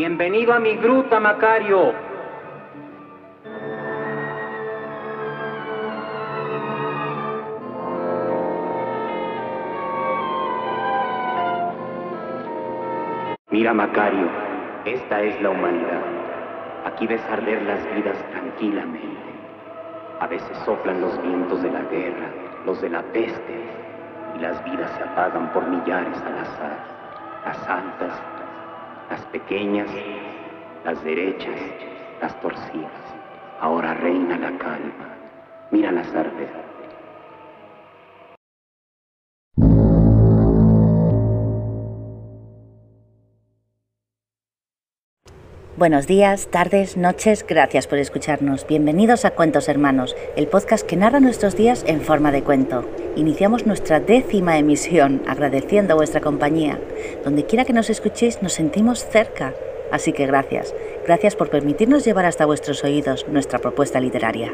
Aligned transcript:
Bienvenido 0.00 0.54
a 0.54 0.58
mi 0.58 0.76
gruta, 0.76 1.20
Macario. 1.20 1.92
Mira, 13.50 13.74
Macario, 13.74 14.26
esta 14.86 15.20
es 15.20 15.42
la 15.42 15.50
humanidad. 15.50 16.00
Aquí 16.86 17.06
ves 17.06 17.20
arder 17.30 17.60
las 17.64 17.84
vidas 17.94 18.16
tranquilamente. 18.30 19.06
A 20.20 20.26
veces 20.28 20.56
soplan 20.64 21.02
los 21.02 21.20
vientos 21.20 21.62
de 21.62 21.72
la 21.72 21.82
guerra, 21.82 22.30
los 22.64 22.80
de 22.80 22.88
la 22.88 23.02
peste, 23.12 23.54
y 24.34 24.38
las 24.38 24.64
vidas 24.64 24.90
se 24.96 25.02
apagan 25.02 25.52
por 25.52 25.68
millares 25.68 26.16
al 26.22 26.38
azar. 26.38 26.78
Las 27.44 27.68
altas, 27.68 28.22
las 29.10 29.20
pequeñas, 29.26 29.88
las 30.84 31.02
derechas, 31.04 31.58
las 32.20 32.40
torcidas. 32.40 32.92
Ahora 33.58 33.92
reina 33.94 34.38
la 34.38 34.56
calma. 34.56 35.08
Mira 35.70 35.90
las 35.90 36.08
arder. 36.14 36.69
Buenos 45.80 46.06
días, 46.06 46.48
tardes, 46.48 46.98
noches, 46.98 47.42
gracias 47.48 47.86
por 47.86 47.96
escucharnos. 47.96 48.66
Bienvenidos 48.66 49.24
a 49.24 49.30
Cuentos 49.30 49.66
Hermanos, 49.66 50.14
el 50.36 50.46
podcast 50.46 50.86
que 50.86 50.94
narra 50.94 51.20
nuestros 51.20 51.56
días 51.56 51.84
en 51.86 52.02
forma 52.02 52.30
de 52.32 52.42
cuento. 52.42 52.86
Iniciamos 53.16 53.64
nuestra 53.64 53.98
décima 53.98 54.58
emisión 54.58 55.22
agradeciendo 55.26 55.96
vuestra 55.96 56.20
compañía. 56.20 56.78
Donde 57.24 57.46
quiera 57.46 57.64
que 57.64 57.72
nos 57.72 57.88
escuchéis 57.88 58.42
nos 58.42 58.52
sentimos 58.52 59.06
cerca. 59.06 59.54
Así 59.90 60.12
que 60.12 60.26
gracias. 60.26 60.74
Gracias 61.06 61.34
por 61.34 61.48
permitirnos 61.48 62.04
llevar 62.04 62.26
hasta 62.26 62.44
vuestros 62.44 62.84
oídos 62.84 63.26
nuestra 63.30 63.58
propuesta 63.58 64.00
literaria. 64.00 64.52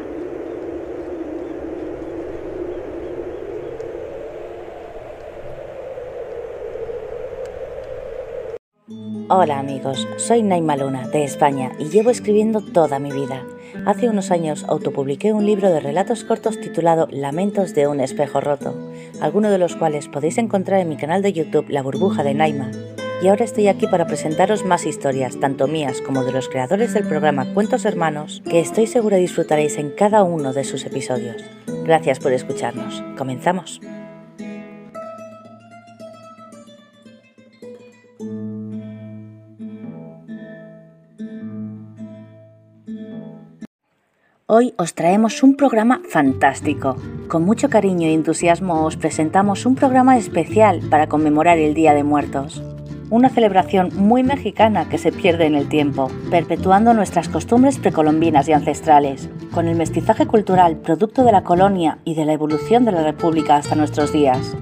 Hola 9.29 9.59
amigos, 9.59 10.07
soy 10.19 10.45
Naima 10.45 10.77
Luna, 10.77 11.09
de 11.09 11.25
España, 11.25 11.73
y 11.81 11.87
llevo 11.87 12.11
escribiendo 12.11 12.61
toda 12.61 13.01
mi 13.01 13.11
vida. 13.11 13.43
Hace 13.85 14.09
unos 14.09 14.31
años 14.31 14.65
autopubliqué 14.69 15.33
un 15.33 15.45
libro 15.45 15.69
de 15.73 15.81
relatos 15.81 16.23
cortos 16.23 16.61
titulado 16.61 17.09
Lamentos 17.11 17.75
de 17.75 17.89
un 17.89 17.99
espejo 17.99 18.41
roto, 18.41 18.77
algunos 19.21 19.51
de 19.51 19.59
los 19.59 19.75
cuales 19.75 20.07
podéis 20.07 20.39
encontrar 20.39 20.79
en 20.79 20.89
mi 20.89 20.97
canal 20.97 21.23
de 21.23 21.33
YouTube 21.33 21.69
La 21.71 21.83
burbuja 21.83 22.23
de 22.23 22.35
Naima. 22.35 22.71
Y 23.21 23.27
ahora 23.27 23.45
estoy 23.45 23.67
aquí 23.67 23.89
para 23.89 24.07
presentaros 24.07 24.65
más 24.65 24.87
historias, 24.87 25.41
tanto 25.41 25.67
mías 25.67 26.01
como 26.03 26.23
de 26.23 26.31
los 26.31 26.49
creadores 26.49 26.95
del 26.95 27.09
programa 27.09 27.53
Cuentos 27.53 27.85
Hermanos, 27.85 28.45
que 28.49 28.61
estoy 28.61 28.87
segura 28.87 29.17
disfrutaréis 29.17 29.77
en 29.77 29.91
cada 29.91 30.23
uno 30.23 30.53
de 30.53 30.63
sus 30.63 30.85
episodios. 30.85 31.43
Gracias 31.85 32.21
por 32.21 32.33
escucharnos. 32.33 33.03
Comenzamos. 33.19 33.81
Hoy 44.49 44.75
os 44.79 44.95
traemos 44.95 45.43
un 45.43 45.57
programa 45.57 46.03
fantástico. 46.09 46.95
Con 47.27 47.45
mucho 47.45 47.69
cariño 47.69 48.07
y 48.07 48.13
entusiasmo 48.13 48.85
os 48.85 48.97
presentamos 48.97 49.67
un 49.67 49.75
programa 49.75 50.17
especial 50.17 50.83
para 50.89 51.09
conmemorar 51.09 51.59
el 51.59 51.75
Día 51.75 51.95
de 51.95 52.05
Muertos. 52.05 52.63
Una 53.11 53.29
celebración 53.29 53.91
muy 53.97 54.23
mexicana 54.23 54.89
que 54.89 54.99
se 54.99 55.11
pierde 55.11 55.47
en 55.47 55.57
el 55.57 55.69
tiempo, 55.69 56.13
perpetuando 56.31 56.95
nuestras 56.95 57.29
costumbres 57.29 57.81
precolombinas 57.81 58.49
y 58.49 58.53
ancestrales, 58.53 59.29
con 59.51 59.67
el 59.67 59.75
mestizaje 59.75 60.27
cultural 60.27 60.77
producto 60.77 61.25
de 61.25 61.33
la 61.33 61.43
colonia 61.43 61.99
y 62.05 62.15
de 62.15 62.25
la 62.25 62.35
evolución 62.35 62.85
de 62.85 62.93
la 62.93 63.03
República 63.03 63.57
hasta 63.57 63.75
nuestros 63.75 64.13
días. 64.13 64.57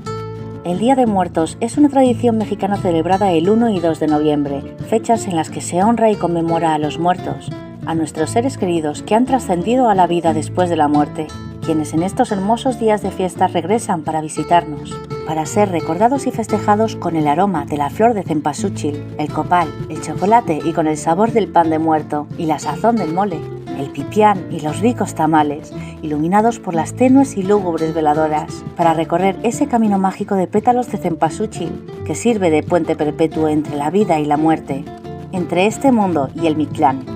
El 0.65 0.78
Día 0.78 0.97
de 0.97 1.05
Muertos 1.05 1.59
es 1.61 1.77
una 1.77 1.91
tradición 1.91 2.39
mexicana 2.39 2.78
celebrada 2.78 3.33
el 3.33 3.50
1 3.50 3.69
y 3.69 3.81
2 3.81 4.00
de 4.00 4.06
noviembre, 4.06 4.77
fechas 4.89 5.27
en 5.27 5.37
las 5.37 5.50
que 5.50 5.61
se 5.61 5.83
honra 5.83 6.11
y 6.11 6.17
conmemora 6.17 6.73
a 6.73 6.78
los 6.78 6.99
muertos, 6.99 7.50
a 7.87 7.95
nuestros 7.95 8.31
seres 8.31 8.59
queridos 8.59 9.03
que 9.03 9.15
han 9.15 9.27
trascendido 9.27 9.89
a 9.89 9.95
la 9.95 10.06
vida 10.06 10.33
después 10.33 10.71
de 10.71 10.77
la 10.77 10.89
muerte, 10.89 11.27
quienes 11.65 11.95
en 11.95 12.03
estos 12.03 12.31
hermosos 12.31 12.78
días 12.78 13.03
de 13.03 13.11
fiesta 13.11 13.47
regresan 13.47 14.03
para 14.03 14.21
visitarnos, 14.21 14.95
para 15.27 15.47
ser 15.47 15.71
recordados 15.71 16.27
y 16.27 16.31
festejados 16.31 16.97
con 16.97 17.17
el 17.17 17.27
aroma 17.27 17.65
de 17.65 17.78
la 17.78 17.91
flor 17.91 18.15
de 18.15 18.23
cempasúchil, 18.23 19.03
el 19.19 19.33
copal, 19.33 19.69
el 19.89 20.03
chocolate 20.03 20.61
y 20.65 20.73
con 20.73 20.87
el 20.87 20.97
sabor 20.97 21.33
del 21.33 21.49
pan 21.49 21.71
de 21.71 21.78
muerto 21.78 22.27
y 22.37 22.47
la 22.47 22.59
sazón 22.59 22.97
del 22.97 23.12
mole, 23.12 23.41
el 23.78 23.91
pipián 23.91 24.47
y 24.50 24.61
los 24.61 24.81
ricos 24.81 25.15
tamales, 25.15 25.73
iluminados 26.03 26.59
por 26.59 26.75
las 26.75 26.94
tenues 26.94 27.37
y 27.37 27.43
lúgubres 27.43 27.94
veladoras, 27.94 28.65
para 28.77 28.94
recorrer 28.94 29.37
ese 29.43 29.67
camino 29.67 29.99
mágico 29.99 30.34
de 30.34 30.47
pétalos 30.47 30.91
de 30.91 30.99
cempasúchil 30.99 31.87
que 32.06 32.15
sirve 32.15 32.50
de 32.50 32.62
puente 32.62 32.94
perpetuo 32.94 33.49
entre 33.49 33.77
la 33.77 33.91
vida 33.91 34.21
y 34.21 34.27
la 34.27 34.37
muerte, 34.37 34.84
entre 35.33 35.67
este 35.67 35.91
mundo 35.93 36.28
y 36.34 36.47
el 36.47 36.56
Mictlán. 36.56 37.14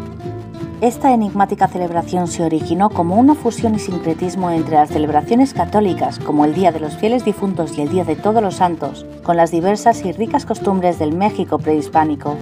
Esta 0.81 1.13
enigmática 1.13 1.67
celebración 1.67 2.29
se 2.29 2.45
originó 2.45 2.89
como 2.89 3.17
una 3.17 3.35
fusión 3.35 3.75
y 3.75 3.81
sincretismo 3.81 4.53
entre 4.53 4.77
las 4.77 4.91
celebraciones 4.91 5.53
católicas, 5.53 6.21
como 6.21 6.45
el 6.45 6.55
Día 6.55 6.71
de 6.71 6.79
los 6.79 6.97
Fieles 6.97 7.25
Difuntos 7.25 7.77
y 7.77 7.83
el 7.83 7.89
Día 7.89 8.05
de 8.05 8.15
Todos 8.15 8.41
los 8.41 8.55
Santos, 8.55 9.05
con 9.25 9.37
las 9.37 9.51
diversas 9.51 10.05
y 10.05 10.13
ricas 10.13 10.47
costumbres 10.47 11.01
del 11.01 11.17
México 11.17 11.59
prehispánico. 11.59 12.37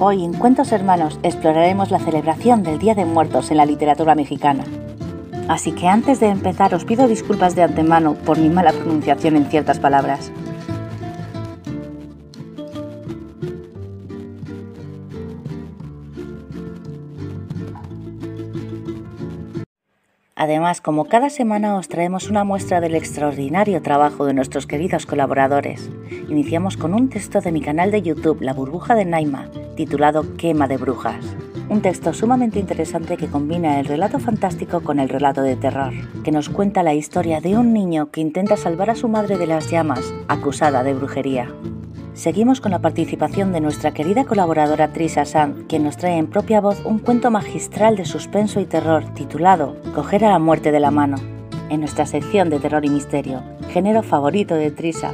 Hoy 0.00 0.24
en 0.24 0.32
Cuentos 0.32 0.72
Hermanos 0.72 1.20
exploraremos 1.22 1.92
la 1.92 2.00
celebración 2.00 2.64
del 2.64 2.80
Día 2.80 2.96
de 2.96 3.04
Muertos 3.04 3.52
en 3.52 3.58
la 3.58 3.66
literatura 3.66 4.16
mexicana. 4.16 4.64
Así 5.46 5.70
que 5.70 5.86
antes 5.86 6.18
de 6.18 6.26
empezar 6.26 6.74
os 6.74 6.84
pido 6.84 7.06
disculpas 7.06 7.54
de 7.54 7.62
antemano 7.62 8.14
por 8.14 8.38
mi 8.38 8.48
mala 8.48 8.72
pronunciación 8.72 9.36
en 9.36 9.46
ciertas 9.46 9.78
palabras. 9.78 10.32
Además, 20.38 20.82
como 20.82 21.06
cada 21.06 21.30
semana 21.30 21.76
os 21.76 21.88
traemos 21.88 22.28
una 22.28 22.44
muestra 22.44 22.82
del 22.82 22.94
extraordinario 22.94 23.80
trabajo 23.80 24.26
de 24.26 24.34
nuestros 24.34 24.66
queridos 24.66 25.06
colaboradores, 25.06 25.88
iniciamos 26.28 26.76
con 26.76 26.92
un 26.92 27.08
texto 27.08 27.40
de 27.40 27.52
mi 27.52 27.62
canal 27.62 27.90
de 27.90 28.02
YouTube 28.02 28.42
La 28.42 28.52
burbuja 28.52 28.94
de 28.94 29.06
Naima, 29.06 29.48
titulado 29.76 30.36
Quema 30.36 30.68
de 30.68 30.76
brujas. 30.76 31.24
Un 31.70 31.80
texto 31.80 32.12
sumamente 32.12 32.58
interesante 32.58 33.16
que 33.16 33.28
combina 33.28 33.80
el 33.80 33.86
relato 33.86 34.18
fantástico 34.18 34.82
con 34.82 35.00
el 35.00 35.08
relato 35.08 35.40
de 35.40 35.56
terror, 35.56 35.94
que 36.22 36.32
nos 36.32 36.50
cuenta 36.50 36.82
la 36.82 36.92
historia 36.92 37.40
de 37.40 37.56
un 37.56 37.72
niño 37.72 38.10
que 38.10 38.20
intenta 38.20 38.58
salvar 38.58 38.90
a 38.90 38.94
su 38.94 39.08
madre 39.08 39.38
de 39.38 39.46
las 39.46 39.70
llamas, 39.70 40.12
acusada 40.28 40.82
de 40.82 40.92
brujería. 40.92 41.48
Seguimos 42.16 42.62
con 42.62 42.72
la 42.72 42.78
participación 42.78 43.52
de 43.52 43.60
nuestra 43.60 43.92
querida 43.92 44.24
colaboradora 44.24 44.90
Trisa 44.90 45.26
Sand, 45.26 45.66
quien 45.66 45.84
nos 45.84 45.98
trae 45.98 46.16
en 46.16 46.28
propia 46.28 46.62
voz 46.62 46.82
un 46.86 46.98
cuento 46.98 47.30
magistral 47.30 47.94
de 47.94 48.06
suspenso 48.06 48.58
y 48.58 48.64
terror 48.64 49.04
titulado 49.12 49.76
Coger 49.94 50.24
a 50.24 50.30
la 50.30 50.38
muerte 50.38 50.72
de 50.72 50.80
la 50.80 50.90
mano, 50.90 51.18
en 51.68 51.80
nuestra 51.80 52.06
sección 52.06 52.48
de 52.48 52.58
terror 52.58 52.86
y 52.86 52.88
misterio, 52.88 53.42
género 53.68 54.02
favorito 54.02 54.54
de 54.54 54.70
Trisa. 54.70 55.12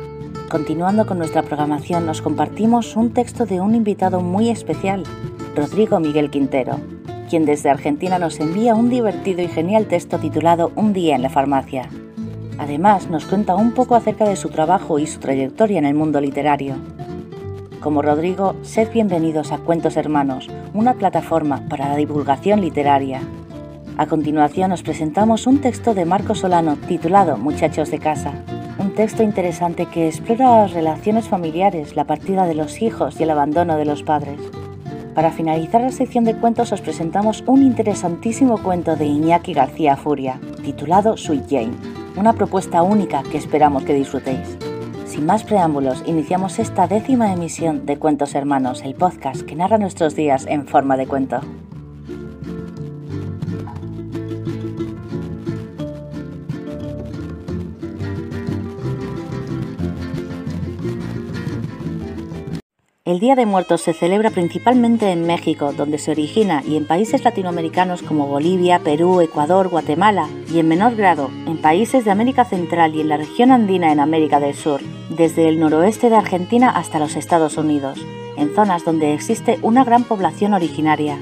Continuando 0.48 1.04
con 1.04 1.18
nuestra 1.18 1.42
programación, 1.42 2.06
nos 2.06 2.22
compartimos 2.22 2.94
un 2.94 3.12
texto 3.12 3.46
de 3.46 3.60
un 3.60 3.74
invitado 3.74 4.20
muy 4.20 4.48
especial, 4.48 5.02
Rodrigo 5.56 5.98
Miguel 5.98 6.30
Quintero, 6.30 6.78
quien 7.28 7.46
desde 7.46 7.68
Argentina 7.68 8.20
nos 8.20 8.38
envía 8.38 8.76
un 8.76 8.90
divertido 8.90 9.42
y 9.42 9.48
genial 9.48 9.86
texto 9.86 10.20
titulado 10.20 10.70
Un 10.76 10.92
día 10.92 11.16
en 11.16 11.22
la 11.22 11.30
farmacia. 11.30 11.88
Además, 12.62 13.10
nos 13.10 13.26
cuenta 13.26 13.56
un 13.56 13.72
poco 13.72 13.96
acerca 13.96 14.24
de 14.24 14.36
su 14.36 14.48
trabajo 14.48 15.00
y 15.00 15.08
su 15.08 15.18
trayectoria 15.18 15.80
en 15.80 15.84
el 15.84 15.96
mundo 15.96 16.20
literario. 16.20 16.76
Como 17.80 18.02
Rodrigo, 18.02 18.54
sed 18.62 18.92
bienvenidos 18.92 19.50
a 19.50 19.58
Cuentos 19.58 19.96
Hermanos, 19.96 20.48
una 20.72 20.94
plataforma 20.94 21.64
para 21.68 21.88
la 21.88 21.96
divulgación 21.96 22.60
literaria. 22.60 23.20
A 23.96 24.06
continuación 24.06 24.70
os 24.70 24.84
presentamos 24.84 25.48
un 25.48 25.60
texto 25.60 25.92
de 25.92 26.04
Marco 26.04 26.36
Solano 26.36 26.76
titulado 26.86 27.36
Muchachos 27.36 27.90
de 27.90 27.98
casa, 27.98 28.32
un 28.78 28.94
texto 28.94 29.24
interesante 29.24 29.86
que 29.86 30.06
explora 30.06 30.62
las 30.62 30.72
relaciones 30.72 31.28
familiares, 31.28 31.96
la 31.96 32.04
partida 32.04 32.46
de 32.46 32.54
los 32.54 32.80
hijos 32.80 33.18
y 33.18 33.24
el 33.24 33.30
abandono 33.30 33.76
de 33.76 33.86
los 33.86 34.04
padres. 34.04 34.38
Para 35.16 35.32
finalizar 35.32 35.80
la 35.80 35.90
sección 35.90 36.22
de 36.22 36.36
cuentos 36.36 36.70
os 36.70 36.80
presentamos 36.80 37.42
un 37.48 37.64
interesantísimo 37.64 38.62
cuento 38.62 38.94
de 38.94 39.06
Iñaki 39.06 39.52
García 39.52 39.96
Furia, 39.96 40.38
titulado 40.62 41.16
Sweet 41.16 41.50
Jane 41.50 42.01
una 42.16 42.32
propuesta 42.32 42.82
única 42.82 43.22
que 43.22 43.38
esperamos 43.38 43.84
que 43.84 43.94
disfrutéis. 43.94 44.56
Sin 45.06 45.26
más 45.26 45.44
preámbulos, 45.44 46.02
iniciamos 46.06 46.58
esta 46.58 46.86
décima 46.86 47.32
emisión 47.32 47.84
de 47.86 47.98
Cuentos 47.98 48.34
Hermanos, 48.34 48.82
el 48.82 48.94
podcast 48.94 49.42
que 49.42 49.54
narra 49.54 49.78
nuestros 49.78 50.14
días 50.14 50.46
en 50.46 50.66
forma 50.66 50.96
de 50.96 51.06
cuento. 51.06 51.40
El 63.04 63.18
Día 63.18 63.34
de 63.34 63.46
Muertos 63.46 63.80
se 63.80 63.94
celebra 63.94 64.30
principalmente 64.30 65.10
en 65.10 65.26
México, 65.26 65.72
donde 65.72 65.98
se 65.98 66.12
origina, 66.12 66.62
y 66.64 66.76
en 66.76 66.86
países 66.86 67.24
latinoamericanos 67.24 68.00
como 68.00 68.28
Bolivia, 68.28 68.78
Perú, 68.78 69.20
Ecuador, 69.20 69.68
Guatemala, 69.70 70.28
y 70.54 70.60
en 70.60 70.68
menor 70.68 70.94
grado 70.94 71.28
en 71.48 71.60
países 71.60 72.04
de 72.04 72.12
América 72.12 72.44
Central 72.44 72.94
y 72.94 73.00
en 73.00 73.08
la 73.08 73.16
región 73.16 73.50
andina 73.50 73.90
en 73.90 73.98
América 73.98 74.38
del 74.38 74.54
Sur, 74.54 74.80
desde 75.08 75.48
el 75.48 75.58
noroeste 75.58 76.10
de 76.10 76.16
Argentina 76.16 76.70
hasta 76.70 77.00
los 77.00 77.16
Estados 77.16 77.56
Unidos, 77.56 77.98
en 78.36 78.54
zonas 78.54 78.84
donde 78.84 79.14
existe 79.14 79.58
una 79.62 79.82
gran 79.82 80.04
población 80.04 80.54
originaria. 80.54 81.18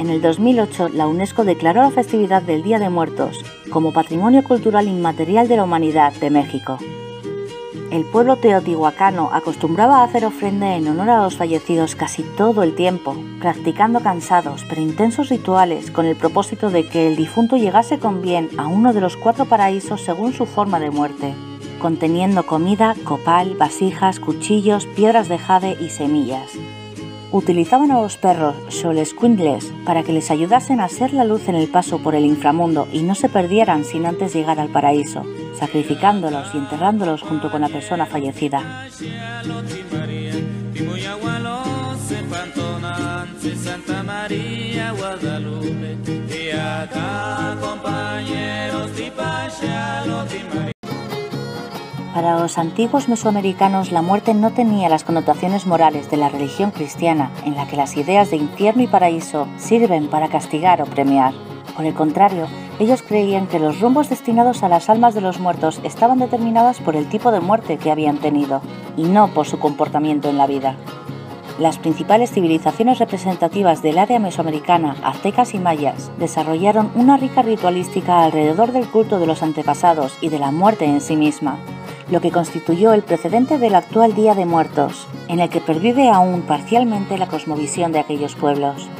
En 0.00 0.10
el 0.10 0.20
2008, 0.20 0.88
la 0.88 1.06
UNESCO 1.06 1.44
declaró 1.44 1.82
la 1.82 1.92
festividad 1.92 2.42
del 2.42 2.64
Día 2.64 2.80
de 2.80 2.90
Muertos 2.90 3.44
como 3.70 3.92
Patrimonio 3.92 4.42
Cultural 4.42 4.88
Inmaterial 4.88 5.46
de 5.46 5.56
la 5.56 5.62
Humanidad 5.62 6.14
de 6.14 6.30
México. 6.30 6.78
El 7.90 8.04
pueblo 8.04 8.36
teotihuacano 8.36 9.30
acostumbraba 9.32 9.98
a 9.98 10.04
hacer 10.04 10.24
ofrenda 10.24 10.74
en 10.74 10.88
honor 10.88 11.10
a 11.10 11.22
los 11.22 11.36
fallecidos 11.36 11.94
casi 11.94 12.22
todo 12.22 12.62
el 12.62 12.74
tiempo, 12.74 13.16
practicando 13.40 14.00
cansados 14.00 14.64
pero 14.68 14.82
intensos 14.82 15.28
rituales 15.28 15.90
con 15.90 16.04
el 16.06 16.16
propósito 16.16 16.70
de 16.70 16.86
que 16.86 17.06
el 17.06 17.16
difunto 17.16 17.56
llegase 17.56 17.98
con 17.98 18.22
bien 18.22 18.48
a 18.58 18.66
uno 18.66 18.92
de 18.92 19.00
los 19.00 19.16
cuatro 19.16 19.44
paraísos 19.44 20.02
según 20.02 20.32
su 20.32 20.46
forma 20.46 20.80
de 20.80 20.90
muerte, 20.90 21.34
conteniendo 21.80 22.44
comida, 22.44 22.94
copal, 23.04 23.54
vasijas, 23.56 24.20
cuchillos, 24.20 24.86
piedras 24.86 25.28
de 25.28 25.38
jade 25.38 25.76
y 25.80 25.90
semillas. 25.90 26.52
Utilizaban 27.32 27.90
a 27.90 28.00
los 28.00 28.16
perros 28.16 28.54
Xolescuintles 28.68 29.72
para 29.84 30.02
que 30.02 30.12
les 30.12 30.30
ayudasen 30.30 30.80
a 30.80 30.88
ser 30.88 31.12
la 31.12 31.24
luz 31.24 31.48
en 31.48 31.56
el 31.56 31.68
paso 31.68 31.98
por 31.98 32.14
el 32.14 32.24
inframundo 32.24 32.86
y 32.92 33.02
no 33.02 33.14
se 33.14 33.28
perdieran 33.28 33.84
sin 33.84 34.06
antes 34.06 34.32
llegar 34.32 34.60
al 34.60 34.68
paraíso, 34.68 35.24
sacrificándolos 35.58 36.54
y 36.54 36.58
enterrándolos 36.58 37.22
junto 37.22 37.50
con 37.50 37.62
la 37.62 37.68
persona 37.68 38.06
fallecida. 38.06 38.86
Para 52.16 52.40
los 52.40 52.56
antiguos 52.56 53.10
mesoamericanos 53.10 53.92
la 53.92 54.00
muerte 54.00 54.32
no 54.32 54.50
tenía 54.50 54.88
las 54.88 55.04
connotaciones 55.04 55.66
morales 55.66 56.10
de 56.10 56.16
la 56.16 56.30
religión 56.30 56.70
cristiana, 56.70 57.30
en 57.44 57.56
la 57.56 57.66
que 57.66 57.76
las 57.76 57.94
ideas 57.98 58.30
de 58.30 58.38
infierno 58.38 58.82
y 58.82 58.86
paraíso 58.86 59.46
sirven 59.58 60.08
para 60.08 60.28
castigar 60.28 60.80
o 60.80 60.86
premiar. 60.86 61.34
Por 61.76 61.84
el 61.84 61.92
contrario, 61.92 62.46
ellos 62.80 63.02
creían 63.02 63.46
que 63.48 63.58
los 63.58 63.80
rumbos 63.80 64.08
destinados 64.08 64.62
a 64.62 64.70
las 64.70 64.88
almas 64.88 65.14
de 65.14 65.20
los 65.20 65.40
muertos 65.40 65.78
estaban 65.84 66.18
determinadas 66.18 66.80
por 66.80 66.96
el 66.96 67.06
tipo 67.06 67.32
de 67.32 67.40
muerte 67.40 67.76
que 67.76 67.90
habían 67.90 68.16
tenido, 68.16 68.62
y 68.96 69.02
no 69.02 69.28
por 69.28 69.46
su 69.46 69.58
comportamiento 69.58 70.30
en 70.30 70.38
la 70.38 70.46
vida. 70.46 70.74
Las 71.58 71.78
principales 71.78 72.32
civilizaciones 72.32 72.98
representativas 72.98 73.80
del 73.80 73.98
área 73.98 74.18
mesoamericana, 74.18 74.94
aztecas 75.02 75.54
y 75.54 75.58
mayas, 75.58 76.10
desarrollaron 76.18 76.90
una 76.94 77.16
rica 77.16 77.40
ritualística 77.40 78.24
alrededor 78.24 78.72
del 78.72 78.86
culto 78.86 79.18
de 79.18 79.26
los 79.26 79.42
antepasados 79.42 80.18
y 80.20 80.28
de 80.28 80.38
la 80.38 80.50
muerte 80.50 80.84
en 80.84 81.00
sí 81.00 81.16
misma, 81.16 81.58
lo 82.10 82.20
que 82.20 82.30
constituyó 82.30 82.92
el 82.92 83.02
precedente 83.02 83.56
del 83.56 83.74
actual 83.74 84.14
Día 84.14 84.34
de 84.34 84.44
Muertos, 84.44 85.06
en 85.28 85.40
el 85.40 85.48
que 85.48 85.62
pervive 85.62 86.10
aún 86.10 86.42
parcialmente 86.42 87.16
la 87.16 87.26
cosmovisión 87.26 87.90
de 87.90 88.00
aquellos 88.00 88.34
pueblos. 88.34 88.90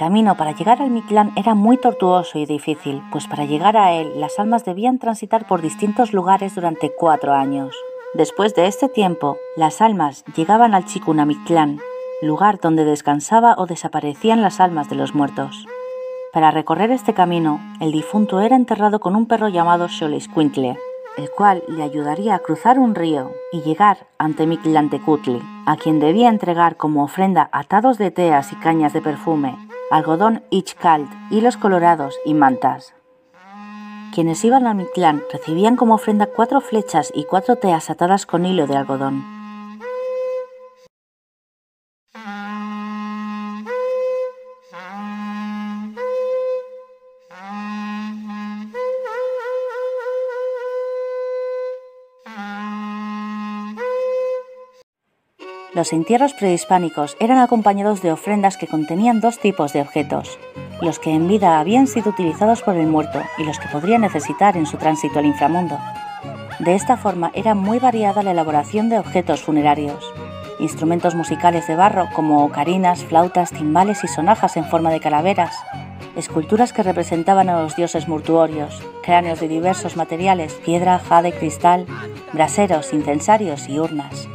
Camino 0.00 0.34
para 0.34 0.52
llegar 0.52 0.80
al 0.80 0.88
Mictlán 0.88 1.30
era 1.36 1.54
muy 1.54 1.76
tortuoso 1.76 2.38
y 2.38 2.46
difícil, 2.46 3.02
pues 3.12 3.26
para 3.26 3.44
llegar 3.44 3.76
a 3.76 3.92
él 3.92 4.18
las 4.18 4.38
almas 4.38 4.64
debían 4.64 4.98
transitar 4.98 5.46
por 5.46 5.60
distintos 5.60 6.14
lugares 6.14 6.54
durante 6.54 6.90
cuatro 6.90 7.34
años. 7.34 7.76
Después 8.14 8.54
de 8.54 8.66
este 8.66 8.88
tiempo, 8.88 9.36
las 9.56 9.82
almas 9.82 10.24
llegaban 10.34 10.72
al 10.72 10.86
Chicunamictlán, 10.86 11.80
lugar 12.22 12.60
donde 12.62 12.86
descansaba 12.86 13.56
o 13.58 13.66
desaparecían 13.66 14.40
las 14.40 14.58
almas 14.58 14.88
de 14.88 14.96
los 14.96 15.14
muertos. 15.14 15.66
Para 16.32 16.50
recorrer 16.50 16.90
este 16.92 17.12
camino, 17.12 17.60
el 17.82 17.92
difunto 17.92 18.40
era 18.40 18.56
enterrado 18.56 19.00
con 19.00 19.14
un 19.14 19.26
perro 19.26 19.48
llamado 19.48 19.86
Xolescuintle, 19.90 20.78
el 21.18 21.30
cual 21.36 21.62
le 21.68 21.82
ayudaría 21.82 22.36
a 22.36 22.38
cruzar 22.38 22.78
un 22.78 22.94
río 22.94 23.32
y 23.52 23.60
llegar 23.60 24.06
ante 24.16 24.46
Mictlantecutli, 24.46 25.42
a 25.66 25.76
quien 25.76 26.00
debía 26.00 26.30
entregar 26.30 26.78
como 26.78 27.04
ofrenda 27.04 27.50
atados 27.52 27.98
de 27.98 28.10
teas 28.10 28.50
y 28.52 28.56
cañas 28.56 28.94
de 28.94 29.02
perfume, 29.02 29.58
algodón 29.90 30.44
ichkalt, 30.50 31.10
hilos 31.30 31.56
colorados 31.56 32.16
y 32.24 32.34
mantas. 32.34 32.94
Quienes 34.14 34.44
iban 34.44 34.66
a 34.66 34.74
Mictlán 34.74 35.22
recibían 35.32 35.76
como 35.76 35.94
ofrenda 35.94 36.26
cuatro 36.26 36.60
flechas 36.60 37.12
y 37.14 37.24
cuatro 37.24 37.56
teas 37.56 37.90
atadas 37.90 38.24
con 38.26 38.46
hilo 38.46 38.66
de 38.66 38.76
algodón. 38.76 39.39
Los 55.72 55.92
entierros 55.92 56.34
prehispánicos 56.34 57.16
eran 57.20 57.38
acompañados 57.38 58.02
de 58.02 58.10
ofrendas 58.10 58.56
que 58.56 58.66
contenían 58.66 59.20
dos 59.20 59.38
tipos 59.38 59.72
de 59.72 59.80
objetos, 59.80 60.36
los 60.82 60.98
que 60.98 61.14
en 61.14 61.28
vida 61.28 61.60
habían 61.60 61.86
sido 61.86 62.10
utilizados 62.10 62.62
por 62.62 62.74
el 62.74 62.88
muerto 62.88 63.22
y 63.38 63.44
los 63.44 63.60
que 63.60 63.68
podría 63.68 63.96
necesitar 63.96 64.56
en 64.56 64.66
su 64.66 64.78
tránsito 64.78 65.20
al 65.20 65.26
inframundo. 65.26 65.78
De 66.58 66.74
esta 66.74 66.96
forma 66.96 67.30
era 67.34 67.54
muy 67.54 67.78
variada 67.78 68.24
la 68.24 68.32
elaboración 68.32 68.88
de 68.88 68.98
objetos 68.98 69.42
funerarios, 69.42 70.12
instrumentos 70.58 71.14
musicales 71.14 71.68
de 71.68 71.76
barro 71.76 72.08
como 72.16 72.44
ocarinas, 72.44 73.04
flautas, 73.04 73.52
timbales 73.52 74.02
y 74.02 74.08
sonajas 74.08 74.56
en 74.56 74.64
forma 74.64 74.90
de 74.90 74.98
calaveras, 74.98 75.54
esculturas 76.16 76.72
que 76.72 76.82
representaban 76.82 77.48
a 77.48 77.62
los 77.62 77.76
dioses 77.76 78.08
mortuorios, 78.08 78.82
cráneos 79.04 79.38
de 79.38 79.46
diversos 79.46 79.96
materiales, 79.96 80.54
piedra, 80.54 80.98
jade, 80.98 81.32
cristal, 81.32 81.86
braseros, 82.32 82.92
incensarios 82.92 83.68
y 83.68 83.78
urnas. 83.78 84.28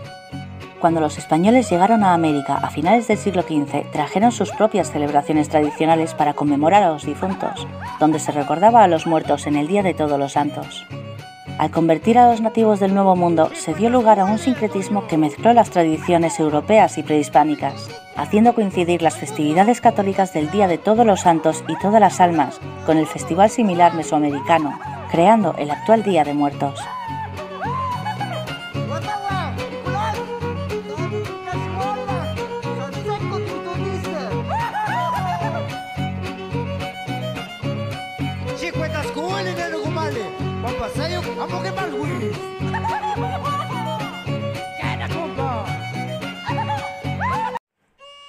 Cuando 0.79 1.00
los 1.00 1.17
españoles 1.17 1.70
llegaron 1.70 2.03
a 2.03 2.13
América 2.13 2.55
a 2.55 2.70
finales 2.70 3.08
del 3.08 3.17
siglo 3.17 3.44
XV, 3.44 3.91
trajeron 3.91 4.32
sus 4.32 4.51
propias 4.51 4.91
celebraciones 4.91 5.50
tradicionales 5.50 6.13
para 6.13 6.34
conmemorar 6.34 6.84
a 6.84 6.89
los 6.89 7.05
difuntos, 7.05 7.65
donde 8.00 8.20
se 8.20 8.32
recordaba 8.32 8.84
a 8.84 8.88
los 8.88 9.08
muertos 9.08 9.48
en 9.48 9.55
el 9.55 9.67
Día 9.67 9.84
de 9.84 9.94
Todos 9.94 10.20
los 10.20 10.34
Santos. 10.34 10.86
Al 11.58 11.72
convertir 11.72 12.17
a 12.17 12.29
los 12.29 12.41
nativos 12.41 12.82
del 12.82 12.94
Nuevo 12.94 13.15
Mundo, 13.15 13.50
se 13.53 13.74
dio 13.74 13.89
lugar 13.89 14.20
a 14.20 14.25
un 14.25 14.38
sincretismo 14.38 15.08
que 15.08 15.17
mezcló 15.17 15.53
las 15.53 15.70
tradiciones 15.70 16.38
europeas 16.38 16.98
y 16.98 17.03
prehispánicas, 17.03 17.89
haciendo 18.17 18.53
coincidir 18.53 19.01
las 19.01 19.15
festividades 19.15 19.79
católicas 19.79 20.34
del 20.34 20.51
Día 20.51 20.67
de 20.67 20.77
Todos 20.77 21.05
los 21.05 21.22
Santos 21.22 21.63
y 21.70 21.77
Todas 21.79 22.01
las 22.01 22.20
Almas 22.20 22.60
con 22.86 22.98
el 22.98 23.08
festival 23.08 23.50
similar 23.50 23.94
mesoamericano, 23.94 24.77
creando 25.10 25.55
el 25.58 25.72
actual 25.72 26.03
Día 26.03 26.25
de 26.25 26.34
Muertos. 26.34 26.77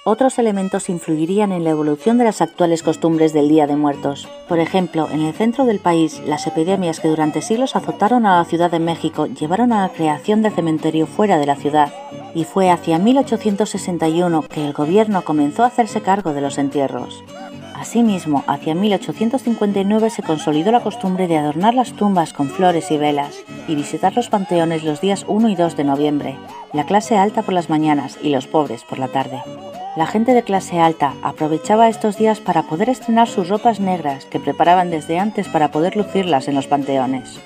Otros 0.09 0.39
elementos 0.39 0.87
influirían 0.87 1.51
en 1.51 1.65
la 1.65 1.71
evolución 1.71 2.17
de 2.17 2.23
las 2.23 2.39
actuales 2.39 2.81
costumbres 2.81 3.33
del 3.33 3.49
Día 3.49 3.67
de 3.67 3.75
Muertos. 3.75 4.29
Por 4.47 4.57
ejemplo, 4.57 5.09
en 5.11 5.19
el 5.19 5.33
centro 5.33 5.65
del 5.65 5.79
país, 5.79 6.21
las 6.25 6.47
epidemias 6.47 7.01
que 7.01 7.09
durante 7.09 7.41
siglos 7.41 7.75
azotaron 7.75 8.25
a 8.25 8.37
la 8.37 8.45
Ciudad 8.45 8.71
de 8.71 8.79
México 8.79 9.25
llevaron 9.25 9.73
a 9.73 9.81
la 9.81 9.89
creación 9.89 10.43
de 10.43 10.49
cementerio 10.49 11.07
fuera 11.07 11.37
de 11.37 11.45
la 11.45 11.57
ciudad, 11.57 11.91
y 12.33 12.45
fue 12.45 12.69
hacia 12.69 12.99
1861 12.99 14.43
que 14.43 14.65
el 14.65 14.71
gobierno 14.71 15.25
comenzó 15.25 15.65
a 15.65 15.67
hacerse 15.67 15.99
cargo 15.99 16.31
de 16.31 16.39
los 16.39 16.57
entierros. 16.57 17.21
Asimismo, 17.79 18.43
hacia 18.47 18.73
1859 18.73 20.09
se 20.09 20.23
consolidó 20.23 20.71
la 20.71 20.81
costumbre 20.81 21.27
de 21.27 21.37
adornar 21.37 21.75
las 21.75 21.93
tumbas 21.93 22.33
con 22.33 22.49
flores 22.49 22.89
y 22.89 22.97
velas 22.97 23.43
y 23.67 23.75
visitar 23.75 24.15
los 24.15 24.29
panteones 24.29 24.83
los 24.83 24.99
días 24.99 25.25
1 25.27 25.49
y 25.49 25.55
2 25.55 25.77
de 25.77 25.83
noviembre, 25.83 26.37
la 26.73 26.85
clase 26.85 27.17
alta 27.17 27.43
por 27.43 27.53
las 27.53 27.69
mañanas 27.69 28.17
y 28.23 28.29
los 28.29 28.47
pobres 28.47 28.83
por 28.83 28.97
la 28.97 29.09
tarde. 29.09 29.43
La 29.95 30.07
gente 30.07 30.33
de 30.33 30.41
clase 30.41 30.79
alta 30.79 31.13
aprovechaba 31.21 31.87
estos 31.87 32.17
días 32.17 32.39
para 32.39 32.63
poder 32.63 32.89
estrenar 32.89 33.27
sus 33.27 33.47
ropas 33.47 33.79
negras 33.79 34.25
que 34.25 34.39
preparaban 34.39 34.89
desde 34.89 35.19
antes 35.19 35.47
para 35.47 35.69
poder 35.69 35.95
lucirlas 35.95 36.47
en 36.47 36.55
los 36.55 36.65
panteones. 36.65 37.39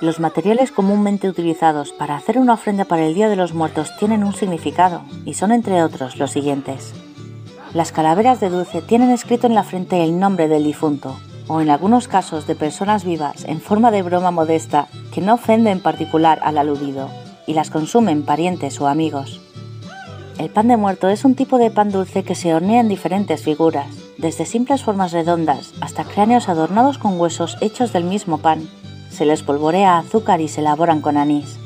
Los 0.00 0.18
materiales 0.18 0.72
comúnmente 0.72 1.28
utilizados 1.28 1.92
para 1.92 2.16
hacer 2.16 2.38
una 2.38 2.54
ofrenda 2.54 2.86
para 2.86 3.04
el 3.04 3.12
Día 3.12 3.28
de 3.28 3.36
los 3.36 3.52
Muertos 3.52 3.94
tienen 3.98 4.24
un 4.24 4.32
significado 4.32 5.02
y 5.26 5.34
son 5.34 5.52
entre 5.52 5.82
otros 5.82 6.16
los 6.16 6.30
siguientes. 6.30 6.94
Las 7.74 7.92
calaveras 7.92 8.40
de 8.40 8.48
dulce 8.48 8.80
tienen 8.80 9.10
escrito 9.10 9.46
en 9.46 9.54
la 9.54 9.62
frente 9.62 10.02
el 10.02 10.18
nombre 10.18 10.48
del 10.48 10.64
difunto, 10.64 11.20
o 11.48 11.60
en 11.60 11.68
algunos 11.68 12.08
casos 12.08 12.46
de 12.46 12.54
personas 12.54 13.04
vivas 13.04 13.44
en 13.44 13.60
forma 13.60 13.90
de 13.90 14.00
broma 14.00 14.30
modesta 14.30 14.88
que 15.12 15.20
no 15.20 15.34
ofende 15.34 15.70
en 15.70 15.82
particular 15.82 16.40
al 16.44 16.56
aludido, 16.56 17.10
y 17.46 17.52
las 17.52 17.68
consumen 17.68 18.22
parientes 18.22 18.80
o 18.80 18.86
amigos. 18.86 19.42
El 20.38 20.48
pan 20.48 20.68
de 20.68 20.78
muerto 20.78 21.10
es 21.10 21.26
un 21.26 21.34
tipo 21.34 21.58
de 21.58 21.70
pan 21.70 21.90
dulce 21.90 22.24
que 22.24 22.34
se 22.34 22.54
hornea 22.54 22.80
en 22.80 22.88
diferentes 22.88 23.42
figuras, 23.42 23.88
desde 24.16 24.46
simples 24.46 24.82
formas 24.82 25.12
redondas 25.12 25.74
hasta 25.82 26.04
cráneos 26.04 26.48
adornados 26.48 26.96
con 26.96 27.20
huesos 27.20 27.58
hechos 27.60 27.92
del 27.92 28.04
mismo 28.04 28.38
pan 28.38 28.66
se 29.20 29.26
les 29.26 29.42
polvorea 29.42 29.98
azúcar 29.98 30.40
y 30.40 30.48
se 30.48 30.62
elaboran 30.62 31.02
con 31.02 31.18
anís, 31.18 31.58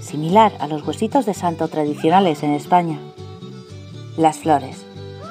similar 0.00 0.50
a 0.58 0.66
los 0.66 0.84
huesitos 0.84 1.24
de 1.24 1.34
santo 1.34 1.68
tradicionales 1.68 2.42
en 2.42 2.50
España. 2.50 2.98
Las 4.16 4.38
flores. 4.38 4.84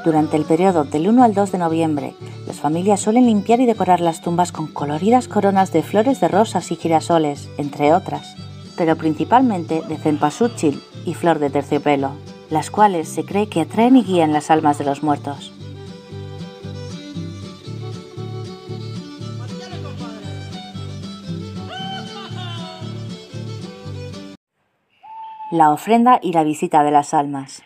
Durante 0.06 0.38
el 0.38 0.46
periodo 0.46 0.86
del 0.86 1.10
1 1.10 1.22
al 1.22 1.34
2 1.34 1.52
de 1.52 1.58
noviembre, 1.58 2.14
las 2.48 2.62
familias 2.62 3.02
suelen 3.02 3.26
limpiar 3.26 3.60
y 3.60 3.66
decorar 3.66 4.00
las 4.00 4.22
tumbas 4.22 4.54
con 4.54 4.68
coloridas 4.68 5.28
coronas 5.28 5.74
de 5.74 5.84
flores 5.84 6.22
de 6.22 6.30
rosas 6.30 6.72
y 6.72 6.78
girasoles, 6.78 7.50
entre 7.58 7.94
otras, 7.94 8.38
pero 8.78 8.96
principalmente 8.96 9.82
de 9.82 9.98
cempasúchil 9.98 10.82
y 11.06 11.14
flor 11.14 11.40
de 11.40 11.50
terciopelo, 11.50 12.12
las 12.50 12.72
cuales 12.72 13.10
se 13.10 13.26
cree 13.26 13.50
que 13.50 13.60
atraen 13.60 13.98
y 13.98 14.04
guían 14.06 14.32
las 14.32 14.50
almas 14.50 14.78
de 14.78 14.86
los 14.86 15.04
muertos. 15.04 15.52
La 25.58 25.72
ofrenda 25.72 26.20
y 26.22 26.34
la 26.34 26.44
visita 26.44 26.84
de 26.84 26.92
las 26.92 27.14
almas. 27.14 27.64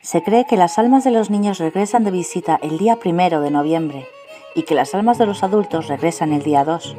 Se 0.00 0.22
cree 0.22 0.44
que 0.44 0.56
las 0.56 0.78
almas 0.78 1.04
de 1.04 1.10
los 1.10 1.30
niños 1.30 1.58
regresan 1.58 2.04
de 2.04 2.10
visita 2.10 2.58
el 2.62 2.78
día 2.78 2.96
primero 2.96 3.40
de 3.40 3.50
noviembre 3.50 4.06
y 4.54 4.62
que 4.62 4.74
las 4.74 4.94
almas 4.94 5.18
de 5.18 5.26
los 5.26 5.42
adultos 5.42 5.88
regresan 5.88 6.32
el 6.32 6.42
día 6.42 6.64
2. 6.64 6.96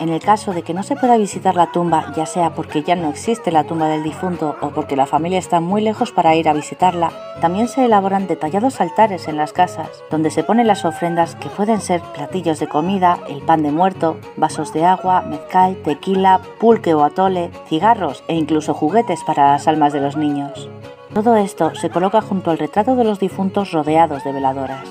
En 0.00 0.08
el 0.08 0.20
caso 0.20 0.52
de 0.52 0.62
que 0.62 0.74
no 0.74 0.82
se 0.82 0.96
pueda 0.96 1.16
visitar 1.16 1.54
la 1.54 1.70
tumba, 1.70 2.12
ya 2.16 2.26
sea 2.26 2.54
porque 2.54 2.82
ya 2.82 2.96
no 2.96 3.10
existe 3.10 3.52
la 3.52 3.64
tumba 3.64 3.86
del 3.86 4.02
difunto 4.02 4.56
o 4.60 4.70
porque 4.70 4.96
la 4.96 5.06
familia 5.06 5.38
está 5.38 5.60
muy 5.60 5.80
lejos 5.82 6.12
para 6.12 6.34
ir 6.34 6.48
a 6.48 6.54
visitarla, 6.54 7.12
también 7.40 7.68
se 7.68 7.84
elaboran 7.84 8.26
detallados 8.26 8.80
altares 8.80 9.28
en 9.28 9.36
las 9.36 9.52
casas, 9.52 9.88
donde 10.10 10.30
se 10.30 10.44
ponen 10.44 10.66
las 10.66 10.84
ofrendas 10.84 11.36
que 11.36 11.48
pueden 11.48 11.80
ser 11.80 12.00
platillos 12.14 12.58
de 12.58 12.68
comida, 12.68 13.18
el 13.28 13.42
pan 13.42 13.62
de 13.62 13.70
muerto, 13.70 14.16
vasos 14.36 14.72
de 14.72 14.84
agua, 14.84 15.22
mezcal, 15.22 15.76
tequila, 15.84 16.40
pulque 16.58 16.94
o 16.94 17.04
atole, 17.04 17.50
cigarros 17.68 18.24
e 18.28 18.34
incluso 18.34 18.74
juguetes 18.74 19.22
para 19.24 19.52
las 19.52 19.68
almas 19.68 19.92
de 19.92 20.00
los 20.00 20.16
niños. 20.16 20.68
Todo 21.14 21.36
esto 21.36 21.74
se 21.74 21.90
coloca 21.90 22.22
junto 22.22 22.50
al 22.50 22.58
retrato 22.58 22.96
de 22.96 23.04
los 23.04 23.20
difuntos 23.20 23.70
rodeados 23.70 24.24
de 24.24 24.32
veladoras. 24.32 24.88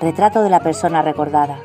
Retrato 0.00 0.42
de 0.42 0.50
la 0.50 0.60
persona 0.60 1.02
recordada. 1.02 1.58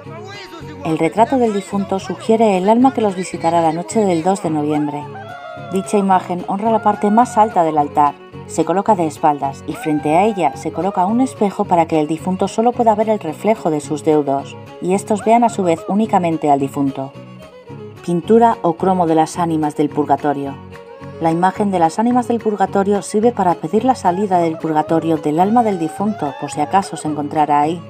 El 0.85 0.99
retrato 0.99 1.39
del 1.39 1.51
difunto 1.51 1.97
sugiere 1.97 2.57
el 2.57 2.69
alma 2.69 2.93
que 2.93 3.01
los 3.01 3.15
visitará 3.15 3.59
la 3.59 3.73
noche 3.73 4.01
del 4.01 4.21
2 4.21 4.43
de 4.43 4.49
noviembre. 4.51 5.03
Dicha 5.73 5.97
imagen 5.97 6.45
honra 6.47 6.71
la 6.71 6.83
parte 6.83 7.09
más 7.09 7.39
alta 7.39 7.63
del 7.63 7.79
altar. 7.79 8.13
Se 8.45 8.65
coloca 8.65 8.93
de 8.93 9.07
espaldas 9.07 9.63
y 9.65 9.73
frente 9.73 10.15
a 10.15 10.25
ella 10.25 10.55
se 10.55 10.71
coloca 10.71 11.07
un 11.07 11.21
espejo 11.21 11.65
para 11.65 11.87
que 11.87 11.99
el 11.99 12.05
difunto 12.05 12.47
solo 12.47 12.71
pueda 12.71 12.93
ver 12.93 13.09
el 13.09 13.19
reflejo 13.19 13.71
de 13.71 13.81
sus 13.81 14.03
deudos 14.03 14.55
y 14.79 14.93
estos 14.93 15.25
vean 15.25 15.43
a 15.43 15.49
su 15.49 15.63
vez 15.63 15.83
únicamente 15.87 16.51
al 16.51 16.59
difunto. 16.59 17.11
Pintura 18.05 18.59
o 18.61 18.73
cromo 18.73 19.07
de 19.07 19.15
las 19.15 19.39
ánimas 19.39 19.75
del 19.75 19.89
purgatorio. 19.89 20.53
La 21.19 21.31
imagen 21.31 21.71
de 21.71 21.79
las 21.79 21.97
ánimas 21.97 22.27
del 22.27 22.39
purgatorio 22.39 23.01
sirve 23.01 23.31
para 23.31 23.55
pedir 23.55 23.85
la 23.85 23.95
salida 23.95 24.37
del 24.37 24.59
purgatorio 24.59 25.17
del 25.17 25.39
alma 25.39 25.63
del 25.63 25.79
difunto 25.79 26.35
por 26.39 26.51
si 26.51 26.61
acaso 26.61 26.95
se 26.95 27.07
encontrara 27.07 27.59
ahí. 27.59 27.81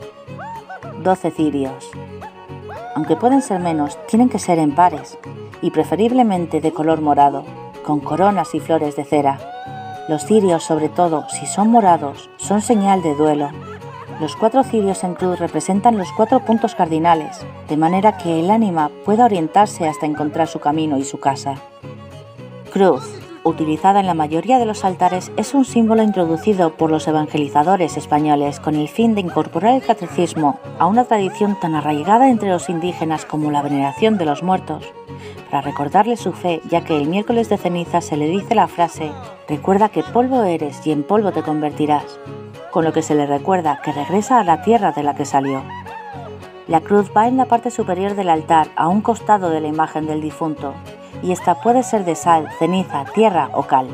12 1.03 1.31
cirios 1.31 1.91
aunque 2.95 3.17
pueden 3.17 3.41
ser 3.41 3.59
menos, 3.59 3.99
tienen 4.07 4.29
que 4.29 4.39
ser 4.39 4.57
en 4.57 4.73
pares 4.73 5.17
y 5.61 5.71
preferiblemente 5.71 6.61
de 6.61 6.71
color 6.71 7.01
morado, 7.01 7.43
con 7.83 7.99
coronas 7.99 8.55
y 8.55 8.61
flores 8.61 8.95
de 8.95 9.03
cera. 9.03 9.37
Los 10.07 10.25
cirios, 10.25 10.63
sobre 10.63 10.87
todo 10.87 11.27
si 11.29 11.45
son 11.45 11.69
morados, 11.69 12.29
son 12.37 12.61
señal 12.61 13.03
de 13.03 13.13
duelo. 13.13 13.49
Los 14.21 14.37
cuatro 14.37 14.63
cirios 14.63 15.03
en 15.03 15.13
cruz 15.13 15.39
representan 15.39 15.97
los 15.97 16.07
cuatro 16.13 16.39
puntos 16.39 16.73
cardinales, 16.73 17.45
de 17.67 17.75
manera 17.75 18.17
que 18.17 18.39
el 18.39 18.49
ánima 18.49 18.89
pueda 19.03 19.25
orientarse 19.25 19.87
hasta 19.87 20.05
encontrar 20.05 20.47
su 20.47 20.59
camino 20.59 20.97
y 20.97 21.03
su 21.03 21.19
casa. 21.19 21.55
Cruz, 22.71 23.03
utilizada 23.45 23.99
en 23.99 24.07
la 24.07 24.15
mayoría 24.15 24.57
de 24.57 24.65
los 24.65 24.83
altares, 24.83 25.31
es 25.37 25.53
un 25.53 25.65
símbolo 25.65 26.01
introducido 26.01 26.71
por 26.71 26.89
los 26.89 27.07
evangelizadores 27.07 27.95
españoles 27.95 28.59
con 28.59 28.75
el 28.75 28.89
fin 28.89 29.13
de 29.13 29.21
incorporar 29.21 29.75
el 29.75 29.83
catecismo 29.83 30.59
a 30.79 30.87
una 30.87 31.05
tradición 31.05 31.57
tan 31.59 31.75
arraigada 31.75 32.29
entre 32.29 32.49
los 32.49 32.69
indígenas 32.69 33.23
como 33.23 33.51
la 33.51 33.61
veneración 33.61 34.17
de 34.17 34.25
los 34.25 34.41
muertos, 34.41 34.83
para 35.51 35.61
recordarles 35.61 36.19
su 36.19 36.33
fe, 36.33 36.59
ya 36.69 36.83
que 36.83 36.97
el 36.97 37.07
miércoles 37.07 37.47
de 37.47 37.57
ceniza 37.57 38.01
se 38.01 38.17
le 38.17 38.27
dice 38.27 38.55
la 38.55 38.67
frase, 38.67 39.11
recuerda 39.47 39.89
que 39.89 40.01
polvo 40.01 40.41
eres 40.43 40.85
y 40.85 40.91
en 40.91 41.03
polvo 41.03 41.31
te 41.31 41.43
convertirás, 41.43 42.19
con 42.71 42.83
lo 42.83 42.93
que 42.93 43.03
se 43.03 43.13
le 43.13 43.27
recuerda 43.27 43.79
que 43.83 43.93
regresa 43.93 44.39
a 44.39 44.43
la 44.43 44.63
tierra 44.63 44.91
de 44.91 45.03
la 45.03 45.13
que 45.13 45.25
salió. 45.25 45.61
La 46.67 46.81
cruz 46.81 47.11
va 47.15 47.27
en 47.27 47.37
la 47.37 47.45
parte 47.45 47.69
superior 47.69 48.15
del 48.15 48.29
altar, 48.29 48.69
a 48.75 48.87
un 48.87 49.01
costado 49.01 49.51
de 49.51 49.61
la 49.61 49.67
imagen 49.67 50.07
del 50.07 50.19
difunto, 50.19 50.73
y 51.25 51.31
esta 51.31 51.55
puede 51.55 51.81
ser 51.81 52.05
de 52.05 52.13
sal, 52.15 52.47
ceniza, 52.59 53.03
tierra 53.05 53.49
o 53.53 53.63
cal. 53.63 53.87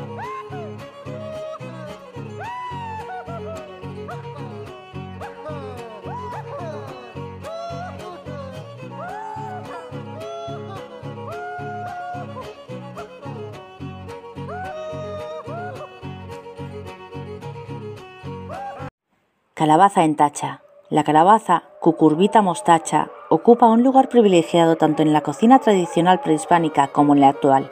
Calabaza 19.54 20.04
en 20.04 20.16
tacha. 20.16 20.60
La 20.90 21.04
calabaza, 21.04 21.62
cucurbita 21.80 22.42
mostacha, 22.42 23.08
ocupa 23.32 23.66
un 23.66 23.82
lugar 23.82 24.10
privilegiado 24.10 24.76
tanto 24.76 25.00
en 25.00 25.14
la 25.14 25.22
cocina 25.22 25.58
tradicional 25.58 26.20
prehispánica 26.20 26.88
como 26.88 27.14
en 27.14 27.22
la 27.22 27.28
actual. 27.28 27.70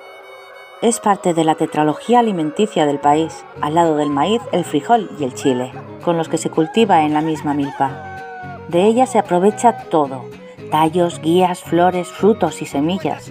Es 0.80 1.00
parte 1.00 1.34
de 1.34 1.44
la 1.44 1.54
tetralogía 1.54 2.20
alimenticia 2.20 2.86
del 2.86 2.98
país, 2.98 3.44
al 3.60 3.74
lado 3.74 3.96
del 3.96 4.08
maíz, 4.08 4.40
el 4.52 4.64
frijol 4.64 5.10
y 5.18 5.24
el 5.24 5.34
chile, 5.34 5.70
con 6.02 6.16
los 6.16 6.30
que 6.30 6.38
se 6.38 6.48
cultiva 6.48 7.02
en 7.02 7.12
la 7.12 7.20
misma 7.20 7.52
milpa. 7.52 8.56
De 8.68 8.86
ella 8.86 9.04
se 9.04 9.18
aprovecha 9.18 9.76
todo, 9.90 10.24
tallos, 10.70 11.20
guías, 11.20 11.60
flores, 11.60 12.08
frutos 12.08 12.62
y 12.62 12.64
semillas. 12.64 13.30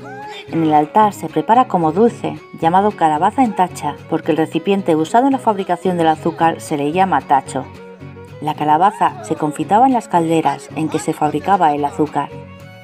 En 0.51 0.61
el 0.61 0.73
altar 0.75 1.13
se 1.13 1.29
prepara 1.29 1.67
como 1.67 1.91
dulce, 1.93 2.39
llamado 2.61 2.91
calabaza 2.91 3.43
en 3.43 3.55
tacha, 3.55 3.95
porque 4.07 4.33
el 4.33 4.37
recipiente 4.37 4.95
usado 4.95 5.25
en 5.25 5.33
la 5.33 5.39
fabricación 5.39 5.97
del 5.97 6.09
azúcar 6.09 6.61
se 6.61 6.77
le 6.77 6.91
llama 6.91 7.21
tacho. 7.21 7.65
La 8.41 8.53
calabaza 8.53 9.23
se 9.23 9.35
confitaba 9.35 9.87
en 9.87 9.93
las 9.93 10.07
calderas 10.07 10.69
en 10.75 10.87
que 10.87 10.99
se 10.99 11.13
fabricaba 11.13 11.73
el 11.73 11.83
azúcar, 11.83 12.29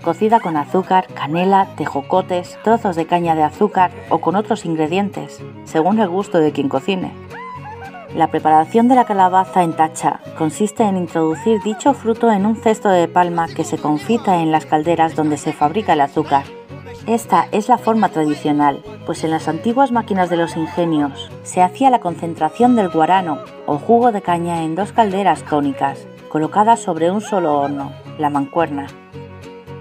cocida 0.04 0.40
con 0.40 0.58
azúcar, 0.58 1.08
canela, 1.14 1.68
tejocotes, 1.78 2.58
trozos 2.64 2.96
de 2.96 3.06
caña 3.06 3.36
de 3.36 3.44
azúcar 3.44 3.92
o 4.10 4.20
con 4.20 4.36
otros 4.36 4.66
ingredientes, 4.66 5.42
según 5.64 6.00
el 6.00 6.10
gusto 6.10 6.40
de 6.40 6.52
quien 6.52 6.68
cocine. 6.68 7.12
La 8.16 8.28
preparación 8.28 8.88
de 8.88 8.96
la 8.96 9.06
calabaza 9.06 9.64
en 9.64 9.74
tacha 9.74 10.22
consiste 10.38 10.84
en 10.84 10.96
introducir 10.96 11.62
dicho 11.64 11.94
fruto 11.94 12.32
en 12.32 12.46
un 12.46 12.56
cesto 12.56 12.90
de 12.90 13.08
palma 13.08 13.48
que 13.48 13.64
se 13.64 13.78
confita 13.78 14.42
en 14.42 14.52
las 14.52 14.66
calderas 14.66 15.16
donde 15.16 15.38
se 15.38 15.54
fabrica 15.54 15.94
el 15.94 16.02
azúcar. 16.02 16.44
Esta 17.08 17.48
es 17.52 17.70
la 17.70 17.78
forma 17.78 18.10
tradicional, 18.10 18.82
pues 19.06 19.24
en 19.24 19.30
las 19.30 19.48
antiguas 19.48 19.92
máquinas 19.92 20.32
de 20.32 20.38
los 20.38 20.58
ingenios 20.58 21.30
se 21.44 21.62
hacía 21.62 21.92
la 21.92 22.00
concentración 22.00 22.76
del 22.76 22.90
guarano 22.90 23.44
o 23.68 23.78
jugo 23.78 24.12
de 24.12 24.24
caña 24.24 24.64
en 24.64 24.74
dos 24.74 24.92
calderas 24.92 25.44
cónicas, 25.44 26.08
colocadas 26.30 26.80
sobre 26.80 27.12
un 27.12 27.22
solo 27.22 27.60
horno, 27.60 27.92
la 28.18 28.32
mancuerna. 28.32 28.88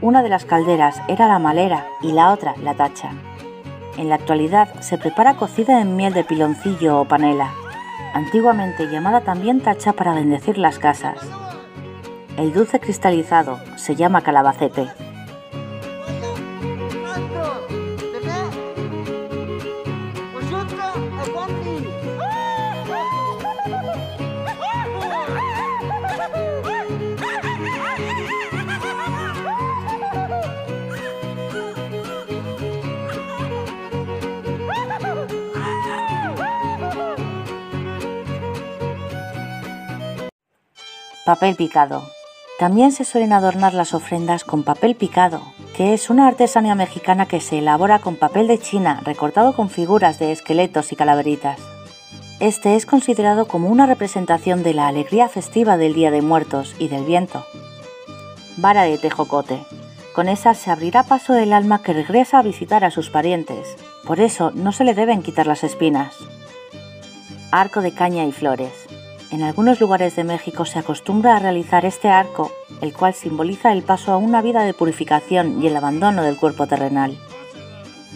Una 0.02 0.22
de 0.22 0.28
las 0.28 0.44
calderas 0.44 1.00
era 1.08 1.26
la 1.26 1.38
malera 1.38 1.86
y 2.02 2.12
la 2.12 2.30
otra 2.30 2.56
la 2.62 2.74
tacha. 2.74 3.12
En 3.96 4.10
la 4.10 4.16
actualidad 4.16 4.68
se 4.80 4.98
prepara 4.98 5.36
cocida 5.36 5.80
en 5.80 5.96
miel 5.96 6.12
de 6.12 6.24
piloncillo 6.24 7.00
o 7.00 7.04
panela, 7.06 7.54
antiguamente 8.12 8.86
llamada 8.88 9.22
también 9.22 9.62
tacha 9.62 9.94
para 9.94 10.12
bendecir 10.12 10.58
las 10.58 10.78
casas. 10.78 11.16
El 12.36 12.52
dulce 12.52 12.80
cristalizado 12.80 13.60
se 13.76 13.96
llama 13.96 14.20
calabacete. 14.20 15.13
Papel 41.24 41.56
picado. 41.56 42.10
También 42.58 42.92
se 42.92 43.06
suelen 43.06 43.32
adornar 43.32 43.72
las 43.72 43.94
ofrendas 43.94 44.44
con 44.44 44.62
papel 44.62 44.94
picado, 44.94 45.40
que 45.74 45.94
es 45.94 46.10
una 46.10 46.28
artesanía 46.28 46.74
mexicana 46.74 47.24
que 47.24 47.40
se 47.40 47.60
elabora 47.60 47.98
con 47.98 48.16
papel 48.16 48.46
de 48.46 48.58
China 48.58 49.00
recortado 49.02 49.54
con 49.54 49.70
figuras 49.70 50.18
de 50.18 50.32
esqueletos 50.32 50.92
y 50.92 50.96
calaveritas. 50.96 51.58
Este 52.40 52.76
es 52.76 52.84
considerado 52.84 53.48
como 53.48 53.70
una 53.70 53.86
representación 53.86 54.62
de 54.62 54.74
la 54.74 54.86
alegría 54.86 55.30
festiva 55.30 55.78
del 55.78 55.94
Día 55.94 56.10
de 56.10 56.20
Muertos 56.20 56.76
y 56.78 56.88
del 56.88 57.06
viento. 57.06 57.46
Vara 58.58 58.82
de 58.82 58.98
tejocote. 58.98 59.64
Con 60.14 60.28
esa 60.28 60.52
se 60.52 60.70
abrirá 60.70 61.04
paso 61.04 61.34
el 61.36 61.54
alma 61.54 61.80
que 61.82 61.94
regresa 61.94 62.40
a 62.40 62.42
visitar 62.42 62.84
a 62.84 62.90
sus 62.90 63.08
parientes. 63.08 63.78
Por 64.06 64.20
eso 64.20 64.50
no 64.50 64.72
se 64.72 64.84
le 64.84 64.92
deben 64.92 65.22
quitar 65.22 65.46
las 65.46 65.64
espinas. 65.64 66.14
Arco 67.50 67.80
de 67.80 67.92
caña 67.92 68.26
y 68.26 68.32
flores. 68.32 68.72
En 69.34 69.42
algunos 69.42 69.80
lugares 69.80 70.14
de 70.14 70.22
México 70.22 70.64
se 70.64 70.78
acostumbra 70.78 71.34
a 71.34 71.40
realizar 71.40 71.84
este 71.84 72.08
arco, 72.08 72.52
el 72.80 72.94
cual 72.94 73.14
simboliza 73.14 73.72
el 73.72 73.82
paso 73.82 74.12
a 74.12 74.16
una 74.16 74.40
vida 74.42 74.62
de 74.62 74.74
purificación 74.74 75.60
y 75.60 75.66
el 75.66 75.76
abandono 75.76 76.22
del 76.22 76.36
cuerpo 76.36 76.68
terrenal. 76.68 77.18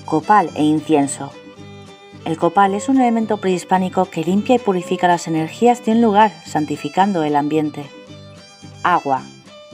Copal 0.04 0.48
e 0.54 0.62
incienso. 0.62 1.32
El 2.24 2.38
copal 2.38 2.72
es 2.72 2.88
un 2.88 3.00
elemento 3.00 3.38
prehispánico 3.38 4.04
que 4.04 4.22
limpia 4.22 4.54
y 4.54 4.58
purifica 4.60 5.08
las 5.08 5.26
energías 5.26 5.84
de 5.84 5.90
un 5.90 6.02
lugar, 6.02 6.30
santificando 6.46 7.24
el 7.24 7.34
ambiente. 7.34 7.84
Agua. 8.84 9.22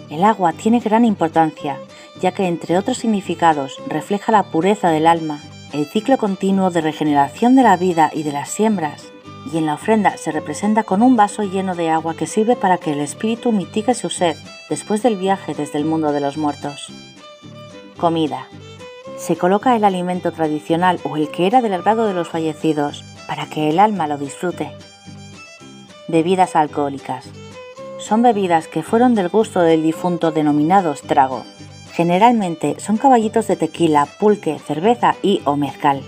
El 0.09 0.25
agua 0.25 0.55
tiene 0.55 0.81
gran 0.81 1.05
importancia, 1.05 1.77
ya 2.23 2.33
que 2.33 2.47
entre 2.47 2.79
otros 2.79 2.97
significados 2.97 3.77
refleja 3.87 4.33
la 4.33 4.45
pureza 4.45 4.89
del 4.89 5.07
alma, 5.07 5.43
el 5.75 5.85
ciclo 5.85 6.17
continuo 6.17 6.71
de 6.71 6.81
regeneración 6.81 7.55
de 7.55 7.65
la 7.65 7.77
vida 7.77 8.11
y 8.15 8.23
de 8.23 8.33
las 8.33 8.49
siembras, 8.49 9.13
y 9.53 9.59
en 9.59 9.67
la 9.67 9.75
ofrenda 9.75 10.17
se 10.17 10.33
representa 10.33 10.85
con 10.85 11.03
un 11.03 11.17
vaso 11.17 11.43
lleno 11.43 11.75
de 11.75 11.91
agua 11.91 12.15
que 12.15 12.27
sirve 12.27 12.57
para 12.57 12.79
que 12.79 12.93
el 12.93 13.01
espíritu 13.01 13.53
mitigue 13.53 13.95
su 13.95 14.11
sed 14.11 14.37
después 14.69 15.03
del 15.03 15.17
viaje 15.17 15.55
desde 15.55 15.79
el 15.79 15.85
mundo 15.85 16.13
de 16.13 16.21
los 16.21 16.37
muertos. 16.37 16.93
Comida. 17.99 18.47
Se 19.17 19.37
coloca 19.37 19.77
el 19.77 19.85
alimento 19.85 20.33
tradicional 20.33 20.99
o 21.05 21.17
el 21.17 21.31
que 21.31 21.47
era 21.47 21.63
del 21.63 21.75
agrado 21.75 22.07
de 22.07 22.15
los 22.15 22.29
fallecidos 22.29 23.05
para 23.27 23.47
que 23.47 23.71
el 23.71 23.79
alma 23.79 24.07
lo 24.07 24.19
disfrute. 24.19 24.73
Bebidas 26.09 26.57
alcohólicas. 26.57 27.27
Son 27.99 28.23
bebidas 28.23 28.69
que 28.69 28.83
fueron 28.83 29.15
del 29.15 29.29
gusto 29.29 29.61
del 29.61 29.83
difunto 29.83 30.33
denominados 30.33 31.03
trago. 31.03 31.45
Generalmente 31.93 32.77
son 32.81 32.97
caballitos 32.97 33.47
de 33.47 33.57
tequila, 33.57 34.07
pulque, 34.19 34.59
cerveza 34.59 35.15
y 35.23 35.41
o 35.45 35.57
mezcal. 35.57 36.03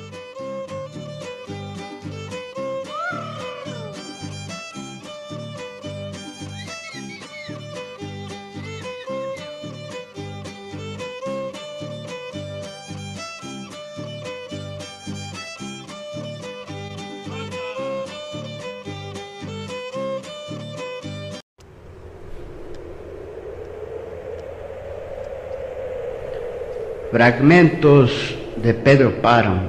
Fragmentos 27.27 28.39
de 28.63 28.73
Pedro 28.73 29.21
Páramo. 29.21 29.63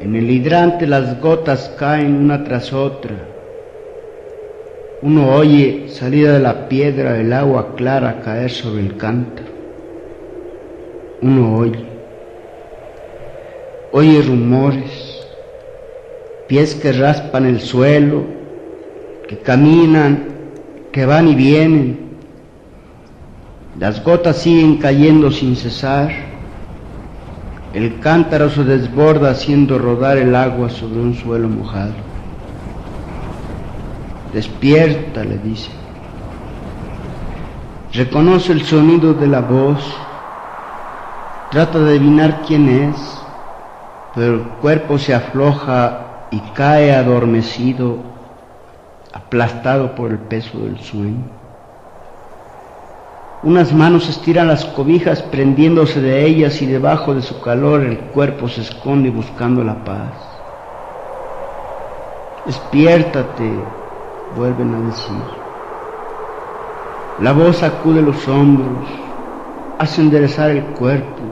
En 0.00 0.16
el 0.16 0.30
hidrante 0.30 0.86
las 0.86 1.20
gotas 1.20 1.70
caen 1.78 2.14
una 2.14 2.42
tras 2.42 2.72
otra. 2.72 3.14
Uno 5.02 5.34
oye 5.34 5.90
salida 5.90 6.32
de 6.32 6.38
la 6.38 6.66
piedra 6.66 7.20
el 7.20 7.30
agua 7.30 7.74
clara 7.76 8.22
caer 8.22 8.50
sobre 8.50 8.86
el 8.86 8.96
cántaro. 8.96 9.48
Uno 11.20 11.58
oye. 11.58 11.84
Oye 13.92 14.22
rumores, 14.22 15.26
pies 16.46 16.74
que 16.74 16.92
raspan 16.92 17.44
el 17.44 17.60
suelo, 17.60 18.22
que 19.28 19.36
caminan, 19.36 20.24
que 20.90 21.04
van 21.04 21.28
y 21.28 21.34
vienen 21.34 22.05
las 23.78 24.02
gotas 24.02 24.38
siguen 24.38 24.78
cayendo 24.78 25.30
sin 25.30 25.54
cesar. 25.54 26.10
El 27.74 28.00
cántaro 28.00 28.48
se 28.48 28.64
desborda 28.64 29.30
haciendo 29.30 29.78
rodar 29.78 30.16
el 30.16 30.34
agua 30.34 30.70
sobre 30.70 31.00
un 31.00 31.14
suelo 31.14 31.48
mojado. 31.48 31.92
Despierta, 34.32 35.24
le 35.24 35.36
dice. 35.38 35.70
Reconoce 37.92 38.52
el 38.52 38.64
sonido 38.64 39.12
de 39.12 39.26
la 39.26 39.40
voz. 39.40 39.78
Trata 41.50 41.78
de 41.78 41.90
adivinar 41.90 42.42
quién 42.46 42.68
es, 42.68 42.96
pero 44.14 44.34
el 44.34 44.42
cuerpo 44.60 44.98
se 44.98 45.14
afloja 45.14 46.28
y 46.30 46.40
cae 46.54 46.94
adormecido, 46.94 47.98
aplastado 49.12 49.94
por 49.94 50.12
el 50.12 50.18
peso 50.18 50.58
del 50.58 50.80
sueño. 50.80 51.35
Unas 53.42 53.72
manos 53.72 54.08
estiran 54.08 54.48
las 54.48 54.64
cobijas 54.64 55.20
prendiéndose 55.22 56.00
de 56.00 56.26
ellas 56.26 56.62
y 56.62 56.66
debajo 56.66 57.14
de 57.14 57.20
su 57.20 57.40
calor 57.42 57.82
el 57.82 57.98
cuerpo 57.98 58.48
se 58.48 58.62
esconde 58.62 59.10
buscando 59.10 59.62
la 59.62 59.84
paz. 59.84 60.14
Despiértate, 62.46 63.50
vuelven 64.36 64.74
a 64.74 64.80
decir. 64.80 65.22
La 67.20 67.32
voz 67.32 67.58
sacude 67.58 68.00
los 68.00 68.26
hombros, 68.26 68.88
hace 69.78 70.00
enderezar 70.00 70.50
el 70.50 70.64
cuerpo, 70.64 71.22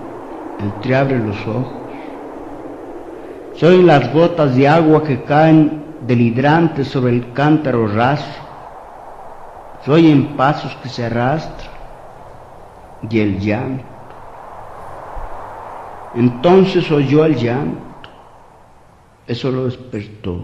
entreabre 0.60 1.18
los 1.18 1.40
ojos. 1.46 1.72
Soy 3.54 3.82
las 3.82 4.12
gotas 4.12 4.54
de 4.54 4.68
agua 4.68 5.02
que 5.04 5.22
caen 5.22 5.96
del 6.06 6.20
hidrante 6.20 6.84
sobre 6.84 7.12
el 7.12 7.32
cántaro 7.32 7.86
raso. 7.86 8.40
Soy 9.86 10.10
en 10.10 10.36
pasos 10.36 10.76
que 10.82 10.88
se 10.88 11.06
arrastran 11.06 11.73
y 13.10 13.20
el 13.20 13.40
llanto. 13.40 13.84
Entonces 16.14 16.90
oyó 16.90 17.24
el 17.24 17.36
llanto. 17.36 18.10
Eso 19.26 19.50
lo 19.50 19.64
despertó. 19.66 20.40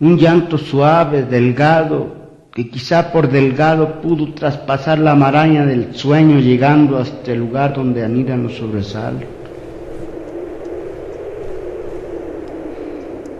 Un 0.00 0.18
llanto 0.18 0.58
suave, 0.58 1.22
delgado, 1.22 2.18
que 2.52 2.68
quizá 2.68 3.12
por 3.12 3.28
delgado 3.28 4.00
pudo 4.00 4.32
traspasar 4.34 4.98
la 4.98 5.14
maraña 5.14 5.64
del 5.64 5.94
sueño 5.94 6.38
llegando 6.38 6.98
hasta 6.98 7.32
el 7.32 7.38
lugar 7.38 7.74
donde 7.74 8.04
anidan 8.04 8.42
los 8.42 8.56
sobresaltos. 8.56 9.28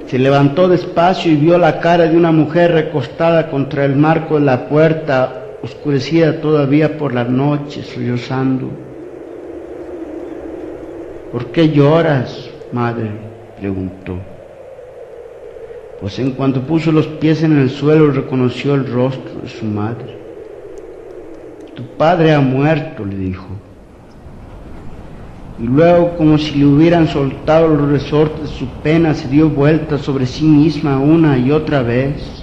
Se 0.07 0.19
levantó 0.19 0.69
despacio 0.69 1.31
y 1.31 1.37
vio 1.37 1.59
la 1.59 1.81
cara 1.81 2.05
de 2.05 2.17
una 2.17 2.33
mujer 2.33 2.73
recostada 2.73 3.51
contra 3.51 3.85
el 3.85 3.95
marco 3.95 4.39
de 4.39 4.47
la 4.47 4.67
puerta 4.67 5.38
oscurecida 5.63 6.41
todavía 6.41 6.99
por 6.99 7.15
la 7.15 7.25
noche, 7.25 7.83
sollozando. 7.83 8.69
¿Por 11.33 11.47
qué 11.47 11.71
lloras, 11.71 12.51
madre? 12.73 13.11
preguntó. 13.59 14.17
Pues 16.01 16.19
en 16.21 16.33
cuanto 16.33 16.63
puso 16.63 16.93
los 16.93 17.07
pies 17.07 17.43
en 17.43 17.59
el 17.59 17.71
suelo 17.71 18.11
reconoció 18.13 18.75
el 18.75 18.87
rostro 18.87 19.41
de 19.43 19.49
su 19.49 19.65
madre. 19.65 20.17
Tu 21.75 21.83
padre 21.97 22.33
ha 22.33 22.41
muerto, 22.41 23.05
le 23.05 23.17
dijo. 23.17 23.47
Y 25.61 25.65
luego, 25.65 26.17
como 26.17 26.39
si 26.39 26.57
le 26.57 26.67
hubieran 26.67 27.09
soltado 27.09 27.67
los 27.69 27.91
resortes 27.91 28.43
de 28.43 28.57
su 28.57 28.67
pena, 28.83 29.13
se 29.13 29.27
dio 29.27 29.49
vuelta 29.49 29.99
sobre 29.99 30.27
sí 30.27 30.45
misma 30.45 31.01
una 31.01 31.37
y 31.37 31.51
otra 31.51 31.83
vez 31.83 32.38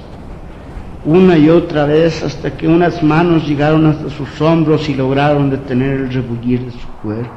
una 1.06 1.38
y 1.38 1.50
otra 1.50 1.86
vez 1.86 2.24
hasta 2.24 2.58
que 2.58 2.68
unas 2.68 3.04
manos 3.04 3.48
llegaron 3.48 3.86
hasta 3.86 4.10
sus 4.10 4.42
hombros 4.42 4.90
y 4.90 4.96
lograron 4.96 5.52
detener 5.52 6.00
el 6.00 6.14
rebullir 6.14 6.66
de 6.66 6.72
su 6.72 6.88
cuerpo. 7.04 7.32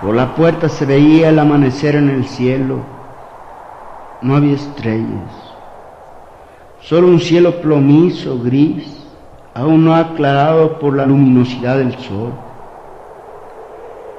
Por 0.00 0.14
la 0.14 0.34
puerta 0.34 0.68
se 0.68 0.86
veía 0.86 1.30
el 1.30 1.38
amanecer 1.38 1.96
en 1.96 2.10
el 2.10 2.24
cielo. 2.26 2.78
No 4.22 4.36
había 4.36 4.54
estrellas, 4.54 5.30
solo 6.80 7.08
un 7.08 7.20
cielo 7.20 7.60
plomizo, 7.60 8.38
gris, 8.38 9.04
aún 9.54 9.84
no 9.84 9.94
aclarado 9.94 10.78
por 10.78 10.96
la 10.96 11.04
luminosidad 11.04 11.78
del 11.78 11.92
sol. 11.98 12.32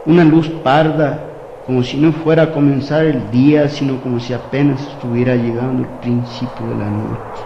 Una 0.06 0.24
luz 0.24 0.48
parda 0.63 1.19
como 1.65 1.82
si 1.82 1.97
no 1.97 2.12
fuera 2.13 2.43
a 2.43 2.51
comenzar 2.51 3.06
el 3.06 3.32
día, 3.32 3.67
sino 3.69 3.99
como 4.01 4.19
si 4.19 4.34
apenas 4.34 4.82
estuviera 4.82 5.36
llegando 5.36 5.82
el 5.82 5.89
principio 5.99 6.67
de 6.67 6.75
la 6.75 6.89
noche. 6.89 7.43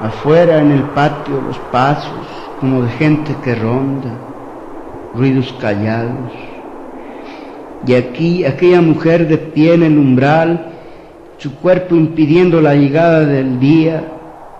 Afuera 0.00 0.58
en 0.58 0.72
el 0.72 0.82
patio 0.82 1.40
los 1.40 1.58
pasos, 1.70 2.26
como 2.60 2.82
de 2.82 2.88
gente 2.90 3.34
que 3.44 3.54
ronda, 3.54 4.10
ruidos 5.14 5.54
callados. 5.60 6.32
Y 7.86 7.94
aquí 7.94 8.44
aquella 8.46 8.80
mujer 8.80 9.28
de 9.28 9.36
pie 9.36 9.74
en 9.74 9.82
el 9.82 9.98
umbral, 9.98 10.72
su 11.36 11.54
cuerpo 11.56 11.94
impidiendo 11.94 12.62
la 12.62 12.74
llegada 12.74 13.20
del 13.20 13.60
día, 13.60 14.02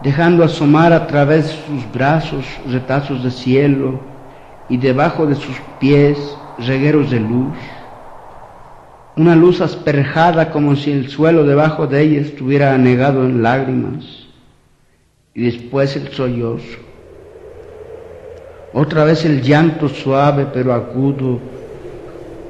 dejando 0.02 0.44
asomar 0.44 0.92
a 0.92 1.06
través 1.06 1.46
de 1.46 1.52
sus 1.66 1.92
brazos 1.92 2.44
retazos 2.66 3.24
de 3.24 3.30
cielo 3.30 4.00
y 4.68 4.76
debajo 4.76 5.26
de 5.26 5.34
sus 5.34 5.56
pies 5.80 6.36
regueros 6.58 7.10
de 7.10 7.20
luz. 7.20 7.54
Una 9.16 9.34
luz 9.34 9.60
asperjada 9.60 10.50
como 10.50 10.76
si 10.76 10.92
el 10.92 11.08
suelo 11.08 11.44
debajo 11.44 11.86
de 11.86 12.02
ella 12.02 12.20
estuviera 12.20 12.74
anegado 12.74 13.24
en 13.24 13.42
lágrimas. 13.42 14.04
Y 15.34 15.42
después 15.44 15.96
el 15.96 16.08
sollozo. 16.08 16.78
Otra 18.72 19.04
vez 19.04 19.24
el 19.24 19.42
llanto 19.42 19.88
suave 19.88 20.46
pero 20.52 20.72
agudo 20.74 21.40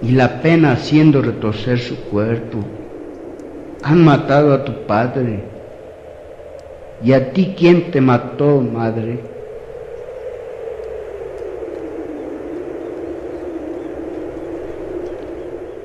y 0.02 0.12
la 0.12 0.42
pena 0.42 0.72
haciendo 0.72 1.22
retorcer 1.22 1.78
su 1.78 1.96
cuerpo. 1.96 2.58
Han 3.82 4.04
matado 4.04 4.52
a 4.52 4.64
tu 4.64 4.72
padre. 4.86 5.44
¿Y 7.04 7.12
a 7.12 7.32
ti 7.32 7.54
quién 7.56 7.90
te 7.90 8.00
mató, 8.00 8.60
madre? 8.60 9.35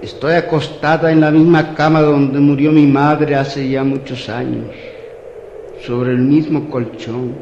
Estoy 0.01 0.33
acostada 0.33 1.11
en 1.11 1.21
la 1.21 1.29
misma 1.29 1.75
cama 1.75 2.01
donde 2.01 2.39
murió 2.39 2.71
mi 2.71 2.87
madre 2.87 3.35
hace 3.35 3.69
ya 3.69 3.83
muchos 3.83 4.29
años, 4.29 4.65
sobre 5.85 6.13
el 6.13 6.17
mismo 6.17 6.71
colchón, 6.71 7.35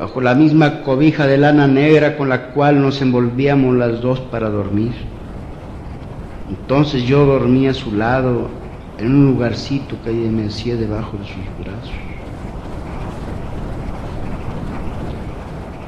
bajo 0.00 0.20
la 0.20 0.34
misma 0.34 0.82
cobija 0.82 1.28
de 1.28 1.38
lana 1.38 1.68
negra 1.68 2.16
con 2.16 2.28
la 2.28 2.48
cual 2.48 2.82
nos 2.82 3.00
envolvíamos 3.02 3.76
las 3.76 4.00
dos 4.00 4.18
para 4.18 4.50
dormir. 4.50 4.94
Entonces 6.48 7.04
yo 7.04 7.24
dormía 7.24 7.70
a 7.70 7.74
su 7.74 7.92
lado 7.92 8.48
en 8.98 9.14
un 9.14 9.26
lugarcito 9.26 9.94
que 10.04 10.10
me 10.10 10.46
hacía 10.46 10.74
debajo 10.74 11.16
de 11.18 11.24
sus 11.24 11.64
brazos. 11.64 11.94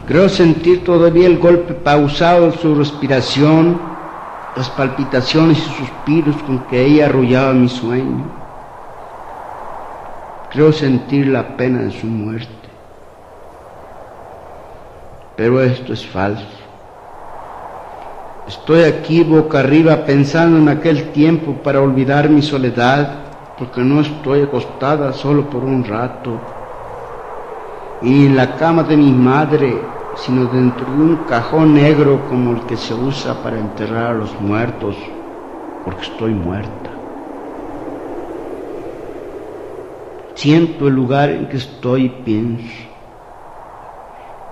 Creo 0.06 0.28
sentir 0.28 0.84
todavía 0.84 1.26
el 1.26 1.38
golpe 1.38 1.74
pausado 1.74 2.52
de 2.52 2.58
su 2.58 2.74
respiración, 2.76 3.97
las 4.56 4.70
palpitaciones 4.70 5.58
y 5.58 5.70
suspiros 5.70 6.36
con 6.42 6.58
que 6.66 6.84
ella 6.84 7.06
arrullaba 7.06 7.52
mi 7.52 7.68
sueño. 7.68 8.24
Creo 10.50 10.72
sentir 10.72 11.28
la 11.28 11.56
pena 11.56 11.80
de 11.80 11.90
su 11.90 12.06
muerte. 12.06 12.48
Pero 15.36 15.62
esto 15.62 15.92
es 15.92 16.06
falso. 16.06 16.46
Estoy 18.48 18.84
aquí 18.84 19.22
boca 19.22 19.60
arriba 19.60 20.06
pensando 20.06 20.56
en 20.58 20.68
aquel 20.70 21.10
tiempo 21.10 21.52
para 21.62 21.82
olvidar 21.82 22.30
mi 22.30 22.40
soledad, 22.40 23.10
porque 23.58 23.82
no 23.82 24.00
estoy 24.00 24.42
acostada 24.42 25.12
solo 25.12 25.50
por 25.50 25.62
un 25.62 25.84
rato. 25.84 26.30
Y 28.00 28.26
en 28.26 28.36
la 28.36 28.56
cama 28.56 28.84
de 28.84 28.96
mi 28.96 29.12
madre, 29.12 29.97
sino 30.24 30.46
dentro 30.46 30.86
de 30.86 31.02
un 31.02 31.16
cajón 31.28 31.74
negro 31.74 32.20
como 32.28 32.52
el 32.52 32.60
que 32.62 32.76
se 32.76 32.94
usa 32.94 33.42
para 33.42 33.58
enterrar 33.58 34.06
a 34.06 34.14
los 34.14 34.40
muertos, 34.40 34.96
porque 35.84 36.02
estoy 36.02 36.32
muerta. 36.32 36.90
Siento 40.34 40.88
el 40.88 40.94
lugar 40.94 41.30
en 41.30 41.48
que 41.48 41.56
estoy 41.56 42.04
y 42.04 42.08
pienso. 42.08 42.74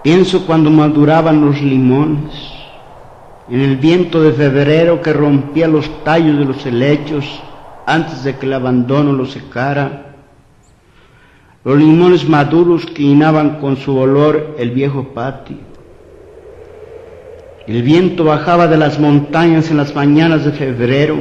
Pienso 0.02 0.46
cuando 0.46 0.70
maduraban 0.70 1.44
los 1.44 1.60
limones 1.60 2.32
en 3.48 3.60
el 3.60 3.76
viento 3.76 4.22
de 4.22 4.32
febrero 4.32 5.00
que 5.00 5.12
rompía 5.12 5.68
los 5.68 5.88
tallos 6.02 6.38
de 6.38 6.44
los 6.44 6.66
helechos 6.66 7.24
antes 7.86 8.24
de 8.24 8.36
que 8.36 8.46
el 8.46 8.54
abandono 8.54 9.12
los 9.12 9.30
secara, 9.30 10.15
los 11.66 11.76
limones 11.76 12.28
maduros 12.28 12.86
que 12.86 13.02
llenaban 13.02 13.58
con 13.58 13.76
su 13.76 13.98
olor 13.98 14.54
el 14.56 14.70
viejo 14.70 15.08
patio. 15.12 15.56
El 17.66 17.82
viento 17.82 18.22
bajaba 18.22 18.68
de 18.68 18.76
las 18.76 19.00
montañas 19.00 19.68
en 19.72 19.78
las 19.78 19.92
mañanas 19.92 20.44
de 20.44 20.52
febrero 20.52 21.16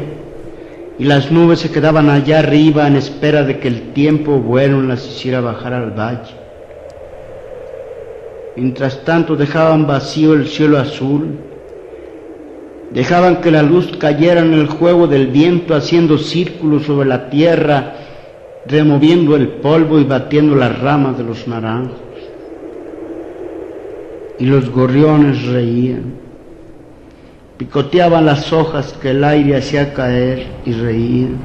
y 0.99 1.05
las 1.05 1.31
nubes 1.31 1.61
se 1.61 1.71
quedaban 1.71 2.11
allá 2.11 2.37
arriba 2.37 2.85
en 2.85 2.95
espera 2.95 3.41
de 3.41 3.57
que 3.57 3.67
el 3.67 3.93
tiempo 3.93 4.37
bueno 4.37 4.83
las 4.83 5.07
hiciera 5.07 5.41
bajar 5.41 5.73
al 5.73 5.97
valle. 5.97 6.35
Mientras 8.55 9.03
tanto 9.03 9.35
dejaban 9.35 9.87
vacío 9.87 10.33
el 10.33 10.47
cielo 10.47 10.77
azul, 10.77 11.39
Dejaban 12.91 13.41
que 13.41 13.51
la 13.51 13.61
luz 13.61 13.91
cayera 13.97 14.39
en 14.39 14.53
el 14.53 14.67
juego 14.67 15.07
del 15.07 15.27
viento 15.27 15.75
haciendo 15.75 16.17
círculos 16.17 16.83
sobre 16.83 17.09
la 17.09 17.29
tierra, 17.29 17.94
removiendo 18.67 19.35
el 19.35 19.47
polvo 19.47 19.99
y 19.99 20.03
batiendo 20.03 20.55
las 20.55 20.79
ramas 20.79 21.17
de 21.17 21.23
los 21.23 21.47
naranjos. 21.47 21.99
Y 24.37 24.45
los 24.45 24.69
gorriones 24.69 25.45
reían, 25.45 26.15
picoteaban 27.57 28.25
las 28.25 28.51
hojas 28.51 28.93
que 28.93 29.11
el 29.11 29.23
aire 29.23 29.57
hacía 29.57 29.93
caer 29.93 30.47
y 30.65 30.73
reían. 30.73 31.37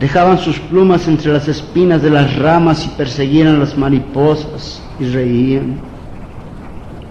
Dejaban 0.00 0.38
sus 0.38 0.58
plumas 0.58 1.06
entre 1.06 1.32
las 1.32 1.46
espinas 1.46 2.02
de 2.02 2.10
las 2.10 2.36
ramas 2.36 2.84
y 2.84 2.88
perseguían 2.96 3.54
a 3.54 3.58
las 3.58 3.78
mariposas 3.78 4.82
y 4.98 5.04
reían. 5.04 5.78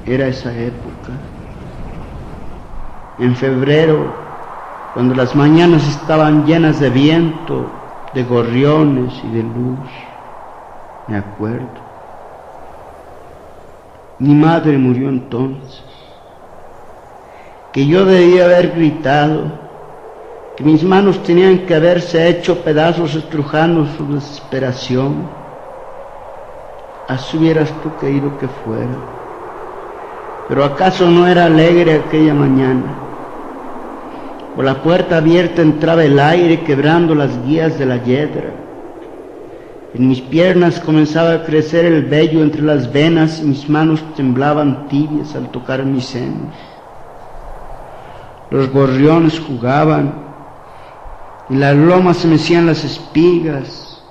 Era 0.06 0.28
esa 0.28 0.52
época 0.52 1.14
en 3.20 3.36
febrero, 3.36 4.14
cuando 4.94 5.16
las 5.16 5.36
mañanas 5.36 5.88
estaban 5.88 6.46
llenas 6.46 6.80
de 6.80 6.90
viento, 6.90 7.83
de 8.14 8.24
gorriones 8.24 9.14
y 9.24 9.36
de 9.36 9.44
luz, 9.44 9.90
me 11.08 11.18
acuerdo. 11.18 11.84
Mi 14.20 14.34
madre 14.36 14.78
murió 14.78 15.10
entonces, 15.10 15.84
que 17.72 17.86
yo 17.86 18.06
debía 18.06 18.46
haber 18.46 18.72
gritado, 18.72 19.52
que 20.56 20.64
mis 20.64 20.84
manos 20.84 21.22
tenían 21.24 21.66
que 21.66 21.74
haberse 21.74 22.30
hecho 22.30 22.64
pedazos 22.64 23.16
estrujando 23.16 23.88
su 23.98 24.14
desesperación. 24.14 25.28
Así 27.08 27.38
hubieras 27.38 27.72
tú 27.82 27.90
querido 28.00 28.38
que 28.38 28.48
fuera. 28.48 28.96
Pero 30.48 30.64
acaso 30.64 31.10
no 31.10 31.28
era 31.28 31.46
alegre 31.46 31.96
aquella 31.96 32.34
mañana. 32.36 33.03
Por 34.56 34.66
la 34.66 34.84
puerta 34.84 35.18
abierta 35.18 35.64
entraba 35.64 36.04
el 36.04 36.20
aire 36.20 36.62
quebrando 36.62 37.16
las 37.16 37.44
guías 37.44 37.80
de 37.80 37.88
la 37.88 38.04
yedra. 38.04 38.54
En 39.96 40.08
mis 40.08 40.22
piernas 40.22 40.80
comenzaba 40.80 41.34
a 41.34 41.44
crecer 41.44 41.86
el 41.86 42.06
vello 42.06 42.44
entre 42.44 42.62
las 42.62 42.92
venas 42.92 43.40
y 43.40 43.46
mis 43.46 43.68
manos 43.68 44.04
temblaban 44.16 44.88
tibias 44.90 45.36
al 45.36 45.50
tocar 45.50 45.84
mis 45.86 46.06
senos. 46.06 46.54
Los 48.52 48.70
gorriones 48.72 49.40
jugaban 49.40 50.14
y 51.50 51.56
las 51.56 51.76
lomas 51.76 52.18
se 52.18 52.28
mecían 52.28 52.68
las 52.68 52.84
espigas. 52.84 54.04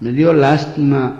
Me 0.00 0.10
dio 0.10 0.32
lástima 0.32 1.16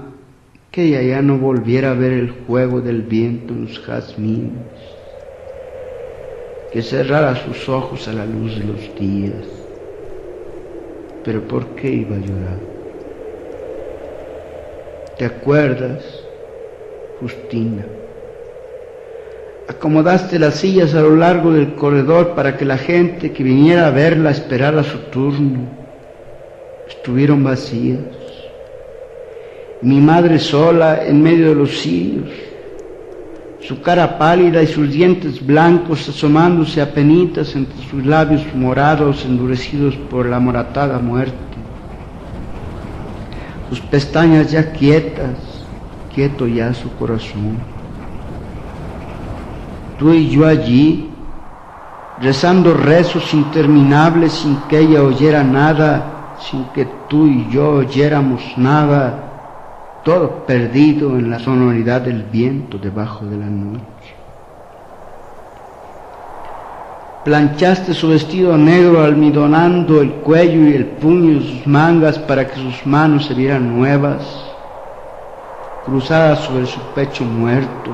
que 0.73 0.85
ella 0.85 1.03
ya 1.03 1.23
no 1.23 1.39
volviera 1.39 1.93
a 1.93 1.95
ver 1.95 2.13
el 2.13 2.31
juego 2.47 2.81
del 2.81 3.03
viento 3.03 3.53
en 3.53 3.67
los 3.67 3.79
jazmines 3.87 4.53
que 6.73 6.83
cerrara 6.83 7.37
sus 7.37 7.69
ojos 7.69 8.09
a 8.09 8.13
la 8.15 8.25
luz 8.25 8.59
de 8.59 8.65
los 8.65 8.99
días. 8.99 9.45
Pero 11.23 11.43
¿por 11.43 11.67
qué 11.75 11.91
iba 11.91 12.17
a 12.17 12.19
llorar? 12.19 12.59
¿Te 15.19 15.27
acuerdas, 15.27 16.03
Justina? 17.21 17.85
Acomodaste 19.69 20.39
las 20.39 20.55
sillas 20.55 20.95
a 20.95 21.03
lo 21.03 21.15
largo 21.15 21.53
del 21.53 21.75
corredor 21.75 22.35
para 22.35 22.57
que 22.57 22.65
la 22.65 22.79
gente 22.79 23.33
que 23.33 23.43
viniera 23.43 23.87
a 23.87 23.91
verla 23.91 24.31
esperara 24.31 24.83
su 24.83 24.99
turno. 25.11 25.69
Estuvieron 26.89 27.45
vacías. 27.45 28.01
Mi 29.83 30.01
madre 30.01 30.39
sola 30.39 31.05
en 31.05 31.23
medio 31.23 31.51
de 31.51 31.55
los 31.55 31.79
sillos 31.79 32.31
su 33.67 33.81
cara 33.81 34.19
pálida 34.19 34.63
y 34.63 34.67
sus 34.67 34.91
dientes 34.91 35.45
blancos 35.45 36.09
asomándose 36.09 36.83
a 36.83 36.93
penitas 36.93 37.55
entre 37.55 37.81
sus 37.89 38.05
labios 38.05 38.43
morados 38.55 39.25
endurecidos 39.25 39.95
por 40.11 40.27
la 40.27 40.41
moratada 40.41 40.99
muerte. 40.99 41.37
Sus 43.69 43.81
pestañas 43.81 44.51
ya 44.51 44.73
quietas, 44.73 45.37
quieto 46.13 46.47
ya 46.49 46.75
su 46.75 46.91
corazón. 46.97 47.59
Tú 49.99 50.13
y 50.13 50.29
yo 50.29 50.47
allí, 50.47 51.09
rezando 52.21 52.75
rezos 52.75 53.33
interminables 53.33 54.33
sin 54.33 54.57
que 54.69 54.81
ella 54.81 55.03
oyera 55.05 55.45
nada, 55.45 56.37
sin 56.51 56.65
que 56.75 56.87
tú 57.09 57.29
y 57.29 57.49
yo 57.51 57.71
oyéramos 57.71 58.43
nada 58.57 59.32
todo 60.05 60.45
perdido 60.47 61.17
en 61.19 61.31
la 61.31 61.39
sonoridad 61.39 62.01
del 62.03 62.25
viento 62.25 62.79
debajo 62.79 63.25
de 63.27 63.37
la 63.37 63.47
noche. 63.47 64.15
Planchaste 67.25 67.95
su 67.95 68.09
vestido 68.09 68.59
negro 68.59 69.05
almidonando 69.05 70.01
el 70.01 70.11
cuello 70.11 70.67
y 70.67 70.75
el 70.75 70.87
puño 70.87 71.39
de 71.39 71.47
sus 71.47 71.67
mangas 71.69 72.19
para 72.19 72.49
que 72.49 72.57
sus 72.57 72.85
manos 72.85 73.27
se 73.27 73.35
vieran 73.35 73.79
nuevas, 73.79 74.25
cruzadas 75.85 76.41
sobre 76.41 76.67
su 76.67 76.81
pecho 76.97 77.25
muerto, 77.25 77.91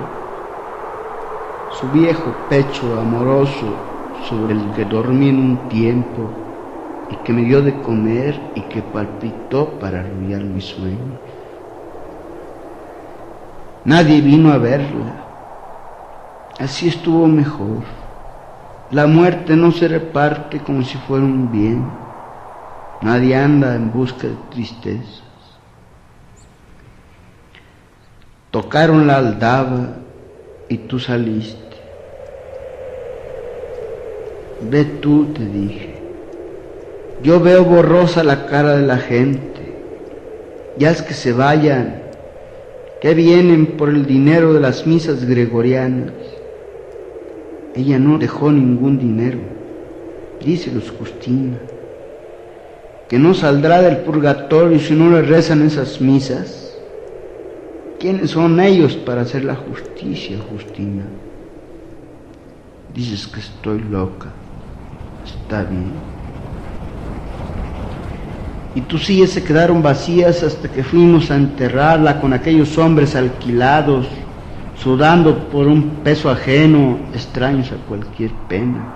su 1.79 1.91
viejo 1.91 2.33
pecho 2.49 2.99
amoroso 2.99 3.67
sobre 4.31 4.55
el 4.55 4.73
que 4.75 4.87
dormí 4.87 5.29
en 5.29 5.39
un 5.39 5.69
tiempo 5.69 6.31
y 7.11 7.17
que 7.17 7.33
me 7.35 7.43
dio 7.43 7.61
de 7.61 7.75
comer 7.83 8.35
y 8.55 8.63
que 8.63 8.81
palpitó 8.81 9.79
para 9.79 10.01
arrullar 10.01 10.43
mi 10.43 10.63
sueño. 10.63 11.28
Nadie 13.89 14.21
vino 14.21 14.53
a 14.53 14.59
verla. 14.59 15.15
Así 16.59 16.89
estuvo 16.89 17.27
mejor. 17.27 17.85
La 18.91 19.07
muerte 19.07 19.57
no 19.57 19.73
se 19.73 19.89
reparte 19.89 20.59
como 20.59 20.83
si 20.83 20.99
fuera 20.99 21.25
un 21.25 21.51
bien. 21.51 21.91
Nadie 23.01 23.35
anda 23.35 23.75
en 23.75 23.91
busca 23.91 24.27
de 24.27 24.37
tristezas. 24.51 25.23
Tocaron 28.51 29.07
la 29.07 29.17
aldaba 29.17 29.97
y 30.69 30.77
tú 30.77 30.99
saliste. 31.01 31.79
Ve 34.61 34.85
tú, 34.85 35.33
te 35.33 35.47
dije. 35.47 36.03
Yo 37.23 37.41
veo 37.41 37.65
borrosa 37.65 38.23
la 38.23 38.45
cara 38.45 38.77
de 38.77 38.87
la 38.87 38.99
gente. 38.99 39.79
Ya 40.77 40.91
es 40.91 41.01
que 41.01 41.15
se 41.15 41.33
vayan, 41.33 42.08
que 43.01 43.15
vienen 43.15 43.67
por 43.77 43.89
el 43.89 44.07
dinero 44.07 44.53
de 44.53 44.61
las 44.61 44.87
misas 44.87 45.25
gregorianas. 45.25 46.13
Ella 47.75 47.99
no 47.99 48.19
dejó 48.19 48.51
ningún 48.51 48.99
dinero, 48.99 49.39
díselos 50.45 50.93
Justina, 50.99 51.59
que 53.09 53.19
no 53.19 53.35
saldrá 53.35 53.83
del 53.83 53.99
purgatorio 53.99 54.79
si 54.81 54.95
no 54.95 55.11
le 55.11 55.23
rezan 55.23 55.63
esas 55.63 56.01
misas. 56.01 56.77
¿Quiénes 58.01 58.31
son 58.31 58.61
ellos 58.61 58.97
para 58.97 59.23
hacer 59.23 59.45
la 59.45 59.57
justicia, 59.57 60.39
Justina? 60.51 61.05
Dices 62.95 63.27
que 63.27 63.41
estoy 63.41 63.81
loca. 63.81 64.33
Está 65.25 65.63
bien 65.65 66.18
y 68.75 68.83
tus 68.83 69.07
sillas 69.07 69.31
se 69.31 69.43
quedaron 69.43 69.83
vacías 69.83 70.43
hasta 70.43 70.69
que 70.69 70.85
fuimos 70.85 71.31
a 71.31 71.37
enterrarla 71.37 72.21
con 72.21 72.33
aquellos 72.33 72.77
hombres 72.79 73.17
alquilados, 73.17 74.07
sudando 74.77 75.49
por 75.49 75.67
un 75.67 76.01
peso 76.05 76.31
ajeno, 76.31 76.99
extraños 77.13 77.73
a 77.73 77.77
cualquier 77.89 78.31
pena. 78.49 78.95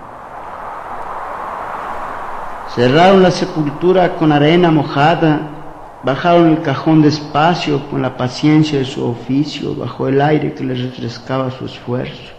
Cerraron 2.74 3.22
la 3.22 3.30
sepultura 3.30 4.14
con 4.16 4.32
arena 4.32 4.70
mojada, 4.70 5.40
bajaron 6.04 6.48
el 6.48 6.62
cajón 6.62 7.02
despacio 7.02 7.86
con 7.90 8.02
la 8.02 8.16
paciencia 8.16 8.78
de 8.78 8.84
su 8.84 9.04
oficio 9.04 9.74
bajo 9.74 10.08
el 10.08 10.20
aire 10.20 10.54
que 10.54 10.64
les 10.64 10.80
refrescaba 10.80 11.50
su 11.50 11.66
esfuerzo. 11.66 12.32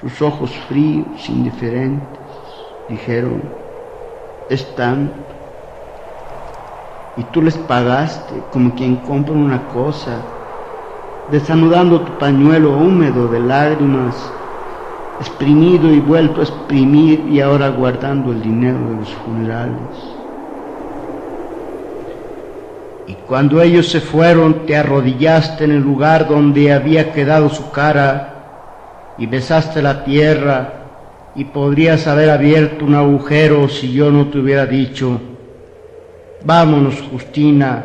Sus 0.00 0.22
ojos 0.22 0.50
fríos, 0.68 1.28
indiferentes, 1.28 2.20
dijeron, 2.88 3.42
es 4.48 4.74
tanto 4.76 5.27
y 7.18 7.24
tú 7.24 7.42
les 7.42 7.56
pagaste 7.56 8.44
como 8.52 8.74
quien 8.76 8.96
compra 8.96 9.34
una 9.34 9.66
cosa, 9.68 10.18
desanudando 11.32 12.00
tu 12.00 12.16
pañuelo 12.16 12.76
húmedo 12.76 13.26
de 13.26 13.40
lágrimas, 13.40 14.14
exprimido 15.20 15.92
y 15.92 15.98
vuelto 15.98 16.40
a 16.40 16.44
exprimir 16.44 17.24
y 17.28 17.40
ahora 17.40 17.70
guardando 17.70 18.30
el 18.30 18.40
dinero 18.40 18.78
de 18.90 18.96
los 19.00 19.08
funerales. 19.08 19.98
Y 23.08 23.14
cuando 23.26 23.60
ellos 23.60 23.88
se 23.88 24.00
fueron, 24.00 24.64
te 24.64 24.76
arrodillaste 24.76 25.64
en 25.64 25.72
el 25.72 25.82
lugar 25.82 26.28
donde 26.28 26.72
había 26.72 27.12
quedado 27.12 27.48
su 27.48 27.72
cara 27.72 29.14
y 29.18 29.26
besaste 29.26 29.82
la 29.82 30.04
tierra 30.04 30.72
y 31.34 31.44
podrías 31.44 32.06
haber 32.06 32.30
abierto 32.30 32.84
un 32.84 32.94
agujero 32.94 33.68
si 33.68 33.92
yo 33.92 34.12
no 34.12 34.28
te 34.28 34.38
hubiera 34.38 34.66
dicho, 34.66 35.20
Vámonos, 36.44 37.02
Justina, 37.10 37.84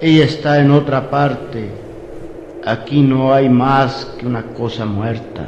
ella 0.00 0.24
está 0.24 0.58
en 0.60 0.70
otra 0.70 1.10
parte. 1.10 1.68
Aquí 2.64 3.02
no 3.02 3.32
hay 3.32 3.48
más 3.48 4.04
que 4.18 4.26
una 4.26 4.42
cosa 4.42 4.84
muerta. 4.86 5.46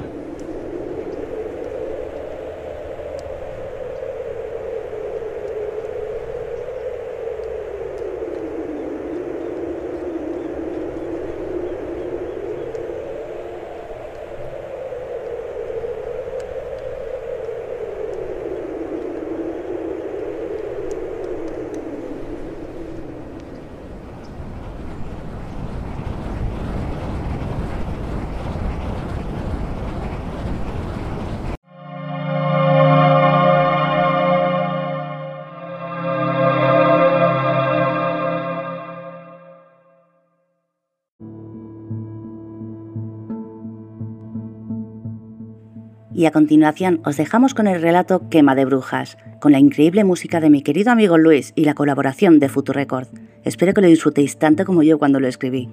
Y 46.25 46.27
a 46.27 46.31
continuación 46.31 47.03
os 47.05 47.19
dejamos 47.19 47.53
con 47.53 47.67
el 47.67 47.83
relato 47.83 48.31
Quema 48.31 48.55
de 48.55 48.65
Brujas, 48.65 49.19
con 49.43 49.53
la 49.53 49.59
increíble 49.59 50.05
música 50.05 50.41
de 50.41 50.49
mi 50.49 50.63
querido 50.63 50.91
amigo 50.91 51.19
Luis 51.19 51.53
y 51.55 51.67
la 51.67 51.75
colaboración 51.75 52.39
de 52.39 52.49
Futurecord. 52.49 53.09
Espero 53.45 53.75
que 53.75 53.83
lo 53.83 53.89
disfrutéis 53.89 54.39
tanto 54.39 54.65
como 54.65 54.83
yo 54.83 54.99
cuando 54.99 55.21
lo 55.21 55.29
escribí. 55.29 55.69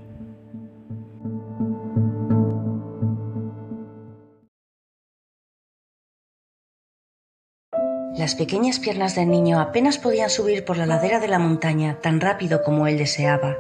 Las 8.17 8.35
pequeñas 8.35 8.79
piernas 8.79 9.15
del 9.15 9.29
niño 9.29 9.61
apenas 9.61 9.97
podían 9.99 10.29
subir 10.29 10.65
por 10.65 10.75
la 10.75 10.85
ladera 10.85 11.21
de 11.21 11.29
la 11.29 11.39
montaña 11.39 11.99
tan 12.01 12.19
rápido 12.19 12.61
como 12.61 12.87
él 12.87 12.97
deseaba. 12.97 13.55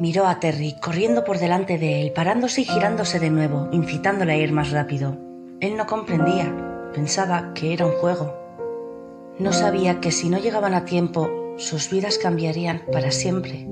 Miró 0.00 0.26
a 0.26 0.40
Terry 0.40 0.74
corriendo 0.82 1.22
por 1.22 1.38
delante 1.38 1.78
de 1.78 2.02
él, 2.02 2.10
parándose 2.10 2.62
y 2.62 2.64
girándose 2.64 3.20
de 3.20 3.30
nuevo, 3.30 3.68
incitándole 3.70 4.32
a 4.32 4.36
ir 4.38 4.50
más 4.50 4.72
rápido. 4.72 5.33
Él 5.60 5.76
no 5.76 5.86
comprendía, 5.86 6.54
pensaba 6.92 7.52
que 7.54 7.72
era 7.72 7.86
un 7.86 7.92
juego. 7.92 8.34
No 9.38 9.52
sabía 9.52 10.00
que 10.00 10.12
si 10.12 10.28
no 10.28 10.38
llegaban 10.38 10.74
a 10.74 10.84
tiempo, 10.84 11.28
sus 11.56 11.90
vidas 11.90 12.18
cambiarían 12.18 12.82
para 12.92 13.10
siempre. 13.10 13.66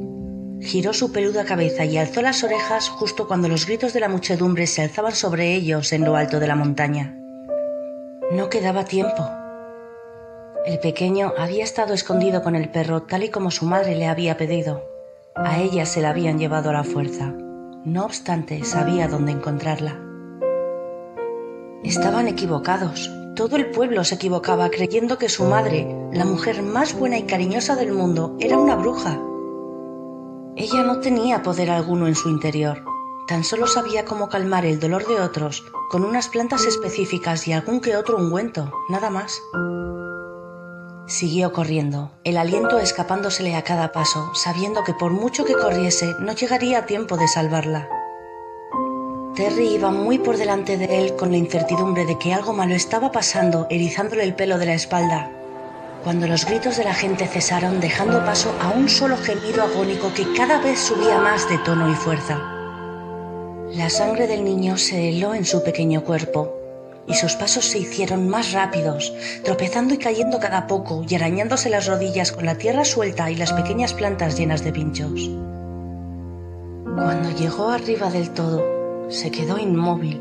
Giró 0.61 0.93
su 0.93 1.13
peluda 1.13 1.45
cabeza 1.45 1.85
y 1.85 1.99
alzó 1.99 2.23
las 2.23 2.45
orejas 2.45 2.89
justo 2.89 3.27
cuando 3.27 3.49
los 3.49 3.67
gritos 3.67 3.93
de 3.93 4.01
la 4.01 4.09
muchedumbre 4.09 4.67
se 4.67 4.83
alzaban 4.83 5.13
sobre 5.13 5.55
ellos 5.55 5.93
en 5.93 6.05
lo 6.05 6.17
alto 6.17 6.39
de 6.39 6.47
la 6.47 6.57
montaña. 6.57 7.17
No 8.31 8.49
quedaba 8.49 8.85
tiempo. 8.85 9.29
El 10.65 10.79
pequeño 10.79 11.33
había 11.37 11.65
estado 11.65 11.95
escondido 11.95 12.43
con 12.43 12.55
el 12.55 12.71
perro 12.71 13.03
tal 13.03 13.25
y 13.25 13.31
como 13.31 13.51
su 13.51 13.67
madre 13.67 13.97
le 13.97 14.07
había 14.07 14.37
pedido. 14.37 14.85
A 15.35 15.61
ella 15.61 15.87
se 15.87 16.01
la 16.01 16.11
habían 16.11 16.39
llevado 16.39 16.71
a 16.71 16.75
la 16.75 16.85
fuerza. 16.85 17.33
No 17.85 18.05
obstante, 18.05 18.65
sabía 18.65 19.09
dónde 19.09 19.33
encontrarla. 19.33 20.12
Estaban 21.83 22.29
equivocados. 22.29 23.11
Todo 23.35 23.57
el 23.57 23.71
pueblo 23.71 24.05
se 24.05 24.15
equivocaba 24.15 24.71
creyendo 24.71 25.19
que 25.19 25.29
su 25.29 25.45
madre, 25.45 25.93
la 26.13 26.25
mujer 26.25 26.63
más 26.63 26.95
buena 26.97 27.19
y 27.19 27.25
cariñosa 27.25 27.75
del 27.75 27.93
mundo, 27.93 28.37
era 28.39 28.57
una 28.57 28.77
bruja. 28.77 29.21
Ella 30.55 30.85
no 30.85 31.01
tenía 31.01 31.43
poder 31.43 31.71
alguno 31.71 32.07
en 32.07 32.15
su 32.15 32.29
interior. 32.29 32.85
Tan 33.27 33.43
solo 33.43 33.67
sabía 33.67 34.05
cómo 34.05 34.29
calmar 34.29 34.65
el 34.65 34.79
dolor 34.79 35.09
de 35.09 35.21
otros 35.21 35.65
con 35.91 36.05
unas 36.05 36.29
plantas 36.29 36.67
específicas 36.67 37.49
y 37.49 37.53
algún 37.53 37.81
que 37.81 37.97
otro 37.97 38.17
ungüento, 38.17 38.71
nada 38.89 39.11
más. 39.11 39.43
Siguió 41.07 41.53
corriendo, 41.53 42.13
el 42.23 42.37
aliento 42.37 42.79
escapándosele 42.79 43.57
a 43.57 43.65
cada 43.65 43.91
paso, 43.91 44.31
sabiendo 44.35 44.85
que 44.85 44.95
por 44.95 45.11
mucho 45.11 45.45
que 45.45 45.55
corriese 45.55 46.15
no 46.21 46.33
llegaría 46.33 46.79
a 46.79 46.87
tiempo 46.87 47.17
de 47.17 47.27
salvarla. 47.27 47.89
Terry 49.35 49.77
iba 49.77 49.91
muy 49.91 50.19
por 50.19 50.37
delante 50.37 50.77
de 50.77 50.99
él 50.99 51.17
con 51.17 51.31
la 51.31 51.39
incertidumbre 51.39 52.05
de 52.05 52.19
que 52.19 52.35
algo 52.35 52.53
malo 52.53 52.75
estaba 52.75 53.11
pasando, 53.11 53.67
erizándole 53.71 54.25
el 54.25 54.35
pelo 54.35 54.59
de 54.59 54.67
la 54.67 54.75
espalda. 54.75 55.31
Cuando 56.05 56.27
los 56.27 56.45
gritos 56.45 56.77
de 56.77 56.85
la 56.85 56.93
gente 56.93 57.27
cesaron, 57.27 57.81
dejando 57.81 58.23
paso 58.27 58.55
a 58.61 58.69
un 58.71 58.91
solo 58.91 59.17
gemido 59.17 59.63
agónico 59.63 60.13
que 60.13 60.31
cada 60.35 60.61
vez 60.61 60.79
subía 60.81 61.19
más 61.19 61.49
de 61.49 61.57
tono 61.59 61.91
y 61.91 61.95
fuerza. 61.95 62.39
La 63.73 63.89
sangre 63.89 64.27
del 64.27 64.45
niño 64.45 64.77
se 64.77 65.09
heló 65.09 65.33
en 65.33 65.47
su 65.47 65.63
pequeño 65.63 66.05
cuerpo. 66.05 66.59
y 67.05 67.15
sus 67.15 67.35
pasos 67.35 67.65
se 67.65 67.81
hicieron 67.81 68.29
más 68.29 68.53
rápidos, 68.53 69.13
tropezando 69.43 69.93
y 69.93 69.99
cayendo 69.99 70.39
cada 70.39 70.69
poco 70.69 71.05
y 71.09 71.17
arañándose 71.17 71.69
las 71.69 71.89
rodillas 71.89 72.31
con 72.31 72.47
la 72.47 72.55
tierra 72.55 72.85
suelta 72.85 73.29
y 73.29 73.35
las 73.35 73.53
pequeñas 73.53 73.93
plantas 73.93 74.39
llenas 74.39 74.63
de 74.63 74.71
pinchos. 74.73 75.29
Cuando 76.85 77.33
llegó 77.33 77.71
arriba 77.71 78.09
del 78.09 78.31
todo, 78.31 78.82
se 79.09 79.31
quedó 79.31 79.59
inmóvil, 79.59 80.21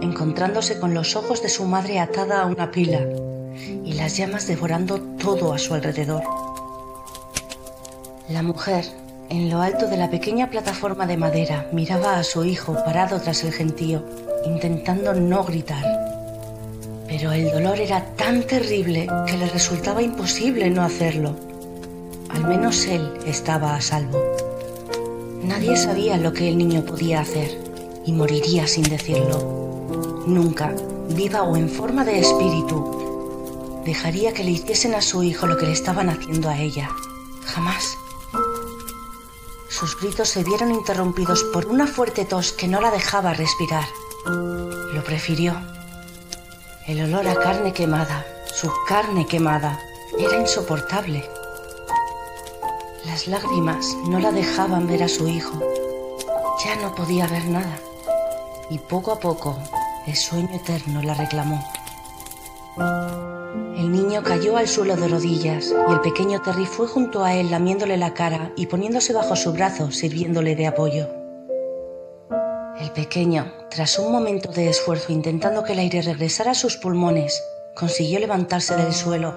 encontrándose 0.00 0.78
con 0.78 0.94
los 0.94 1.16
ojos 1.16 1.42
de 1.42 1.48
su 1.48 1.64
madre 1.64 1.98
atada 1.98 2.42
a 2.42 2.46
una 2.46 2.70
pila 2.70 3.00
y 3.84 3.92
las 3.94 4.16
llamas 4.16 4.46
devorando 4.46 5.00
todo 5.00 5.52
a 5.52 5.58
su 5.58 5.74
alrededor. 5.74 6.22
La 8.28 8.42
mujer, 8.42 8.84
en 9.28 9.50
lo 9.50 9.60
alto 9.60 9.86
de 9.86 9.96
la 9.96 10.10
pequeña 10.10 10.50
plataforma 10.50 11.06
de 11.06 11.16
madera, 11.16 11.68
miraba 11.72 12.18
a 12.18 12.24
su 12.24 12.44
hijo 12.44 12.74
parado 12.84 13.20
tras 13.20 13.44
el 13.44 13.52
gentío, 13.52 14.04
intentando 14.44 15.14
no 15.14 15.44
gritar. 15.44 15.84
Pero 17.06 17.32
el 17.32 17.50
dolor 17.50 17.78
era 17.78 18.04
tan 18.16 18.42
terrible 18.42 19.08
que 19.26 19.36
le 19.36 19.48
resultaba 19.48 20.02
imposible 20.02 20.70
no 20.70 20.82
hacerlo. 20.82 21.36
Al 22.30 22.48
menos 22.48 22.86
él 22.86 23.12
estaba 23.26 23.76
a 23.76 23.80
salvo. 23.80 24.18
Nadie 25.44 25.76
sabía 25.76 26.16
lo 26.16 26.32
que 26.32 26.48
el 26.48 26.58
niño 26.58 26.84
podía 26.84 27.20
hacer 27.20 27.63
y 28.06 28.12
moriría 28.12 28.66
sin 28.66 28.84
decirlo. 28.84 29.38
Nunca, 30.26 30.74
viva 31.08 31.42
o 31.42 31.56
en 31.56 31.68
forma 31.68 32.04
de 32.04 32.18
espíritu, 32.20 33.82
dejaría 33.84 34.32
que 34.32 34.44
le 34.44 34.52
hiciesen 34.52 34.94
a 34.94 35.02
su 35.02 35.22
hijo 35.22 35.46
lo 35.46 35.56
que 35.56 35.66
le 35.66 35.72
estaban 35.72 36.08
haciendo 36.08 36.48
a 36.48 36.58
ella. 36.58 36.90
Jamás. 37.44 37.96
Sus 39.68 39.98
gritos 40.00 40.28
se 40.28 40.44
vieron 40.44 40.70
interrumpidos 40.70 41.42
por 41.52 41.66
una 41.66 41.86
fuerte 41.86 42.24
tos 42.24 42.52
que 42.52 42.68
no 42.68 42.80
la 42.80 42.90
dejaba 42.90 43.34
respirar. 43.34 43.86
Lo 44.24 45.02
prefirió. 45.04 45.54
El 46.86 47.02
olor 47.02 47.26
a 47.28 47.34
carne 47.34 47.72
quemada, 47.72 48.24
su 48.54 48.70
carne 48.86 49.26
quemada, 49.26 49.80
era 50.18 50.38
insoportable. 50.38 51.28
Las 53.04 53.26
lágrimas 53.26 53.96
no 54.06 54.18
la 54.18 54.32
dejaban 54.32 54.86
ver 54.86 55.02
a 55.02 55.08
su 55.08 55.28
hijo. 55.28 55.60
Ya 56.64 56.76
no 56.76 56.94
podía 56.94 57.26
ver 57.26 57.44
nada. 57.46 57.78
Y 58.70 58.78
poco 58.78 59.12
a 59.12 59.20
poco 59.20 59.58
el 60.06 60.16
sueño 60.16 60.54
eterno 60.54 61.02
la 61.02 61.14
reclamó. 61.14 61.62
El 63.76 63.92
niño 63.92 64.22
cayó 64.22 64.56
al 64.56 64.68
suelo 64.68 64.96
de 64.96 65.08
rodillas 65.08 65.72
y 65.88 65.92
el 65.92 66.00
pequeño 66.00 66.42
Terry 66.42 66.66
fue 66.66 66.86
junto 66.86 67.24
a 67.24 67.34
él 67.34 67.50
lamiéndole 67.50 67.96
la 67.96 68.14
cara 68.14 68.52
y 68.56 68.66
poniéndose 68.66 69.12
bajo 69.12 69.36
su 69.36 69.52
brazo 69.52 69.90
sirviéndole 69.90 70.56
de 70.56 70.66
apoyo. 70.66 71.08
El 72.80 72.90
pequeño, 72.90 73.52
tras 73.70 73.98
un 73.98 74.12
momento 74.12 74.50
de 74.50 74.68
esfuerzo 74.68 75.12
intentando 75.12 75.62
que 75.62 75.72
el 75.72 75.78
aire 75.78 76.02
regresara 76.02 76.50
a 76.52 76.54
sus 76.54 76.76
pulmones, 76.76 77.42
consiguió 77.74 78.18
levantarse 78.18 78.76
del 78.76 78.92
suelo, 78.92 79.32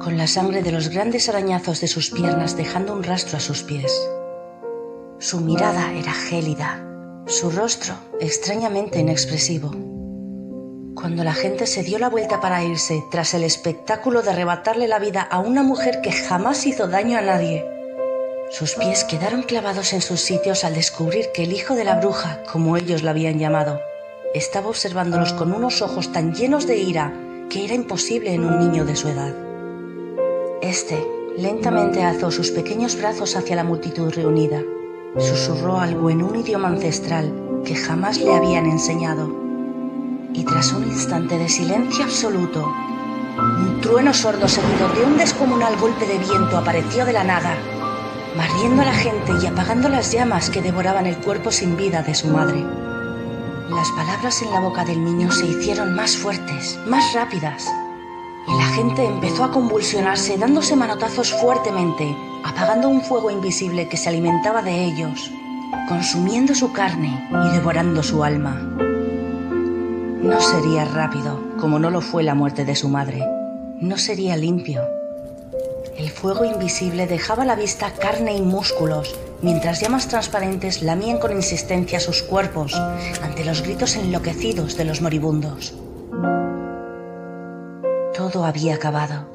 con 0.00 0.16
la 0.16 0.26
sangre 0.26 0.62
de 0.62 0.72
los 0.72 0.88
grandes 0.88 1.28
arañazos 1.28 1.80
de 1.80 1.88
sus 1.88 2.10
piernas 2.10 2.56
dejando 2.56 2.92
un 2.92 3.02
rastro 3.02 3.36
a 3.36 3.40
sus 3.40 3.62
pies. 3.62 3.92
Su 5.18 5.40
mirada 5.40 5.92
era 5.92 6.12
gélida, 6.12 6.87
su 7.28 7.50
rostro 7.50 7.94
extrañamente 8.20 8.98
inexpresivo. 8.98 9.70
Cuando 10.94 11.22
la 11.24 11.34
gente 11.34 11.66
se 11.66 11.82
dio 11.82 11.98
la 11.98 12.08
vuelta 12.08 12.40
para 12.40 12.64
irse 12.64 13.04
tras 13.10 13.34
el 13.34 13.44
espectáculo 13.44 14.22
de 14.22 14.30
arrebatarle 14.30 14.88
la 14.88 14.98
vida 14.98 15.20
a 15.20 15.38
una 15.38 15.62
mujer 15.62 16.00
que 16.02 16.10
jamás 16.10 16.66
hizo 16.66 16.88
daño 16.88 17.18
a 17.18 17.20
nadie, 17.20 17.66
sus 18.50 18.76
pies 18.76 19.04
quedaron 19.04 19.42
clavados 19.42 19.92
en 19.92 20.00
sus 20.00 20.22
sitios 20.22 20.64
al 20.64 20.74
descubrir 20.74 21.26
que 21.34 21.44
el 21.44 21.52
hijo 21.52 21.74
de 21.74 21.84
la 21.84 22.00
bruja, 22.00 22.42
como 22.50 22.78
ellos 22.78 23.02
la 23.02 23.10
habían 23.10 23.38
llamado, 23.38 23.78
estaba 24.32 24.68
observándolos 24.68 25.34
con 25.34 25.52
unos 25.52 25.82
ojos 25.82 26.10
tan 26.10 26.34
llenos 26.34 26.66
de 26.66 26.78
ira 26.78 27.12
que 27.50 27.62
era 27.62 27.74
imposible 27.74 28.32
en 28.32 28.44
un 28.44 28.58
niño 28.58 28.86
de 28.86 28.96
su 28.96 29.06
edad. 29.08 29.34
Este 30.62 31.06
lentamente 31.36 32.02
alzó 32.02 32.30
sus 32.30 32.50
pequeños 32.50 32.96
brazos 32.96 33.36
hacia 33.36 33.54
la 33.54 33.64
multitud 33.64 34.10
reunida. 34.12 34.62
Susurró 35.16 35.78
algo 35.78 36.10
en 36.10 36.22
un 36.22 36.36
idioma 36.36 36.68
ancestral 36.68 37.62
que 37.64 37.74
jamás 37.74 38.18
le 38.18 38.34
habían 38.34 38.66
enseñado 38.66 39.48
y 40.34 40.44
tras 40.44 40.72
un 40.72 40.84
instante 40.84 41.38
de 41.38 41.48
silencio 41.48 42.04
absoluto, 42.04 42.70
un 43.38 43.80
trueno 43.80 44.12
sordo 44.12 44.46
seguido 44.46 44.88
de 44.90 45.04
un 45.04 45.16
descomunal 45.16 45.76
golpe 45.78 46.06
de 46.06 46.18
viento 46.18 46.58
apareció 46.58 47.04
de 47.04 47.12
la 47.14 47.24
nada, 47.24 47.56
barriendo 48.36 48.82
a 48.82 48.84
la 48.84 48.92
gente 48.92 49.32
y 49.42 49.46
apagando 49.46 49.88
las 49.88 50.12
llamas 50.12 50.50
que 50.50 50.62
devoraban 50.62 51.06
el 51.06 51.16
cuerpo 51.16 51.50
sin 51.50 51.76
vida 51.76 52.02
de 52.02 52.14
su 52.14 52.28
madre. 52.28 52.64
Las 53.70 53.90
palabras 53.92 54.42
en 54.42 54.50
la 54.50 54.60
boca 54.60 54.84
del 54.84 55.02
niño 55.02 55.32
se 55.32 55.46
hicieron 55.46 55.94
más 55.94 56.16
fuertes, 56.16 56.78
más 56.86 57.14
rápidas, 57.14 57.66
la 58.56 58.64
gente 58.64 59.04
empezó 59.04 59.44
a 59.44 59.50
convulsionarse 59.50 60.38
dándose 60.38 60.74
manotazos 60.74 61.32
fuertemente, 61.32 62.16
apagando 62.44 62.88
un 62.88 63.02
fuego 63.02 63.30
invisible 63.30 63.88
que 63.88 63.96
se 63.96 64.08
alimentaba 64.08 64.62
de 64.62 64.84
ellos, 64.84 65.30
consumiendo 65.88 66.54
su 66.54 66.72
carne 66.72 67.28
y 67.30 67.54
devorando 67.54 68.02
su 68.02 68.24
alma. 68.24 68.60
No 70.22 70.40
sería 70.40 70.84
rápido, 70.84 71.40
como 71.60 71.78
no 71.78 71.90
lo 71.90 72.00
fue 72.00 72.22
la 72.22 72.34
muerte 72.34 72.64
de 72.64 72.74
su 72.74 72.88
madre. 72.88 73.24
No 73.80 73.98
sería 73.98 74.36
limpio. 74.36 74.82
El 75.96 76.10
fuego 76.10 76.44
invisible 76.44 77.06
dejaba 77.06 77.42
a 77.42 77.46
la 77.46 77.56
vista 77.56 77.92
carne 77.92 78.36
y 78.36 78.40
músculos, 78.40 79.18
mientras 79.42 79.80
llamas 79.80 80.08
transparentes 80.08 80.82
lamían 80.82 81.18
con 81.18 81.32
insistencia 81.32 82.00
sus 82.00 82.22
cuerpos 82.22 82.74
ante 83.22 83.44
los 83.44 83.62
gritos 83.62 83.96
enloquecidos 83.96 84.76
de 84.76 84.84
los 84.84 85.02
moribundos. 85.02 85.74
Todo 88.18 88.44
había 88.44 88.74
acabado. 88.74 89.28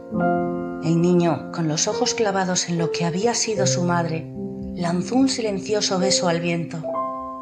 El 0.83 1.01
niño, 1.01 1.53
con 1.53 1.69
los 1.69 1.87
ojos 1.87 2.13
clavados 2.13 2.67
en 2.67 2.77
lo 2.77 2.91
que 2.91 3.05
había 3.05 3.33
sido 3.33 3.65
su 3.65 3.85
madre, 3.85 4.29
lanzó 4.75 5.15
un 5.15 5.29
silencioso 5.29 5.99
beso 5.99 6.27
al 6.27 6.41
viento. 6.41 6.83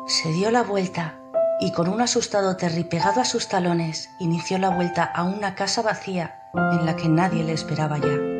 Se 0.05 0.31
dio 0.33 0.51
la 0.51 0.61
vuelta 0.61 1.19
y 1.59 1.71
con 1.71 1.89
un 1.89 1.99
asustado 1.99 2.57
Terry 2.57 2.83
pegado 2.83 3.21
a 3.21 3.25
sus 3.25 3.47
talones 3.47 4.07
inició 4.19 4.59
la 4.59 4.69
vuelta 4.69 5.03
a 5.03 5.23
una 5.23 5.55
casa 5.55 5.81
vacía 5.81 6.43
en 6.53 6.85
la 6.85 6.95
que 6.95 7.09
nadie 7.09 7.43
le 7.43 7.53
esperaba 7.53 7.97
ya. 7.97 8.30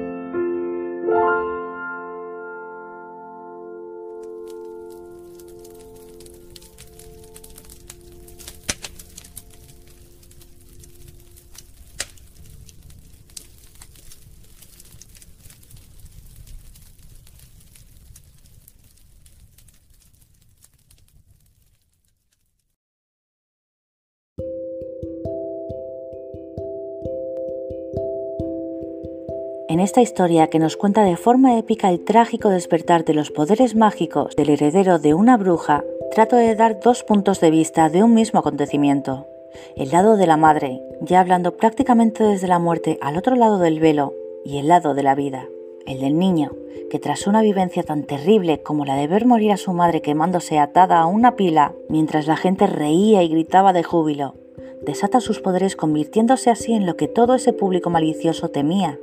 Esta 29.81 30.01
historia 30.01 30.47
que 30.47 30.59
nos 30.59 30.77
cuenta 30.77 31.03
de 31.03 31.17
forma 31.17 31.57
épica 31.57 31.89
el 31.89 32.03
trágico 32.03 32.49
despertar 32.49 33.03
de 33.03 33.15
los 33.15 33.31
poderes 33.31 33.75
mágicos 33.75 34.35
del 34.35 34.49
heredero 34.49 34.99
de 34.99 35.13
una 35.15 35.37
bruja, 35.37 35.83
trato 36.11 36.35
de 36.35 36.55
dar 36.55 36.79
dos 36.79 37.03
puntos 37.03 37.39
de 37.39 37.49
vista 37.49 37.89
de 37.89 38.03
un 38.03 38.13
mismo 38.13 38.39
acontecimiento. 38.39 39.27
El 39.75 39.89
lado 39.89 40.17
de 40.17 40.27
la 40.27 40.37
madre, 40.37 40.81
ya 41.01 41.19
hablando 41.19 41.57
prácticamente 41.57 42.23
desde 42.23 42.47
la 42.47 42.59
muerte 42.59 42.99
al 43.01 43.17
otro 43.17 43.35
lado 43.35 43.57
del 43.57 43.79
velo, 43.79 44.13
y 44.45 44.59
el 44.59 44.67
lado 44.67 44.93
de 44.93 45.03
la 45.03 45.15
vida, 45.15 45.47
el 45.87 45.99
del 45.99 46.17
niño, 46.17 46.51
que 46.89 46.99
tras 46.99 47.25
una 47.25 47.41
vivencia 47.41 47.83
tan 47.83 48.03
terrible 48.03 48.61
como 48.61 48.85
la 48.85 48.95
de 48.95 49.07
ver 49.07 49.25
morir 49.25 49.51
a 49.51 49.57
su 49.57 49.73
madre 49.73 50.01
quemándose 50.01 50.59
atada 50.59 50.99
a 50.99 51.07
una 51.07 51.35
pila, 51.35 51.73
mientras 51.89 52.27
la 52.27 52.37
gente 52.37 52.67
reía 52.67 53.23
y 53.23 53.29
gritaba 53.29 53.73
de 53.73 53.83
júbilo, 53.83 54.35
desata 54.83 55.21
sus 55.21 55.39
poderes 55.39 55.75
convirtiéndose 55.75 56.49
así 56.49 56.73
en 56.73 56.85
lo 56.85 56.97
que 56.97 57.07
todo 57.07 57.35
ese 57.35 57.53
público 57.53 57.89
malicioso 57.89 58.49
temía, 58.49 58.99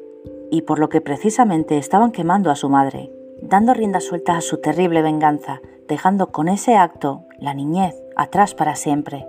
y 0.51 0.63
por 0.63 0.79
lo 0.79 0.89
que 0.89 1.01
precisamente 1.01 1.79
estaban 1.79 2.13
quemando 2.13 2.51
a 2.51 2.57
su 2.57 2.69
madre, 2.69 3.11
dando 3.43 3.75
rienda 3.75 4.01
suelta 4.01 4.37
a 4.37 4.41
su 4.41 4.59
terrible 4.59 5.03
venganza, 5.03 5.61
dejando 5.87 6.33
con 6.33 6.49
ese 6.49 6.77
acto 6.77 7.25
la 7.39 7.55
niñez 7.55 7.95
atrás 8.17 8.55
para 8.55 8.75
siempre. 8.75 9.27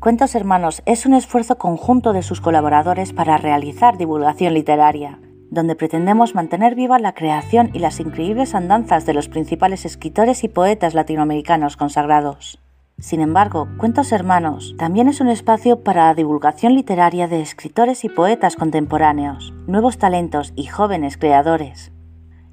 Cuentos 0.00 0.34
Hermanos 0.34 0.82
es 0.86 1.04
un 1.06 1.12
esfuerzo 1.12 1.58
conjunto 1.58 2.12
de 2.12 2.22
sus 2.22 2.40
colaboradores 2.40 3.12
para 3.12 3.36
realizar 3.36 3.98
divulgación 3.98 4.54
literaria 4.54 5.18
donde 5.50 5.74
pretendemos 5.74 6.34
mantener 6.34 6.74
viva 6.74 6.98
la 6.98 7.14
creación 7.14 7.70
y 7.72 7.78
las 7.78 8.00
increíbles 8.00 8.54
andanzas 8.54 9.06
de 9.06 9.14
los 9.14 9.28
principales 9.28 9.84
escritores 9.84 10.44
y 10.44 10.48
poetas 10.48 10.94
latinoamericanos 10.94 11.76
consagrados. 11.76 12.58
Sin 12.98 13.20
embargo, 13.20 13.68
Cuentos 13.78 14.10
Hermanos 14.10 14.74
también 14.76 15.08
es 15.08 15.20
un 15.20 15.28
espacio 15.28 15.84
para 15.84 16.06
la 16.06 16.14
divulgación 16.14 16.74
literaria 16.74 17.28
de 17.28 17.40
escritores 17.40 18.04
y 18.04 18.08
poetas 18.08 18.56
contemporáneos, 18.56 19.54
nuevos 19.68 19.98
talentos 19.98 20.52
y 20.56 20.66
jóvenes 20.66 21.16
creadores. 21.16 21.92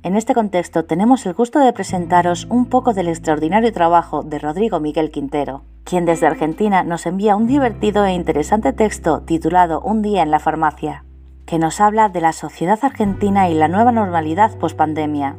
En 0.04 0.16
este 0.16 0.36
contexto 0.36 0.86
tenemos 0.86 1.26
el 1.26 1.34
gusto 1.34 1.58
de 1.58 1.74
presentaros 1.74 2.46
un 2.52 2.68
poco 2.68 2.94
del 2.94 3.08
extraordinario 3.08 3.74
trabajo 3.74 4.22
de 4.22 4.38
Rodrigo 4.38 4.80
Miguel 4.80 5.10
Quintero, 5.10 5.64
quien 5.84 6.06
desde 6.06 6.28
Argentina 6.28 6.84
nos 6.84 7.08
envía 7.08 7.36
un 7.36 7.48
divertido 7.48 8.06
e 8.06 8.14
interesante 8.14 8.72
texto 8.72 9.22
titulado 9.22 9.82
Un 9.82 10.04
día 10.04 10.22
en 10.22 10.30
la 10.30 10.38
farmacia, 10.38 11.05
que 11.46 11.60
nos 11.60 11.80
habla 11.80 12.10
de 12.10 12.22
la 12.22 12.34
sociedad 12.34 12.80
argentina 12.82 13.50
y 13.50 13.54
la 13.54 13.68
nueva 13.68 13.92
normalidad 13.92 14.58
post-pandemia, 14.58 15.38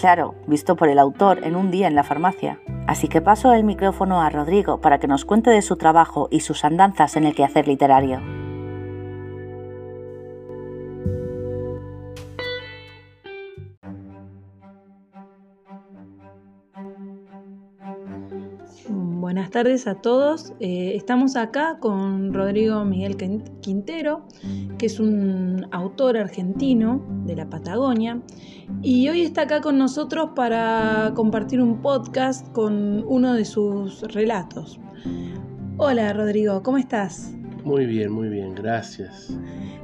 Claro, 0.00 0.36
visto 0.46 0.76
por 0.76 0.88
el 0.88 1.00
autor 1.00 1.44
en 1.44 1.56
un 1.56 1.72
día 1.72 1.88
en 1.88 1.96
la 1.96 2.04
farmacia. 2.04 2.60
Así 2.86 3.08
que 3.08 3.20
paso 3.20 3.52
el 3.52 3.64
micrófono 3.64 4.22
a 4.22 4.30
Rodrigo 4.30 4.80
para 4.80 5.00
que 5.00 5.08
nos 5.08 5.24
cuente 5.24 5.50
de 5.50 5.60
su 5.60 5.74
trabajo 5.74 6.28
y 6.30 6.38
sus 6.38 6.64
andanzas 6.64 7.16
en 7.16 7.24
el 7.24 7.34
quehacer 7.34 7.66
literario. 7.66 8.20
Buenas 18.88 19.50
tardes 19.50 19.86
a 19.88 19.96
todos. 19.96 20.52
Eh, 20.60 20.92
estamos 20.94 21.34
acá 21.34 21.78
con 21.80 22.32
Rodrigo 22.32 22.84
Miguel 22.84 23.16
Quintero, 23.60 24.22
que 24.78 24.86
es 24.86 25.00
un 25.00 25.66
autor 25.72 26.16
argentino 26.16 27.04
de 27.26 27.34
la 27.36 27.50
Patagonia, 27.50 28.22
y 28.80 29.08
hoy 29.08 29.22
está 29.22 29.42
acá 29.42 29.60
con 29.60 29.76
nosotros 29.76 30.30
para 30.36 31.12
compartir 31.14 31.60
un 31.60 31.82
podcast 31.82 32.50
con 32.52 33.04
uno 33.06 33.34
de 33.34 33.44
sus 33.44 34.02
relatos. 34.14 34.78
Hola 35.76 36.12
Rodrigo, 36.12 36.62
¿cómo 36.62 36.78
estás? 36.78 37.34
Muy 37.64 37.86
bien, 37.86 38.12
muy 38.12 38.28
bien, 38.28 38.54
gracias. 38.54 39.36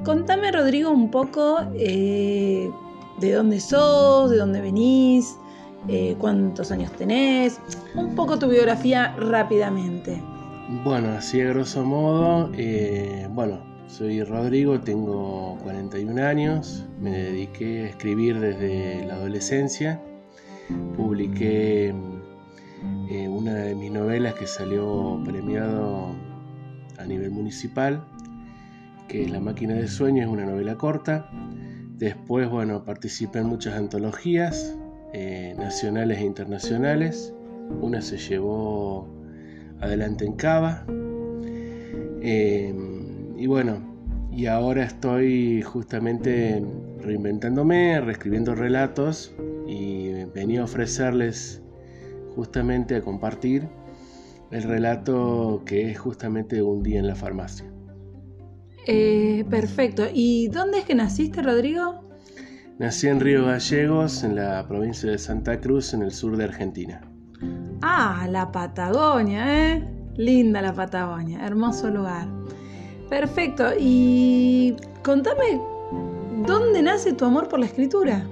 Contame 0.04 0.52
Rodrigo 0.52 0.90
un 0.90 1.10
poco 1.10 1.58
eh, 1.74 2.70
de 3.20 3.32
dónde 3.32 3.60
sos, 3.60 4.30
de 4.30 4.36
dónde 4.36 4.60
venís, 4.60 5.36
eh, 5.88 6.14
cuántos 6.18 6.70
años 6.70 6.92
tenés, 6.92 7.60
un 7.96 8.14
poco 8.14 8.38
tu 8.38 8.48
biografía 8.48 9.14
rápidamente. 9.16 10.22
Bueno, 10.84 11.10
así 11.10 11.40
a 11.40 11.48
grosso 11.48 11.84
modo, 11.84 12.50
eh, 12.54 13.28
bueno, 13.32 13.73
soy 13.86 14.22
Rodrigo, 14.22 14.80
tengo 14.80 15.58
41 15.62 16.22
años, 16.22 16.86
me 17.00 17.10
dediqué 17.10 17.84
a 17.84 17.88
escribir 17.88 18.40
desde 18.40 19.04
la 19.06 19.14
adolescencia, 19.14 20.00
publiqué 20.96 21.94
eh, 23.10 23.28
una 23.28 23.54
de 23.54 23.74
mis 23.74 23.90
novelas 23.90 24.34
que 24.34 24.46
salió 24.46 25.20
premiado 25.24 26.14
a 26.98 27.04
nivel 27.04 27.30
municipal, 27.30 28.04
que 29.08 29.24
es 29.24 29.30
La 29.30 29.40
máquina 29.40 29.74
de 29.74 29.86
sueños, 29.86 30.26
es 30.26 30.32
una 30.32 30.46
novela 30.46 30.76
corta. 30.76 31.30
Después, 31.98 32.48
bueno, 32.48 32.84
participé 32.84 33.40
en 33.40 33.46
muchas 33.46 33.74
antologías, 33.74 34.76
eh, 35.12 35.54
nacionales 35.58 36.18
e 36.18 36.24
internacionales. 36.24 37.34
Una 37.80 38.00
se 38.00 38.16
llevó 38.16 39.06
adelante 39.80 40.24
en 40.24 40.32
Cava. 40.34 40.86
Eh, 42.22 42.93
y 43.36 43.46
bueno, 43.46 43.78
y 44.30 44.46
ahora 44.46 44.84
estoy 44.84 45.62
justamente 45.62 46.64
reinventándome, 47.00 48.00
reescribiendo 48.00 48.54
relatos 48.54 49.34
y 49.66 50.24
venía 50.34 50.62
a 50.62 50.64
ofrecerles 50.64 51.62
justamente 52.34 52.96
a 52.96 53.00
compartir 53.00 53.68
el 54.50 54.62
relato 54.62 55.62
que 55.64 55.90
es 55.90 55.98
justamente 55.98 56.62
un 56.62 56.82
día 56.82 56.98
en 56.98 57.06
la 57.06 57.14
farmacia. 57.14 57.66
Eh, 58.86 59.44
perfecto. 59.48 60.04
¿Y 60.12 60.48
dónde 60.48 60.78
es 60.78 60.84
que 60.84 60.94
naciste, 60.94 61.42
Rodrigo? 61.42 62.04
Nací 62.78 63.06
en 63.06 63.20
Río 63.20 63.46
Gallegos, 63.46 64.24
en 64.24 64.34
la 64.34 64.66
provincia 64.66 65.10
de 65.10 65.18
Santa 65.18 65.60
Cruz, 65.60 65.94
en 65.94 66.02
el 66.02 66.10
sur 66.10 66.36
de 66.36 66.44
Argentina. 66.44 67.00
Ah, 67.82 68.26
la 68.28 68.50
Patagonia, 68.50 69.72
¿eh? 69.72 69.88
Linda 70.16 70.60
la 70.60 70.72
Patagonia, 70.72 71.44
hermoso 71.46 71.90
lugar. 71.90 72.28
Perfecto, 73.08 73.64
y 73.78 74.76
contame, 75.02 75.60
¿dónde 76.46 76.82
nace 76.82 77.12
tu 77.12 77.24
amor 77.24 77.48
por 77.48 77.60
la 77.60 77.66
escritura? 77.66 78.26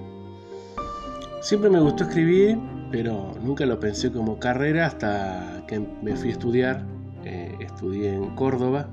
Siempre 1.41 1.71
me 1.71 1.81
gustó 1.81 2.05
escribir, 2.05 2.59
pero 2.91 3.35
nunca 3.43 3.67
lo 3.67 3.79
pensé 3.81 4.13
como 4.13 4.39
carrera 4.39 4.87
hasta 4.87 5.65
que 5.67 5.81
me 6.03 6.17
fui 6.17 6.29
a 6.29 6.33
estudiar. 6.33 6.85
Eh, 7.25 7.57
estudié 7.61 8.15
en 8.15 8.35
Córdoba, 8.35 8.89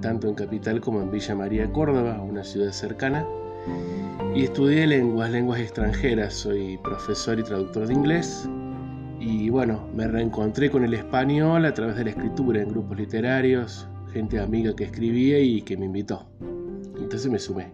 tanto 0.00 0.28
en 0.28 0.34
Capital 0.34 0.80
como 0.80 1.00
en 1.02 1.10
Villa 1.10 1.34
María, 1.34 1.72
Córdoba, 1.72 2.20
una 2.22 2.44
ciudad 2.44 2.72
cercana. 2.72 3.26
Y 4.34 4.44
estudié 4.44 4.86
lenguas, 4.86 5.30
lenguas 5.30 5.60
extranjeras. 5.60 6.34
Soy 6.34 6.78
profesor 6.78 7.38
y 7.38 7.42
traductor 7.42 7.86
de 7.86 7.94
inglés. 7.94 8.48
Y 9.20 9.50
bueno, 9.50 9.86
me 9.94 10.08
reencontré 10.08 10.70
con 10.70 10.82
el 10.82 10.94
español 10.94 11.66
a 11.66 11.74
través 11.74 11.96
de 11.96 12.04
la 12.04 12.10
escritura 12.10 12.62
en 12.62 12.70
grupos 12.70 12.98
literarios, 12.98 13.86
gente 14.12 14.40
amiga 14.40 14.74
que 14.74 14.84
escribía 14.84 15.38
y 15.38 15.60
que 15.60 15.76
me 15.76 15.86
invitó. 15.86 16.26
Entonces 16.98 17.30
me 17.30 17.38
sumé. 17.38 17.70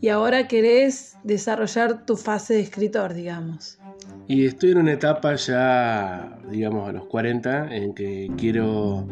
Y 0.00 0.08
ahora 0.08 0.46
querés 0.46 1.16
desarrollar 1.24 2.06
tu 2.06 2.16
fase 2.16 2.54
de 2.54 2.60
escritor, 2.60 3.12
digamos. 3.12 3.78
Y 4.28 4.46
estoy 4.46 4.70
en 4.70 4.78
una 4.78 4.92
etapa 4.92 5.34
ya, 5.34 6.38
digamos, 6.50 6.88
a 6.88 6.92
los 6.92 7.06
40, 7.06 7.74
en 7.74 7.94
que 7.94 8.30
quiero 8.36 9.06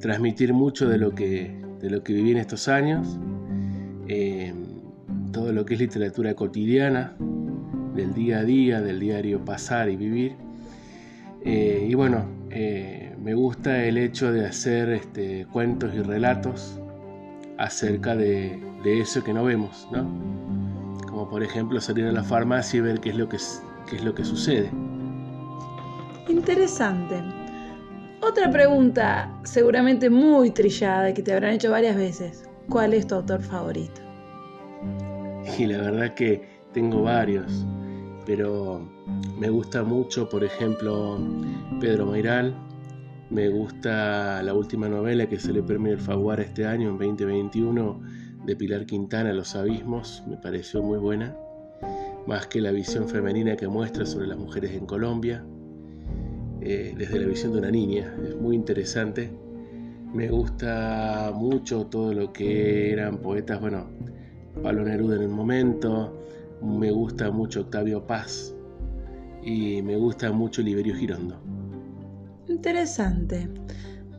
transmitir 0.00 0.54
mucho 0.54 0.88
de 0.88 0.96
lo 0.96 1.14
que, 1.14 1.60
de 1.80 1.90
lo 1.90 2.02
que 2.02 2.14
viví 2.14 2.30
en 2.30 2.38
estos 2.38 2.68
años. 2.68 3.18
Eh, 4.08 4.54
todo 5.32 5.52
lo 5.52 5.66
que 5.66 5.74
es 5.74 5.80
literatura 5.80 6.34
cotidiana, 6.34 7.14
del 7.94 8.14
día 8.14 8.38
a 8.38 8.44
día, 8.44 8.80
del 8.80 9.00
diario 9.00 9.44
pasar 9.44 9.90
y 9.90 9.96
vivir. 9.96 10.47
Eh, 11.44 11.86
y 11.88 11.94
bueno, 11.94 12.24
eh, 12.50 13.14
me 13.20 13.34
gusta 13.34 13.84
el 13.84 13.98
hecho 13.98 14.32
de 14.32 14.46
hacer 14.46 14.90
este, 14.90 15.46
cuentos 15.52 15.94
y 15.94 16.00
relatos 16.00 16.80
acerca 17.58 18.16
de, 18.16 18.60
eso 18.84 19.22
que 19.22 19.34
no 19.34 19.44
vemos, 19.44 19.86
¿no? 19.92 20.06
Como 21.08 21.28
por 21.28 21.42
ejemplo 21.42 21.80
salir 21.80 22.06
a 22.06 22.12
la 22.12 22.22
farmacia 22.22 22.78
y 22.78 22.80
ver 22.80 23.00
qué 23.00 23.10
es 23.10 23.16
lo 23.16 23.28
que, 23.28 23.36
qué 23.90 23.96
es 23.96 24.04
lo 24.04 24.14
que 24.14 24.24
sucede. 24.24 24.70
Interesante. 26.28 27.22
Otra 28.20 28.50
pregunta, 28.50 29.30
seguramente 29.44 30.10
muy 30.10 30.50
trillada, 30.50 31.12
que 31.12 31.22
te 31.22 31.32
habrán 31.32 31.54
hecho 31.54 31.70
varias 31.70 31.96
veces. 31.96 32.48
¿Cuál 32.68 32.94
es 32.94 33.06
tu 33.06 33.14
autor 33.14 33.42
favorito? 33.42 34.00
y 35.58 35.66
la 35.66 35.78
verdad 35.78 36.14
que 36.14 36.42
tengo 36.72 37.02
varios, 37.02 37.64
pero 38.28 38.86
me 39.40 39.48
gusta 39.48 39.82
mucho, 39.82 40.28
por 40.28 40.44
ejemplo, 40.44 41.18
Pedro 41.80 42.04
Mairal, 42.04 42.54
me 43.30 43.48
gusta 43.48 44.42
la 44.42 44.52
última 44.52 44.86
novela 44.86 45.26
que 45.26 45.40
se 45.40 45.50
le 45.50 45.62
premio 45.62 45.94
el 45.94 45.98
Faguar 45.98 46.38
este 46.40 46.66
año, 46.66 46.90
en 46.90 46.98
2021, 46.98 48.02
de 48.44 48.54
Pilar 48.54 48.84
Quintana, 48.84 49.32
Los 49.32 49.56
Abismos, 49.56 50.22
me 50.28 50.36
pareció 50.36 50.82
muy 50.82 50.98
buena, 50.98 51.34
más 52.26 52.46
que 52.48 52.60
la 52.60 52.70
visión 52.70 53.08
femenina 53.08 53.56
que 53.56 53.66
muestra 53.66 54.04
sobre 54.04 54.26
las 54.26 54.36
mujeres 54.36 54.72
en 54.72 54.84
Colombia, 54.84 55.42
eh, 56.60 56.94
desde 56.98 57.20
la 57.20 57.26
visión 57.28 57.52
de 57.54 57.60
una 57.60 57.70
niña, 57.70 58.14
es 58.28 58.36
muy 58.36 58.56
interesante. 58.56 59.32
Me 60.12 60.28
gusta 60.28 61.32
mucho 61.34 61.86
todo 61.86 62.12
lo 62.12 62.30
que 62.30 62.92
eran 62.92 63.22
poetas, 63.22 63.58
bueno, 63.58 63.86
Pablo 64.62 64.84
Neruda 64.84 65.16
en 65.16 65.22
el 65.22 65.28
momento, 65.30 66.17
me 66.62 66.90
gusta 66.90 67.30
mucho 67.30 67.60
Octavio 67.60 68.06
Paz 68.06 68.54
y 69.42 69.82
me 69.82 69.96
gusta 69.96 70.32
mucho 70.32 70.62
Liberio 70.62 70.94
Girondo. 70.94 71.36
Interesante. 72.48 73.48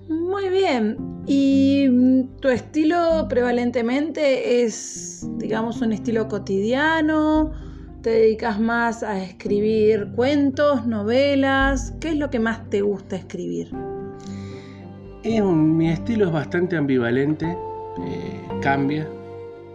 Muy 0.07 0.49
bien. 0.49 0.97
¿Y 1.27 2.23
tu 2.41 2.47
estilo 2.49 3.27
prevalentemente 3.29 4.63
es, 4.63 5.27
digamos, 5.37 5.81
un 5.81 5.93
estilo 5.93 6.27
cotidiano? 6.27 7.51
¿Te 8.01 8.11
dedicas 8.11 8.59
más 8.59 9.03
a 9.03 9.21
escribir 9.21 10.11
cuentos, 10.15 10.87
novelas? 10.87 11.93
¿Qué 11.99 12.09
es 12.09 12.15
lo 12.15 12.29
que 12.29 12.39
más 12.39 12.69
te 12.69 12.81
gusta 12.81 13.17
escribir? 13.17 13.71
mi 15.23 15.89
estilo 15.89 16.27
es 16.27 16.31
bastante 16.31 16.77
ambivalente, 16.77 17.45
eh, 17.45 18.41
cambia, 18.61 19.07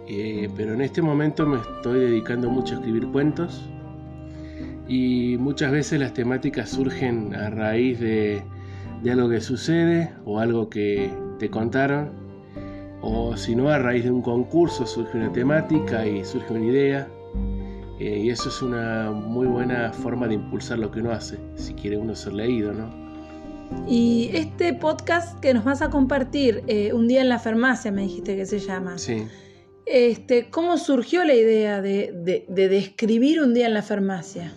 eh, 0.07 0.51
pero 0.57 0.75
en 0.75 0.83
este 0.83 1.01
momento 1.01 1.47
me 1.47 1.57
estoy 1.57 2.01
dedicando 2.01 2.51
mucho 2.51 2.75
a 2.75 2.79
escribir 2.79 3.07
cuentos 3.09 3.69
y 4.87 5.37
muchas 5.39 5.73
veces 5.73 5.99
las 5.99 6.13
temáticas 6.13 6.71
surgen 6.71 7.35
a 7.35 7.49
raíz 7.49 8.01
de, 8.01 8.43
algo 9.11 9.29
que 9.29 9.41
sucede 9.41 10.13
o 10.25 10.41
algo 10.41 10.69
que 10.69 11.11
te 11.39 11.49
contaron 11.49 12.11
o 13.01 13.37
si 13.37 13.55
no 13.55 13.69
a 13.69 13.79
raíz 13.79 14.05
de 14.05 14.11
un 14.11 14.23
concurso 14.23 14.87
surge 14.87 15.17
una 15.17 15.33
temática 15.33 16.07
y 16.07 16.25
surge 16.25 16.53
una 16.53 16.65
idea 16.65 17.09
eh, 17.99 18.23
y 18.25 18.31
eso 18.31 18.49
es 18.49 18.61
una 18.61 19.11
muy 19.11 19.47
buena 19.47 19.93
forma 19.93 20.29
de 20.29 20.35
impulsar 20.35 20.79
lo 20.79 20.91
que 20.91 21.01
uno 21.01 21.13
hace 21.13 21.39
si 21.55 21.75
quiere 21.75 21.97
uno 21.97 22.15
ser 22.15 22.35
leído, 22.35 22.73
¿no? 22.73 23.05
Y 23.89 24.31
este 24.35 24.75
podcast 24.75 25.39
que 25.41 25.55
nos 25.55 25.65
vas 25.65 25.83
a 25.83 25.91
compartir, 25.91 26.63
eh, 26.67 26.93
Un 26.93 27.09
día 27.09 27.21
en 27.21 27.29
la 27.29 27.39
farmacia, 27.39 27.91
me 27.91 28.03
dijiste 28.03 28.37
que 28.37 28.47
se 28.47 28.59
llama. 28.59 28.99
Sí. 28.99 29.27
Este, 29.87 30.49
¿Cómo 30.51 30.79
surgió 30.79 31.25
la 31.25 31.35
idea 31.35 31.83
de, 31.83 32.45
de 32.49 32.69
describir 32.69 33.41
un 33.41 33.55
día 33.55 33.67
en 33.67 33.75
la 33.75 33.83
farmacia? 33.83 34.53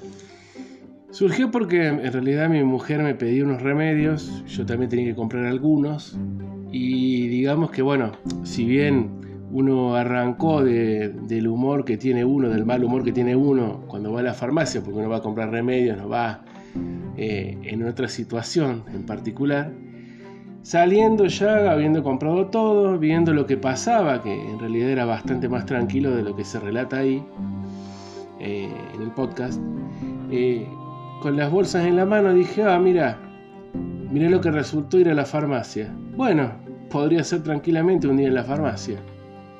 Surgió 1.11 1.51
porque 1.51 1.87
en 1.87 2.13
realidad 2.13 2.49
mi 2.49 2.63
mujer 2.63 3.01
me 3.01 3.15
pedía 3.15 3.43
unos 3.43 3.61
remedios, 3.61 4.43
yo 4.45 4.65
también 4.65 4.89
tenía 4.89 5.05
que 5.05 5.15
comprar 5.15 5.45
algunos 5.45 6.17
y 6.71 7.27
digamos 7.27 7.71
que 7.71 7.81
bueno, 7.81 8.11
si 8.43 8.65
bien 8.65 9.17
uno 9.51 9.95
arrancó 9.95 10.63
del 10.63 11.47
humor 11.47 11.85
que 11.85 11.97
tiene 11.97 12.25
uno, 12.25 12.49
del 12.49 12.65
mal 12.65 12.83
humor 12.83 13.03
que 13.03 13.13
tiene 13.13 13.35
uno 13.35 13.85
cuando 13.87 14.11
va 14.11 14.19
a 14.19 14.23
la 14.23 14.33
farmacia, 14.33 14.81
porque 14.81 14.99
uno 14.99 15.09
va 15.09 15.17
a 15.17 15.21
comprar 15.21 15.49
remedios, 15.49 15.97
no 15.97 16.09
va 16.09 16.43
eh, 17.15 17.57
en 17.63 17.83
otra 17.87 18.09
situación 18.09 18.83
en 18.93 19.05
particular, 19.05 19.71
saliendo 20.67 21.27
ya, 21.27 21.71
habiendo 21.71 22.03
comprado 22.03 22.47
todo, 22.47 22.99
viendo 22.99 23.31
lo 23.31 23.45
que 23.45 23.55
pasaba, 23.55 24.21
que 24.21 24.33
en 24.33 24.59
realidad 24.59 24.89
era 24.89 25.05
bastante 25.05 25.47
más 25.47 25.65
tranquilo 25.65 26.13
de 26.13 26.23
lo 26.23 26.35
que 26.35 26.43
se 26.43 26.59
relata 26.59 26.97
ahí 26.97 27.23
eh, 28.41 28.69
en 28.93 29.01
el 29.01 29.11
podcast, 29.11 29.61
eh, 30.29 30.67
con 31.21 31.37
las 31.37 31.49
bolsas 31.49 31.85
en 31.85 31.95
la 31.95 32.05
mano 32.05 32.33
dije, 32.33 32.63
ah, 32.63 32.77
mira, 32.79 33.17
mira 34.11 34.29
lo 34.29 34.41
que 34.41 34.51
resultó 34.51 34.99
ir 34.99 35.07
a 35.07 35.13
la 35.13 35.23
farmacia. 35.23 35.89
Bueno, 36.17 36.51
podría 36.89 37.23
ser 37.23 37.43
tranquilamente 37.43 38.09
un 38.09 38.17
día 38.17 38.27
en 38.27 38.35
la 38.35 38.43
farmacia. 38.43 38.99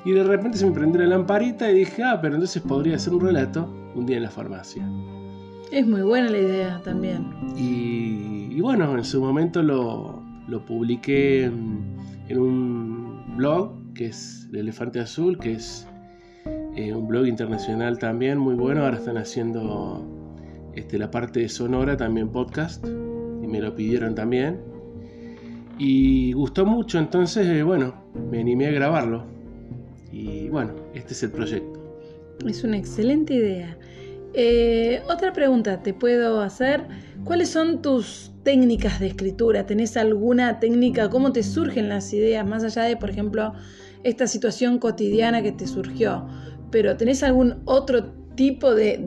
Y 0.04 0.12
de 0.12 0.24
repente 0.24 0.58
se 0.58 0.66
me 0.66 0.72
prendió 0.72 1.00
la 1.00 1.06
lamparita 1.06 1.70
y 1.70 1.74
dije, 1.74 2.02
ah, 2.02 2.18
pero 2.20 2.34
entonces 2.34 2.60
podría 2.60 2.98
ser 2.98 3.14
un 3.14 3.22
relato 3.22 3.66
un 3.94 4.04
día 4.04 4.18
en 4.18 4.24
la 4.24 4.30
farmacia. 4.30 4.86
Es 5.72 5.86
muy 5.86 6.02
buena 6.02 6.28
la 6.28 6.38
idea 6.38 6.82
también. 6.82 7.30
Y, 7.56 8.60
bueno, 8.60 8.94
en 8.96 9.04
su 9.04 9.22
momento 9.22 9.62
lo, 9.62 10.17
publiqué 10.64 11.44
en, 11.44 12.38
un 12.38 13.36
blog 13.36 13.92
que 13.94 14.06
es 14.06 14.48
El 14.52 14.60
Elefante 14.60 15.00
Azul, 15.00 15.38
que 15.38 15.52
es 15.52 15.86
eh, 16.76 16.92
un 16.92 17.08
blog 17.08 17.26
internacional 17.26 17.98
también 17.98 18.38
muy 18.38 18.54
bueno. 18.54 18.84
Ahora 18.84 18.96
están 18.96 19.18
haciendo 19.18 20.06
este, 20.74 20.98
la 20.98 21.10
parte 21.10 21.48
Sonora, 21.48 21.96
también 21.96 22.30
podcast, 22.30 22.86
y 22.86 23.46
me 23.46 23.60
lo 23.60 23.74
pidieron 23.74 24.14
también. 24.14 24.60
Y 25.78 26.32
gustó 26.32 26.66
mucho, 26.66 26.98
entonces, 26.98 27.46
eh, 27.46 27.62
bueno, 27.62 27.94
me 28.30 28.40
animé 28.40 28.66
a 28.66 28.70
grabarlo. 28.72 29.24
Y 30.10 30.48
bueno, 30.48 30.74
este 30.94 31.12
es 31.12 31.22
el 31.22 31.30
proyecto. 31.30 31.78
Es 32.46 32.64
una 32.64 32.76
excelente 32.76 33.34
idea. 33.34 33.76
Eh, 34.34 35.02
otra 35.08 35.32
pregunta 35.32 35.82
te 35.82 35.94
puedo 35.94 36.40
hacer. 36.40 36.86
¿Cuáles 37.24 37.48
son 37.48 37.82
tus 37.82 38.27
técnicas 38.42 39.00
de 39.00 39.08
escritura? 39.08 39.66
¿Tenés 39.66 39.96
alguna 39.96 40.60
técnica? 40.60 41.10
¿Cómo 41.10 41.32
te 41.32 41.42
surgen 41.42 41.88
las 41.88 42.12
ideas? 42.12 42.46
Más 42.46 42.64
allá 42.64 42.82
de, 42.82 42.96
por 42.96 43.10
ejemplo, 43.10 43.52
esta 44.04 44.26
situación 44.26 44.78
cotidiana 44.78 45.42
que 45.42 45.52
te 45.52 45.66
surgió. 45.66 46.26
Pero 46.70 46.96
¿tenés 46.96 47.22
algún 47.22 47.62
otro 47.64 48.12
tipo 48.34 48.74
de, 48.74 48.98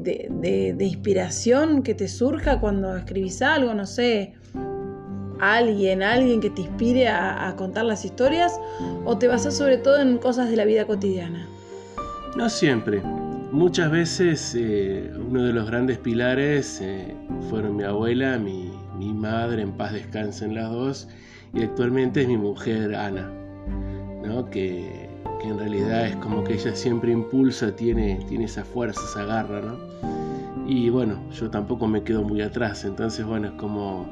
de 0.76 0.86
inspiración 0.86 1.84
que 1.84 1.94
te 1.94 2.08
surja 2.08 2.60
cuando 2.60 2.96
escribís 2.96 3.42
algo? 3.42 3.74
No 3.74 3.86
sé, 3.86 4.36
alguien, 5.42 6.04
alguien 6.04 6.40
que 6.40 6.50
te 6.50 6.62
inspire 6.62 7.10
a, 7.10 7.54
contar 7.58 7.86
las 7.86 8.06
historias 8.06 8.58
o 9.04 9.18
te 9.18 9.28
basas 9.28 9.58
sobre 9.58 9.78
todo 9.78 10.00
en 10.00 10.18
cosas 10.20 10.50
de 10.50 10.56
la 10.56 10.66
vida 10.66 10.86
cotidiana? 10.86 11.46
No 12.38 12.50
siempre. 12.50 13.02
Muchas 13.52 13.92
veces 13.92 14.56
eh, 14.58 15.12
uno 15.18 15.44
de 15.44 15.52
los 15.52 15.68
grandes 15.68 15.98
pilares 15.98 16.80
eh, 16.82 17.14
fueron 17.50 17.76
mi 17.76 17.84
abuela, 17.84 18.38
mi, 18.38 18.72
madre, 19.10 19.62
en 19.62 19.72
paz 19.72 19.94
descansen 19.94 20.56
las 20.56 20.70
dos, 20.72 21.08
y 21.54 21.64
actualmente 21.64 22.22
es 22.22 22.28
mi 22.28 22.38
mujer 22.38 22.96
Ana, 22.96 23.32
¿no? 24.24 24.50
que, 24.50 25.10
en 25.44 25.58
realidad 25.58 26.06
es 26.06 26.16
como 26.18 26.44
que 26.44 26.54
ella 26.54 26.76
siempre 26.76 27.12
impulsa, 27.12 27.76
tiene, 27.76 28.24
tiene 28.30 28.46
esa 28.46 28.64
fuerza, 28.64 29.02
esa 29.04 29.26
garra, 29.26 29.60
¿no? 29.60 29.80
Y 30.68 30.90
bueno, 30.90 31.20
yo 31.32 31.50
tampoco 31.50 31.88
me 31.88 32.04
quedo 32.04 32.22
muy 32.22 32.42
atrás, 32.42 32.86
entonces 32.86 33.26
bueno, 33.26 33.48
es 33.48 33.54
como 33.54 34.06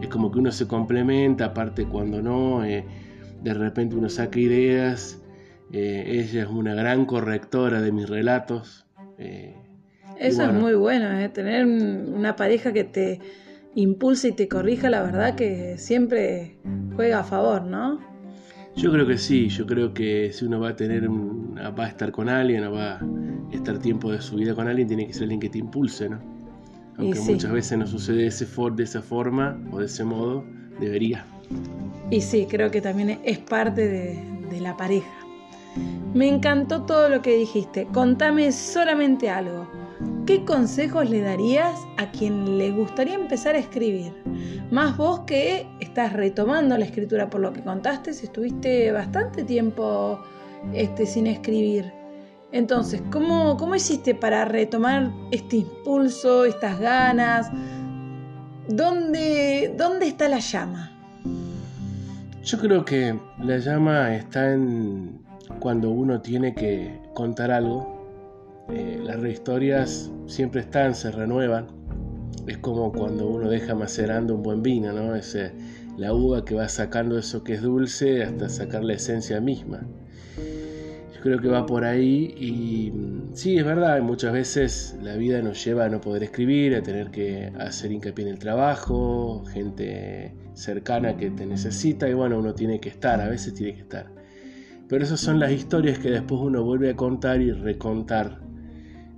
es 0.00 0.08
como 0.08 0.30
que 0.30 0.38
uno 0.38 0.52
se 0.52 0.66
complementa, 0.66 1.46
aparte 1.46 1.84
cuando 1.86 2.22
no, 2.22 2.64
eh, 2.64 2.84
de 3.42 3.54
repente 3.54 3.96
uno 3.96 4.08
saca 4.08 4.38
ideas, 4.38 5.20
eh, 5.72 6.04
ella 6.06 6.42
es 6.42 6.48
una 6.48 6.74
gran 6.74 7.04
correctora 7.04 7.80
de 7.80 7.92
mis 7.92 8.08
relatos. 8.08 8.86
Eh, 9.18 9.54
Eso 10.18 10.44
es 10.44 10.52
muy 10.52 10.74
bueno, 10.74 11.08
tener 11.32 11.66
una 11.66 12.36
pareja 12.36 12.72
que 12.72 12.84
te 12.84 13.20
impulse 13.78 14.28
y 14.28 14.32
te 14.32 14.48
corrija, 14.48 14.90
la 14.90 15.02
verdad 15.02 15.36
que 15.36 15.78
siempre 15.78 16.58
juega 16.96 17.20
a 17.20 17.24
favor, 17.24 17.62
¿no? 17.62 18.00
Yo 18.74 18.90
creo 18.92 19.06
que 19.06 19.18
sí, 19.18 19.48
yo 19.48 19.66
creo 19.66 19.94
que 19.94 20.32
si 20.32 20.44
uno 20.44 20.60
va 20.60 20.70
a 20.70 20.76
tener, 20.76 21.08
va 21.08 21.84
a 21.84 21.88
estar 21.88 22.10
con 22.10 22.28
alguien 22.28 22.64
o 22.64 22.72
va 22.72 22.96
a 22.96 23.00
estar 23.52 23.78
tiempo 23.78 24.10
de 24.10 24.20
su 24.20 24.36
vida 24.36 24.54
con 24.54 24.68
alguien, 24.68 24.88
tiene 24.88 25.06
que 25.06 25.12
ser 25.12 25.24
alguien 25.24 25.40
que 25.40 25.48
te 25.48 25.58
impulse, 25.58 26.08
¿no? 26.08 26.18
Aunque 26.96 27.20
muchas 27.20 27.52
veces 27.52 27.78
no 27.78 27.86
sucede 27.86 28.18
de, 28.18 28.26
ese 28.26 28.46
de 28.74 28.82
esa 28.82 29.00
forma 29.00 29.56
o 29.70 29.78
de 29.78 29.86
ese 29.86 30.02
modo, 30.02 30.44
debería. 30.80 31.24
Y 32.10 32.20
sí, 32.20 32.46
creo 32.50 32.72
que 32.72 32.80
también 32.80 33.20
es 33.24 33.38
parte 33.38 33.86
de, 33.86 34.18
de 34.50 34.60
la 34.60 34.76
pareja. 34.76 35.10
Me 36.14 36.26
encantó 36.26 36.82
todo 36.82 37.08
lo 37.08 37.22
que 37.22 37.36
dijiste. 37.36 37.86
Contame 37.92 38.50
solamente 38.50 39.30
algo. 39.30 39.68
¿Qué 40.26 40.44
consejos 40.44 41.08
le 41.10 41.22
darías 41.22 41.74
a 41.96 42.10
quien 42.10 42.58
le 42.58 42.70
gustaría 42.70 43.14
empezar 43.14 43.54
a 43.54 43.58
escribir? 43.58 44.12
Más 44.70 44.96
vos 44.96 45.20
que 45.20 45.66
estás 45.80 46.12
retomando 46.12 46.76
la 46.76 46.84
escritura 46.84 47.30
por 47.30 47.40
lo 47.40 47.52
que 47.52 47.62
contaste, 47.62 48.12
si 48.12 48.26
estuviste 48.26 48.92
bastante 48.92 49.42
tiempo 49.42 50.20
este, 50.72 51.06
sin 51.06 51.26
escribir. 51.26 51.92
Entonces, 52.52 53.02
¿cómo, 53.10 53.56
¿cómo 53.56 53.74
hiciste 53.74 54.14
para 54.14 54.44
retomar 54.44 55.10
este 55.30 55.56
impulso, 55.56 56.44
estas 56.44 56.78
ganas? 56.78 57.50
¿Dónde, 58.68 59.74
¿Dónde 59.76 60.06
está 60.08 60.28
la 60.28 60.38
llama? 60.38 60.92
Yo 62.42 62.58
creo 62.58 62.84
que 62.84 63.14
la 63.40 63.58
llama 63.58 64.14
está 64.14 64.52
en 64.52 65.20
cuando 65.58 65.90
uno 65.90 66.20
tiene 66.20 66.54
que 66.54 66.98
contar 67.14 67.50
algo. 67.50 67.97
Eh, 68.70 69.00
las 69.02 69.22
historias 69.24 70.10
siempre 70.26 70.60
están, 70.60 70.94
se 70.94 71.10
renuevan. 71.10 71.66
Es 72.46 72.58
como 72.58 72.92
cuando 72.92 73.28
uno 73.28 73.48
deja 73.48 73.74
macerando 73.74 74.34
un 74.34 74.42
buen 74.42 74.62
vino, 74.62 74.92
¿no? 74.92 75.14
Es 75.14 75.36
la 75.96 76.14
uva 76.14 76.44
que 76.44 76.54
va 76.54 76.68
sacando 76.68 77.18
eso 77.18 77.44
que 77.44 77.54
es 77.54 77.62
dulce 77.62 78.22
hasta 78.22 78.48
sacar 78.48 78.84
la 78.84 78.94
esencia 78.94 79.40
misma 79.40 79.86
creo 81.20 81.40
que 81.40 81.48
va 81.48 81.66
por 81.66 81.84
ahí 81.84 82.34
y 82.36 82.90
mm, 82.90 83.34
sí, 83.34 83.58
es 83.58 83.64
verdad, 83.64 84.00
muchas 84.02 84.32
veces 84.32 84.96
la 85.02 85.16
vida 85.16 85.42
nos 85.42 85.62
lleva 85.64 85.84
a 85.84 85.88
no 85.88 86.00
poder 86.00 86.22
escribir, 86.22 86.74
a 86.74 86.82
tener 86.82 87.10
que 87.10 87.52
hacer 87.58 87.92
hincapié 87.92 88.26
en 88.26 88.32
el 88.32 88.38
trabajo, 88.38 89.44
gente 89.52 90.34
cercana 90.54 91.16
que 91.16 91.30
te 91.30 91.46
necesita 91.46 92.08
y 92.08 92.14
bueno, 92.14 92.38
uno 92.38 92.54
tiene 92.54 92.80
que 92.80 92.88
estar, 92.88 93.20
a 93.20 93.28
veces 93.28 93.54
tiene 93.54 93.74
que 93.74 93.82
estar. 93.82 94.06
Pero 94.88 95.04
esas 95.04 95.20
son 95.20 95.38
las 95.38 95.52
historias 95.52 95.98
que 95.98 96.10
después 96.10 96.40
uno 96.40 96.64
vuelve 96.64 96.90
a 96.90 96.96
contar 96.96 97.40
y 97.42 97.52
recontar 97.52 98.40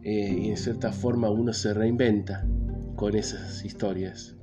eh, 0.03 0.38
y 0.42 0.51
en 0.51 0.57
cierta 0.57 0.92
forma 0.92 1.30
uno 1.30 1.53
se 1.53 1.74
reinventa 1.74 2.46
con 2.96 3.16
esas 3.16 3.64
historias, 3.64 4.36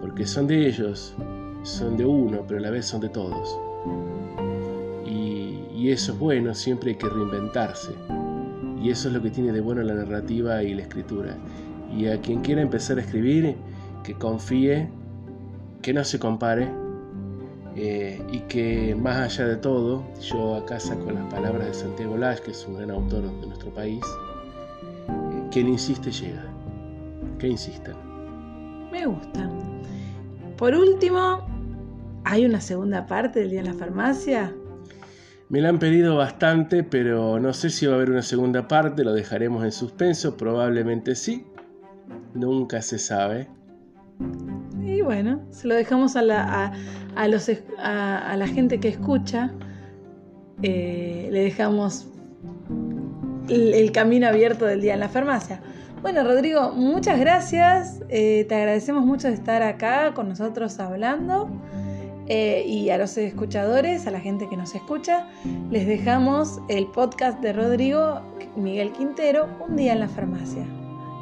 porque 0.00 0.26
son 0.26 0.46
de 0.46 0.66
ellos, 0.66 1.14
son 1.62 1.96
de 1.96 2.04
uno, 2.04 2.44
pero 2.46 2.60
a 2.60 2.62
la 2.62 2.70
vez 2.70 2.86
son 2.86 3.00
de 3.00 3.08
todos. 3.08 3.58
Y 5.76 5.90
eso 5.92 6.14
es 6.14 6.18
bueno, 6.18 6.52
siempre 6.52 6.90
hay 6.90 6.96
que 6.96 7.08
reinventarse. 7.08 7.92
Y 8.82 8.90
eso 8.90 9.06
es 9.06 9.14
lo 9.14 9.22
que 9.22 9.30
tiene 9.30 9.52
de 9.52 9.60
bueno 9.60 9.82
la 9.82 9.94
narrativa 9.94 10.62
y 10.64 10.74
la 10.74 10.82
escritura. 10.82 11.36
Y 11.96 12.08
a 12.08 12.20
quien 12.20 12.40
quiera 12.40 12.60
empezar 12.60 12.98
a 12.98 13.02
escribir, 13.02 13.54
que 14.02 14.14
confíe, 14.14 14.88
que 15.82 15.92
no 15.92 16.02
se 16.02 16.18
compare 16.18 16.68
eh, 17.76 18.20
y 18.32 18.40
que 18.48 18.96
más 18.96 19.16
allá 19.16 19.46
de 19.46 19.56
todo, 19.56 20.02
yo 20.20 20.56
acá 20.56 20.80
saco 20.80 21.10
las 21.12 21.32
palabras 21.32 21.68
de 21.68 21.74
Santiago 21.74 22.16
Lash, 22.16 22.38
que 22.38 22.50
es 22.50 22.66
un 22.66 22.78
gran 22.78 22.90
autor 22.90 23.22
de 23.22 23.46
nuestro 23.46 23.70
país, 23.72 24.04
quien 25.50 25.68
insiste 25.68 26.10
llega, 26.10 26.44
que 27.38 27.48
insistan. 27.48 27.96
Me 28.90 29.06
gusta. 29.06 29.50
Por 30.56 30.74
último, 30.74 31.46
¿hay 32.24 32.46
una 32.46 32.60
segunda 32.60 33.06
parte 33.06 33.40
del 33.40 33.50
Día 33.50 33.62
de 33.62 33.68
la 33.68 33.74
Farmacia? 33.74 34.54
Me 35.48 35.60
la 35.60 35.68
han 35.68 35.78
pedido 35.78 36.16
bastante, 36.16 36.82
pero 36.82 37.38
no 37.38 37.52
sé 37.52 37.70
si 37.70 37.86
va 37.86 37.92
a 37.92 37.96
haber 37.96 38.10
una 38.10 38.22
segunda 38.22 38.66
parte, 38.66 39.04
lo 39.04 39.12
dejaremos 39.12 39.64
en 39.64 39.70
suspenso, 39.70 40.36
probablemente 40.36 41.14
sí, 41.14 41.46
nunca 42.34 42.82
se 42.82 42.98
sabe. 42.98 43.48
Y 44.82 45.02
bueno, 45.02 45.42
se 45.50 45.68
lo 45.68 45.74
dejamos 45.74 46.16
a 46.16 46.22
la, 46.22 46.72
a, 47.14 47.28
los, 47.28 47.48
a, 47.78 48.36
la 48.36 48.46
gente 48.48 48.80
que 48.80 48.88
escucha, 48.88 49.52
eh, 50.62 51.28
le 51.30 51.40
dejamos 51.40 52.08
el, 53.48 53.92
camino 53.92 54.26
abierto 54.26 54.66
del 54.66 54.80
día 54.80 54.94
en 54.94 55.00
la 55.00 55.08
farmacia. 55.08 55.60
Bueno, 56.02 56.24
Rodrigo, 56.24 56.72
muchas 56.72 57.18
gracias. 57.18 58.00
Eh, 58.08 58.44
te 58.48 58.54
agradecemos 58.54 59.04
mucho 59.04 59.28
de 59.28 59.34
estar 59.34 59.62
acá 59.62 60.12
con 60.14 60.28
nosotros 60.28 60.78
hablando. 60.78 61.48
Eh, 62.28 62.64
y 62.66 62.90
a 62.90 62.98
los 62.98 63.16
escuchadores, 63.16 64.06
a 64.06 64.10
la 64.10 64.18
gente 64.20 64.48
que 64.48 64.56
nos 64.56 64.74
escucha, 64.74 65.28
les 65.70 65.86
dejamos 65.86 66.58
el 66.68 66.86
podcast 66.88 67.40
de 67.40 67.52
Rodrigo 67.52 68.20
Miguel 68.56 68.92
Quintero, 68.92 69.48
Un 69.66 69.76
día 69.76 69.92
en 69.92 70.00
la 70.00 70.08
farmacia. 70.08 70.66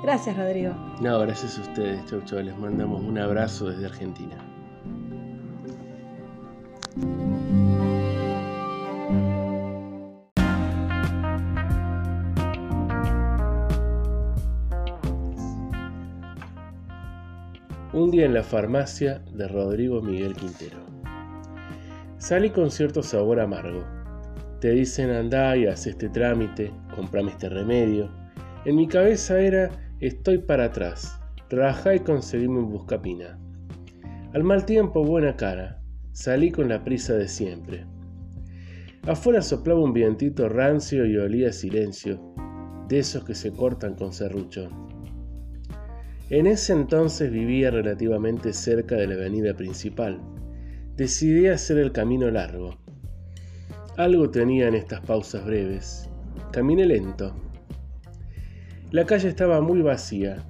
Gracias, 0.02 0.36
Rodrigo. 0.36 0.74
No, 1.00 1.18
gracias 1.20 1.58
a 1.58 1.62
ustedes, 1.62 2.04
chau, 2.06 2.22
chau. 2.24 2.40
Les 2.40 2.56
mandamos 2.58 3.02
un 3.02 3.18
abrazo 3.18 3.70
desde 3.70 3.86
Argentina. 3.86 4.36
Un 17.94 18.10
día 18.10 18.26
en 18.26 18.34
la 18.34 18.42
farmacia 18.42 19.22
de 19.32 19.46
Rodrigo 19.46 20.02
Miguel 20.02 20.34
Quintero. 20.34 20.78
Salí 22.18 22.50
con 22.50 22.72
cierto 22.72 23.04
sabor 23.04 23.38
amargo. 23.38 23.84
Te 24.60 24.72
dicen 24.72 25.10
andá 25.10 25.56
y 25.56 25.66
haz 25.66 25.86
este 25.86 26.08
trámite, 26.08 26.72
comprame 26.92 27.30
este 27.30 27.48
remedio. 27.48 28.10
En 28.64 28.74
mi 28.74 28.88
cabeza 28.88 29.38
era 29.38 29.70
estoy 30.00 30.38
para 30.38 30.64
atrás, 30.64 31.20
trabajá 31.46 31.94
y 31.94 32.00
conseguime 32.00 32.58
un 32.58 32.72
buscapina. 32.72 33.38
Al 34.32 34.42
mal 34.42 34.66
tiempo, 34.66 35.04
buena 35.04 35.36
cara, 35.36 35.80
salí 36.10 36.50
con 36.50 36.68
la 36.68 36.82
prisa 36.82 37.14
de 37.14 37.28
siempre. 37.28 37.86
Afuera 39.06 39.40
soplaba 39.40 39.84
un 39.84 39.92
vientito 39.92 40.48
rancio 40.48 41.06
y 41.06 41.16
olía 41.16 41.52
silencio, 41.52 42.34
de 42.88 42.98
esos 42.98 43.24
que 43.24 43.36
se 43.36 43.52
cortan 43.52 43.94
con 43.94 44.12
serrucho. 44.12 44.68
En 46.30 46.46
ese 46.46 46.72
entonces 46.72 47.30
vivía 47.30 47.70
relativamente 47.70 48.54
cerca 48.54 48.96
de 48.96 49.06
la 49.06 49.14
avenida 49.14 49.54
principal. 49.54 50.20
Decidí 50.96 51.48
hacer 51.48 51.76
el 51.78 51.92
camino 51.92 52.30
largo. 52.30 52.78
Algo 53.98 54.30
tenía 54.30 54.68
en 54.68 54.74
estas 54.74 55.00
pausas 55.02 55.44
breves. 55.44 56.08
Caminé 56.50 56.86
lento. 56.86 57.34
La 58.90 59.04
calle 59.04 59.28
estaba 59.28 59.60
muy 59.60 59.82
vacía. 59.82 60.42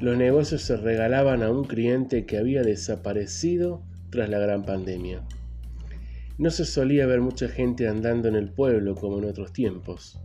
Los 0.00 0.18
negocios 0.18 0.62
se 0.62 0.76
regalaban 0.76 1.42
a 1.42 1.50
un 1.50 1.64
cliente 1.64 2.26
que 2.26 2.36
había 2.36 2.62
desaparecido 2.62 3.82
tras 4.10 4.28
la 4.28 4.38
gran 4.38 4.64
pandemia. 4.64 5.22
No 6.36 6.50
se 6.50 6.64
solía 6.64 7.06
ver 7.06 7.20
mucha 7.20 7.48
gente 7.48 7.88
andando 7.88 8.28
en 8.28 8.34
el 8.34 8.50
pueblo 8.50 8.96
como 8.96 9.18
en 9.18 9.24
otros 9.24 9.52
tiempos. 9.52 10.20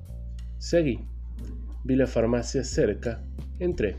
Seguí. 0.57 0.99
Vi 1.86 1.95
la 1.95 2.07
farmacia 2.07 2.64
cerca. 2.64 3.24
Entré. 3.60 3.95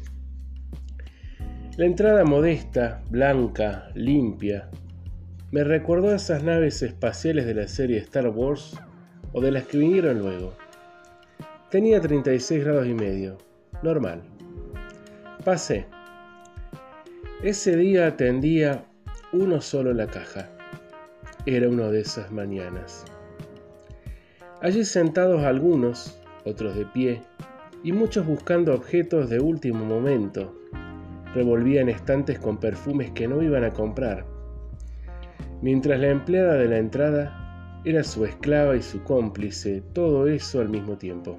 La 1.81 1.87
entrada 1.87 2.27
modesta, 2.27 3.01
blanca, 3.09 3.89
limpia, 3.95 4.69
me 5.51 5.65
recordó 5.65 6.11
a 6.11 6.17
esas 6.17 6.43
naves 6.43 6.83
espaciales 6.83 7.47
de 7.47 7.55
la 7.55 7.69
serie 7.69 7.97
Star 8.01 8.29
Wars 8.29 8.79
o 9.33 9.41
de 9.41 9.51
las 9.51 9.65
que 9.65 9.79
vinieron 9.79 10.19
luego. 10.19 10.53
Tenía 11.71 11.99
36 11.99 12.63
grados 12.63 12.87
y 12.87 12.93
medio, 12.93 13.39
normal. 13.83 14.21
Pasé. 15.43 15.87
Ese 17.43 17.75
día 17.79 18.09
atendía 18.09 18.85
uno 19.33 19.63
solo 19.63 19.95
la 19.95 20.07
caja. 20.07 20.51
Era 21.47 21.67
una 21.67 21.89
de 21.89 22.03
esas 22.03 22.31
mañanas. 22.31 23.07
Allí 24.61 24.85
sentados 24.85 25.45
algunos, 25.45 26.21
otros 26.45 26.77
de 26.77 26.85
pie, 26.85 27.23
y 27.83 27.93
muchos 27.93 28.27
buscando 28.27 28.75
objetos 28.75 29.31
de 29.31 29.41
último 29.41 29.87
momento, 29.87 30.60
revolvían 31.35 31.89
estantes 31.89 32.39
con 32.39 32.59
perfumes 32.59 33.11
que 33.13 33.29
no 33.29 33.43
iban 33.43 33.65
a 33.65 33.73
comprar, 33.73 34.27
mientras 35.63 36.01
la 36.01 36.09
empleada 36.09 36.55
de 36.55 36.69
la 36.69 36.79
entrada 36.79 37.81
era 37.85 38.05
su 38.05 38.25
esclava 38.25 38.77
y 38.77 38.83
su 38.83 39.03
cómplice, 39.05 39.83
todo 39.93 40.27
eso 40.27 40.61
al 40.61 40.69
mismo 40.69 40.99
tiempo. 40.99 41.37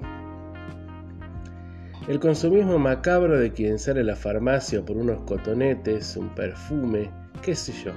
El 2.08 2.18
consumismo 2.18 2.78
macabro 2.78 3.38
de 3.38 3.52
quien 3.52 3.78
sale 3.78 4.00
a 4.00 4.04
la 4.04 4.16
farmacia 4.16 4.84
por 4.84 4.96
unos 4.96 5.20
cotonetes, 5.22 6.16
un 6.16 6.34
perfume, 6.34 7.10
qué 7.42 7.54
sé 7.54 7.72
yo, 7.84 7.92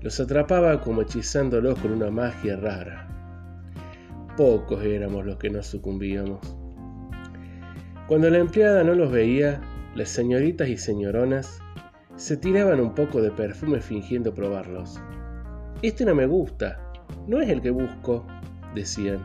los 0.00 0.20
atrapaba 0.20 0.80
como 0.80 1.02
hechizándolos 1.02 1.78
con 1.80 1.92
una 1.92 2.10
magia 2.10 2.56
rara. 2.56 3.08
Pocos 4.36 4.84
éramos 4.84 5.26
los 5.26 5.38
que 5.38 5.50
no 5.50 5.60
sucumbíamos. 5.62 6.38
Cuando 8.06 8.30
la 8.30 8.38
empleada 8.38 8.84
no 8.84 8.94
los 8.94 9.10
veía, 9.10 9.60
las 9.94 10.08
señoritas 10.08 10.68
y 10.68 10.76
señoronas 10.76 11.60
se 12.16 12.36
tiraban 12.36 12.80
un 12.80 12.94
poco 12.94 13.20
de 13.22 13.30
perfume 13.30 13.80
fingiendo 13.80 14.34
probarlos. 14.34 15.00
Este 15.82 16.04
no 16.04 16.14
me 16.14 16.26
gusta, 16.26 16.80
no 17.26 17.40
es 17.40 17.48
el 17.48 17.60
que 17.60 17.70
busco, 17.70 18.26
decían, 18.74 19.18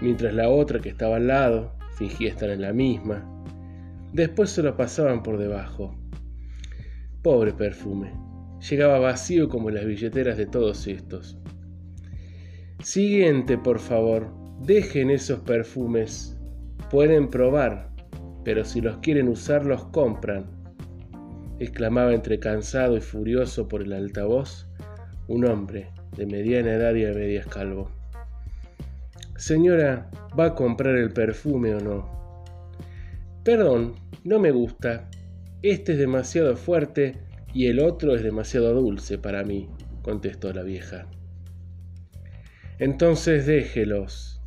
mientras 0.00 0.32
la 0.34 0.48
otra 0.48 0.80
que 0.80 0.90
estaba 0.90 1.16
al 1.16 1.26
lado 1.26 1.74
fingía 1.96 2.30
estar 2.30 2.48
en 2.50 2.62
la 2.62 2.72
misma. 2.72 3.26
Después 4.12 4.50
se 4.50 4.62
lo 4.62 4.76
pasaban 4.76 5.22
por 5.22 5.38
debajo. 5.38 5.94
Pobre 7.22 7.52
perfume, 7.52 8.12
llegaba 8.68 8.98
vacío 8.98 9.48
como 9.48 9.70
las 9.70 9.84
billeteras 9.84 10.36
de 10.36 10.46
todos 10.46 10.86
estos. 10.86 11.38
Siguiente, 12.82 13.58
por 13.58 13.78
favor, 13.78 14.32
dejen 14.62 15.10
esos 15.10 15.40
perfumes. 15.40 16.38
Pueden 16.90 17.28
probar, 17.28 17.89
pero 18.44 18.64
si 18.64 18.80
los 18.80 18.98
quieren 18.98 19.28
usar 19.28 19.66
los 19.66 19.84
compran, 19.86 20.46
exclamaba 21.58 22.14
entre 22.14 22.38
cansado 22.38 22.96
y 22.96 23.00
furioso 23.00 23.68
por 23.68 23.82
el 23.82 23.92
altavoz 23.92 24.66
un 25.28 25.44
hombre 25.44 25.90
de 26.16 26.26
mediana 26.26 26.72
edad 26.72 26.94
y 26.94 27.04
a 27.04 27.12
medias 27.12 27.46
calvo. 27.46 27.90
Señora, 29.36 30.10
¿va 30.38 30.46
a 30.46 30.54
comprar 30.54 30.96
el 30.96 31.12
perfume 31.12 31.74
o 31.74 31.80
no? 31.80 32.44
Perdón, 33.44 33.94
no 34.24 34.38
me 34.38 34.50
gusta. 34.50 35.08
Este 35.62 35.92
es 35.92 35.98
demasiado 35.98 36.56
fuerte 36.56 37.16
y 37.54 37.66
el 37.66 37.80
otro 37.80 38.14
es 38.14 38.22
demasiado 38.22 38.74
dulce 38.74 39.18
para 39.18 39.44
mí, 39.44 39.68
contestó 40.02 40.52
la 40.52 40.62
vieja. 40.62 41.06
Entonces 42.78 43.46
déjelos, 43.46 44.40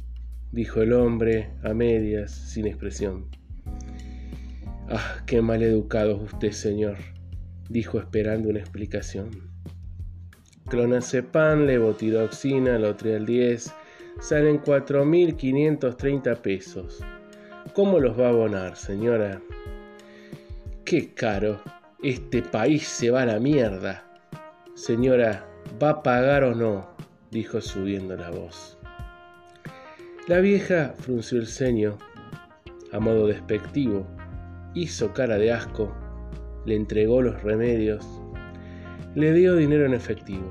dijo 0.52 0.82
el 0.82 0.94
hombre 0.94 1.52
a 1.64 1.74
medias, 1.74 2.32
sin 2.32 2.68
expresión. 2.68 3.30
Ah, 4.90 5.24
qué 5.26 5.42
mal 5.42 5.64
educado 5.64 6.18
es 6.18 6.34
usted, 6.34 6.52
señor, 6.52 6.98
dijo 7.70 8.00
esperando 8.00 8.50
una 8.50 8.60
explicación. 8.60 9.30
Clonazepam, 10.70 11.66
levotiroxina, 11.66 12.78
Lotrial 12.78 13.26
10, 13.26 13.74
salen 14.20 14.62
4.530 14.62 16.38
pesos. 16.42 17.04
¿Cómo 17.74 18.00
los 18.00 18.20
va 18.20 18.28
a 18.28 18.30
abonar, 18.30 18.76
señora? 18.76 19.42
Qué 20.84 21.14
caro. 21.14 21.62
Este 22.04 22.42
país 22.42 22.86
se 22.88 23.10
va 23.10 23.22
a 23.22 23.26
la 23.26 23.40
mierda. 23.40 24.06
Señora, 24.76 25.48
¿va 25.82 25.90
a 25.90 26.04
pagar 26.04 26.44
o 26.44 26.54
no? 26.54 26.94
dijo 27.32 27.62
subiendo 27.62 28.16
la 28.18 28.30
voz. 28.30 28.78
La 30.28 30.40
vieja 30.40 30.94
frunció 30.98 31.40
el 31.40 31.48
ceño, 31.48 31.98
a 32.92 33.00
modo 33.00 33.28
despectivo, 33.28 34.06
hizo 34.74 35.14
cara 35.14 35.38
de 35.38 35.52
asco, 35.52 35.94
le 36.66 36.76
entregó 36.76 37.22
los 37.22 37.42
remedios, 37.44 38.06
le 39.16 39.34
dio 39.34 39.56
dinero 39.56 39.86
en 39.86 39.94
efectivo, 39.94 40.50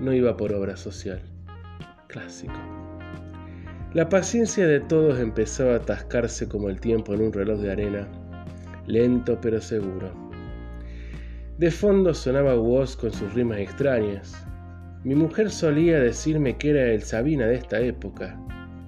no 0.00 0.12
iba 0.12 0.36
por 0.36 0.52
obra 0.52 0.76
social. 0.76 1.22
Clásico. 2.08 2.54
La 3.92 4.08
paciencia 4.08 4.66
de 4.66 4.80
todos 4.80 5.20
empezaba 5.20 5.74
a 5.74 5.76
atascarse 5.76 6.48
como 6.48 6.68
el 6.68 6.80
tiempo 6.80 7.14
en 7.14 7.22
un 7.22 7.32
reloj 7.32 7.60
de 7.60 7.70
arena, 7.70 8.08
lento 8.86 9.38
pero 9.40 9.60
seguro. 9.60 10.12
De 11.58 11.70
fondo 11.70 12.12
sonaba 12.12 12.58
Woz 12.58 12.96
con 12.96 13.12
sus 13.12 13.32
rimas 13.34 13.58
extrañas. 13.58 14.44
Mi 15.04 15.14
mujer 15.14 15.50
solía 15.50 16.00
decirme 16.00 16.56
que 16.56 16.70
era 16.70 16.86
el 16.86 17.02
Sabina 17.02 17.46
de 17.46 17.54
esta 17.54 17.78
época. 17.78 18.36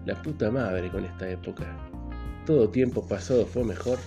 La 0.05 0.21
puta 0.21 0.51
madre 0.51 0.91
con 0.91 1.05
esta 1.05 1.31
época. 1.31 1.65
Todo 2.45 2.69
tiempo 2.69 3.07
pasado 3.07 3.47
fue 3.47 3.63
mejor. 3.63 3.99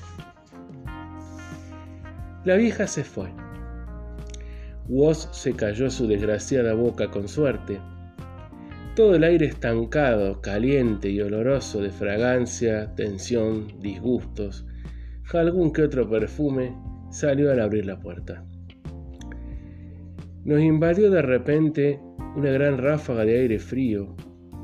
La 2.45 2.55
vieja 2.55 2.87
se 2.87 3.03
fue. 3.03 3.29
Woz 4.87 5.29
se 5.31 5.53
cayó 5.53 5.89
su 5.89 6.07
desgraciada 6.07 6.73
boca 6.73 7.11
con 7.11 7.27
suerte. 7.27 7.79
Todo 8.95 9.15
el 9.15 9.23
aire 9.23 9.45
estancado, 9.45 10.41
caliente 10.41 11.09
y 11.09 11.21
oloroso 11.21 11.81
de 11.81 11.91
fragancia, 11.91 12.95
tensión, 12.95 13.67
disgustos, 13.81 14.65
algún 15.37 15.71
que 15.71 15.83
otro 15.83 16.09
perfume, 16.09 16.75
salió 17.11 17.51
al 17.51 17.59
abrir 17.59 17.85
la 17.85 17.99
puerta. 17.99 18.45
Nos 20.45 20.61
invadió 20.61 21.11
de 21.11 21.21
repente 21.21 21.99
una 22.35 22.51
gran 22.51 22.77
ráfaga 22.77 23.25
de 23.25 23.39
aire 23.39 23.59
frío 23.59 24.15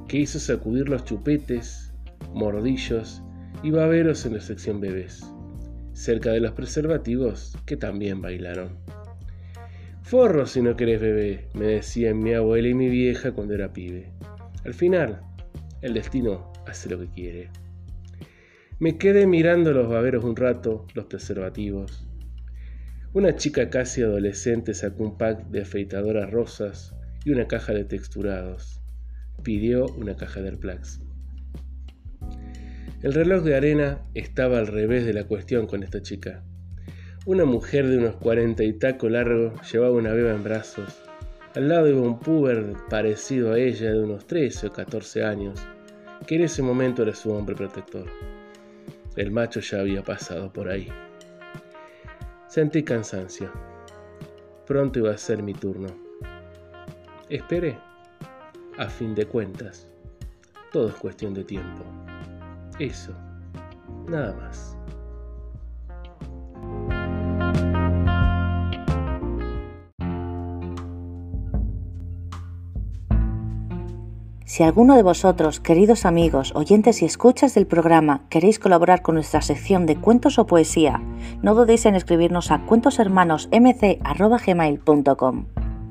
que 0.08 0.20
hizo 0.20 0.40
sacudir 0.40 0.88
los 0.88 1.04
chupetes, 1.04 1.94
mordillos 2.34 3.22
y 3.64 3.72
baberos 3.72 4.26
en 4.26 4.36
la 4.36 4.40
sección 4.40 4.80
bebés, 4.80 5.26
cerca 5.96 6.32
de 6.32 6.42
los 6.42 6.52
preservativos 6.52 7.58
que 7.66 7.78
también 7.78 8.22
bailaron. 8.22 8.78
Forro 10.04 10.46
si 10.46 10.62
no 10.62 10.76
querés 10.76 11.00
bebé, 11.00 11.48
me 11.54 11.66
decían 11.66 12.20
mi 12.20 12.34
abuela 12.34 12.68
y 12.68 12.74
mi 12.74 12.90
vieja 12.90 13.32
cuando 13.32 13.56
era 13.56 13.74
pibe. 13.74 14.12
Al 14.66 14.74
final, 14.74 15.22
el 15.82 15.94
destino 15.94 16.52
hace 16.68 16.90
lo 16.90 17.00
que 17.00 17.08
quiere. 17.08 17.50
Me 18.78 18.98
quedé 18.98 19.26
mirando 19.26 19.72
los 19.72 19.88
baberos 19.88 20.26
un 20.26 20.36
rato, 20.36 20.86
los 20.94 21.06
preservativos. 21.06 22.06
Una 23.14 23.38
chica 23.38 23.70
casi 23.70 24.02
adolescente 24.02 24.74
sacó 24.74 25.04
un 25.04 25.18
pack 25.18 25.48
de 25.48 25.62
afeitadoras 25.62 26.30
rosas 26.30 26.94
y 27.24 27.32
una 27.32 27.48
caja 27.48 27.72
de 27.72 27.86
texturados. 27.86 28.82
Pidió 29.44 29.86
una 29.86 30.18
caja 30.18 30.42
de 30.42 30.50
Airplax. 30.50 31.05
El 33.06 33.14
reloj 33.14 33.44
de 33.44 33.56
arena 33.56 34.00
estaba 34.16 34.58
al 34.58 34.66
revés 34.66 35.06
de 35.06 35.14
la 35.14 35.26
cuestión 35.26 35.68
con 35.68 35.84
esta 35.84 36.02
chica. 36.02 36.42
Una 37.28 37.46
mujer 37.46 37.88
de 37.88 38.00
unos 38.00 38.16
cuarenta 38.16 38.64
y 38.64 38.74
taco 38.74 39.10
largo 39.10 39.54
llevaba 39.72 39.94
una 39.94 40.12
beba 40.12 40.32
en 40.32 40.44
brazos. 40.44 41.04
Al 41.54 41.70
lado 41.70 41.88
iba 41.88 42.02
un 42.02 42.18
puber 42.18 42.74
parecido 42.90 43.54
a 43.54 43.60
ella 43.60 43.92
de 43.92 44.02
unos 44.02 44.26
13 44.26 44.66
o 44.66 44.74
14 44.74 45.24
años, 45.24 45.60
que 46.26 46.38
en 46.38 46.46
ese 46.46 46.64
momento 46.64 47.04
era 47.04 47.14
su 47.14 47.32
hombre 47.32 47.56
protector. 47.56 48.08
El 49.16 49.30
macho 49.30 49.60
ya 49.60 49.82
había 49.82 50.02
pasado 50.02 50.52
por 50.52 50.68
ahí. 50.68 50.88
Sentí 52.48 52.82
cansancio. 52.82 53.52
Pronto 54.66 54.98
iba 54.98 55.12
a 55.12 55.18
ser 55.20 55.44
mi 55.44 55.54
turno. 55.54 55.90
Esperé. 57.30 57.78
A 58.80 58.90
fin 58.90 59.14
de 59.14 59.28
cuentas, 59.28 59.88
todo 60.72 60.90
es 60.90 60.96
cuestión 60.96 61.36
de 61.36 61.44
tiempo. 61.44 61.86
Eso, 62.80 63.14
nada 64.08 64.34
más. 64.34 64.78
Si 74.46 74.64
alguno 74.64 74.96
de 74.96 75.04
vosotros, 75.04 75.60
queridos 75.60 76.06
amigos, 76.06 76.54
oyentes 76.56 77.02
y 77.02 77.06
escuchas 77.06 77.54
del 77.56 77.68
programa, 77.68 78.22
queréis 78.30 78.58
colaborar 78.58 79.02
con 79.02 79.16
nuestra 79.16 79.42
sección 79.42 79.86
de 79.86 79.98
cuentos 79.98 80.40
o 80.40 80.46
poesía, 80.46 81.02
no 81.42 81.56
dudéis 81.56 81.86
en 81.86 81.96
escribirnos 81.96 82.52
a 82.52 82.66
cuentoshermanosmc.gmail.com 82.66 85.46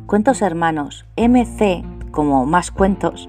Cuentos 0.07 0.41
Hermanos, 0.41 1.05
mc, 1.17 1.85
como 2.11 2.47
más 2.47 2.71
cuentos, 2.71 3.29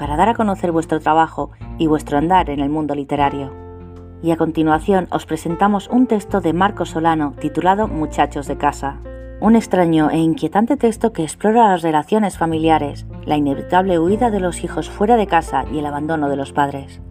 para 0.00 0.16
dar 0.16 0.30
a 0.30 0.34
conocer 0.34 0.72
vuestro 0.72 0.98
trabajo 0.98 1.50
y 1.76 1.86
vuestro 1.86 2.16
andar 2.16 2.48
en 2.48 2.60
el 2.60 2.70
mundo 2.70 2.94
literario. 2.94 3.52
Y 4.22 4.30
a 4.30 4.38
continuación 4.38 5.08
os 5.10 5.26
presentamos 5.26 5.88
un 5.88 6.06
texto 6.06 6.40
de 6.40 6.54
Marco 6.54 6.86
Solano 6.86 7.34
titulado 7.38 7.86
Muchachos 7.86 8.46
de 8.46 8.56
casa. 8.56 8.96
Un 9.40 9.56
extraño 9.56 10.08
e 10.08 10.16
inquietante 10.16 10.78
texto 10.78 11.12
que 11.12 11.22
explora 11.22 11.68
las 11.68 11.82
relaciones 11.82 12.38
familiares, 12.38 13.04
la 13.26 13.36
inevitable 13.36 13.98
huida 13.98 14.30
de 14.30 14.40
los 14.40 14.64
hijos 14.64 14.88
fuera 14.88 15.16
de 15.16 15.26
casa 15.26 15.66
y 15.70 15.78
el 15.80 15.84
abandono 15.84 16.30
de 16.30 16.36
los 16.36 16.54
padres. 16.54 17.02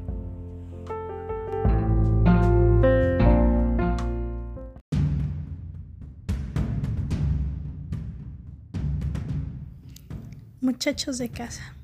Muchachos 10.60 11.20
de 11.20 11.30
casa. 11.30 11.79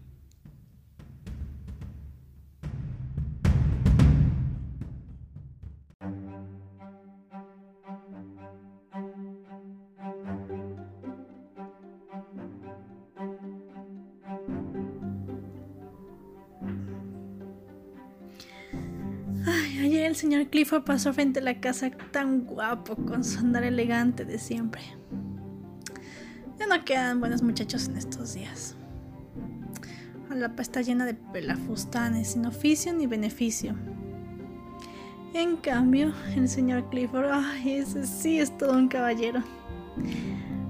El 20.05 20.15
señor 20.15 20.45
Clifford 20.51 20.83
pasó 20.83 21.11
frente 21.13 21.39
a 21.39 21.41
la 21.41 21.59
casa 21.59 21.89
tan 22.11 22.41
guapo 22.45 22.95
con 22.95 23.23
su 23.23 23.39
andar 23.39 23.63
elegante 23.63 24.23
de 24.23 24.37
siempre. 24.37 24.83
Ya 26.59 26.67
no 26.67 26.85
quedan 26.85 27.19
buenos 27.19 27.41
muchachos 27.41 27.87
en 27.87 27.97
estos 27.97 28.35
días. 28.35 28.75
La 30.29 30.53
está 30.59 30.83
llena 30.83 31.05
de 31.05 31.15
pelafustanes, 31.15 32.33
sin 32.33 32.45
oficio 32.45 32.93
ni 32.93 33.07
beneficio. 33.07 33.75
En 35.33 35.57
cambio, 35.57 36.13
el 36.35 36.47
señor 36.49 36.87
Clifford, 36.91 37.31
ay, 37.31 37.77
ese 37.77 38.05
sí 38.05 38.39
es 38.39 38.55
todo 38.59 38.77
un 38.77 38.87
caballero. 38.87 39.41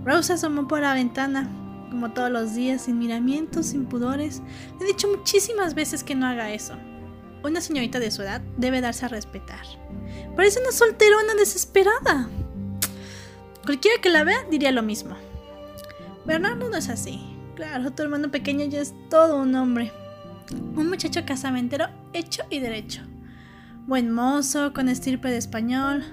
Rose 0.06 0.32
asomó 0.32 0.66
por 0.66 0.80
la 0.80 0.94
ventana, 0.94 1.50
como 1.92 2.14
todos 2.14 2.32
los 2.32 2.56
días, 2.56 2.84
sin 2.84 3.00
miramientos, 3.00 3.66
sin 3.66 3.86
pudores. 3.86 4.42
Le 4.80 4.86
he 4.86 4.88
dicho 4.88 5.10
muchísimas 5.10 5.76
veces 5.76 6.06
que 6.06 6.16
no 6.16 6.26
haga 6.26 6.54
eso. 6.54 6.78
Una 7.46 7.62
señorita 7.62 8.00
de 8.00 8.10
su 8.10 8.24
edad 8.24 8.41
debe 8.58 8.82
darse 8.82 9.06
a 9.06 9.08
respetar. 9.08 9.62
Parece 10.36 10.60
una 10.60 10.72
solterona 10.72 11.36
desesperada. 11.36 12.28
Cualquiera 13.64 14.02
que 14.02 14.10
la 14.10 14.24
vea 14.24 14.39
diría 14.50 14.72
lo 14.72 14.82
mismo. 14.82 15.16
Bernardo 16.26 16.68
no 16.68 16.76
es 16.76 16.89
así. 16.89 17.22
Claro, 17.56 17.91
tu 17.91 18.02
hermano 18.02 18.32
pequeño 18.32 18.66
ya 18.66 18.82
es 18.82 18.96
todo 19.12 19.39
un 19.39 19.54
hombre. 19.54 19.91
Un 20.76 20.89
muchacho 20.89 21.24
casamentero 21.24 21.86
hecho 22.14 22.41
y 22.50 22.58
derecho. 22.58 23.04
Buen 23.86 24.12
mozo, 24.12 24.74
con 24.74 24.89
estirpe 24.89 25.30
de 25.30 25.38
español. 25.38 26.04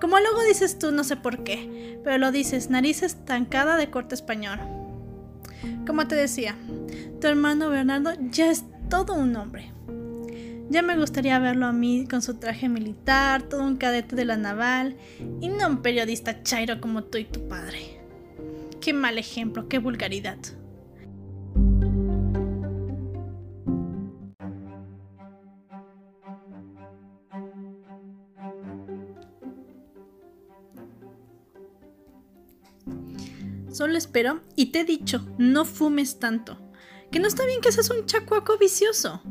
Como 0.00 0.18
luego 0.18 0.42
dices 0.44 0.78
tú, 0.78 0.90
no 0.90 1.04
sé 1.04 1.16
por 1.16 1.44
qué, 1.44 2.00
pero 2.02 2.16
lo 2.16 2.32
dices, 2.32 2.70
nariz 2.70 3.02
estancada 3.02 3.76
de 3.76 3.90
corte 3.90 4.14
español. 4.14 4.58
Como 5.86 6.08
te 6.08 6.14
decía, 6.14 6.56
tu 7.20 7.26
hermano 7.26 7.68
Bernardo 7.68 8.12
ya 8.30 8.50
es 8.50 8.64
todo 8.88 9.12
un 9.12 9.36
hombre. 9.36 9.74
Ya 10.70 10.82
me 10.82 10.98
gustaría 10.98 11.38
verlo 11.38 11.64
a 11.64 11.72
mí 11.72 12.06
con 12.08 12.20
su 12.20 12.34
traje 12.34 12.68
militar, 12.68 13.42
todo 13.42 13.62
un 13.62 13.76
cadete 13.76 14.14
de 14.16 14.26
la 14.26 14.36
naval, 14.36 14.96
y 15.40 15.48
no 15.48 15.66
un 15.66 15.80
periodista 15.80 16.42
chairo 16.42 16.78
como 16.80 17.04
tú 17.04 17.16
y 17.16 17.24
tu 17.24 17.48
padre. 17.48 18.00
Qué 18.80 18.92
mal 18.92 19.16
ejemplo, 19.16 19.66
qué 19.68 19.78
vulgaridad. 19.78 20.36
Solo 33.72 33.96
espero, 33.96 34.40
y 34.54 34.66
te 34.66 34.80
he 34.80 34.84
dicho, 34.84 35.26
no 35.38 35.64
fumes 35.64 36.18
tanto. 36.18 36.58
Que 37.10 37.20
no 37.20 37.26
está 37.26 37.46
bien 37.46 37.62
que 37.62 37.72
seas 37.72 37.88
un 37.88 38.04
chacuaco 38.04 38.58
vicioso. 38.58 39.22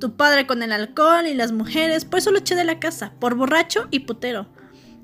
Tu 0.00 0.16
padre 0.16 0.46
con 0.46 0.62
el 0.62 0.72
alcohol 0.72 1.26
y 1.26 1.34
las 1.34 1.52
mujeres, 1.52 2.04
por 2.04 2.18
eso 2.18 2.30
lo 2.30 2.38
eché 2.38 2.54
de 2.54 2.64
la 2.64 2.78
casa, 2.78 3.14
por 3.18 3.34
borracho 3.34 3.88
y 3.90 4.00
putero. 4.00 4.46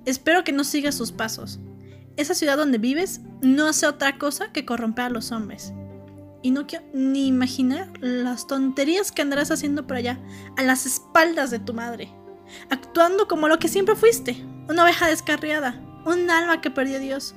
Espero 0.04 0.44
que 0.44 0.52
no 0.52 0.64
sigas 0.64 0.94
sus 0.94 1.12
pasos. 1.12 1.60
Esa 2.16 2.34
ciudad 2.34 2.58
donde 2.58 2.78
vives 2.78 3.22
no 3.40 3.68
hace 3.68 3.86
otra 3.86 4.18
cosa 4.18 4.52
que 4.52 4.66
corromper 4.66 5.06
a 5.06 5.10
los 5.10 5.32
hombres. 5.32 5.72
Y 6.42 6.50
no 6.50 6.66
quiero 6.66 6.84
ni 6.92 7.26
imaginar 7.26 7.90
las 8.00 8.46
tonterías 8.46 9.12
que 9.12 9.22
andarás 9.22 9.50
haciendo 9.50 9.86
por 9.86 9.96
allá, 9.96 10.20
a 10.58 10.62
las 10.62 10.84
espaldas 10.84 11.50
de 11.50 11.58
tu 11.58 11.72
madre. 11.72 12.12
Actuando 12.68 13.28
como 13.28 13.48
lo 13.48 13.58
que 13.58 13.68
siempre 13.68 13.96
fuiste, 13.96 14.44
una 14.68 14.84
oveja 14.84 15.06
descarriada, 15.06 15.80
un 16.04 16.28
alma 16.30 16.60
que 16.60 16.70
perdió 16.70 16.96
a 16.96 17.00
Dios. 17.00 17.34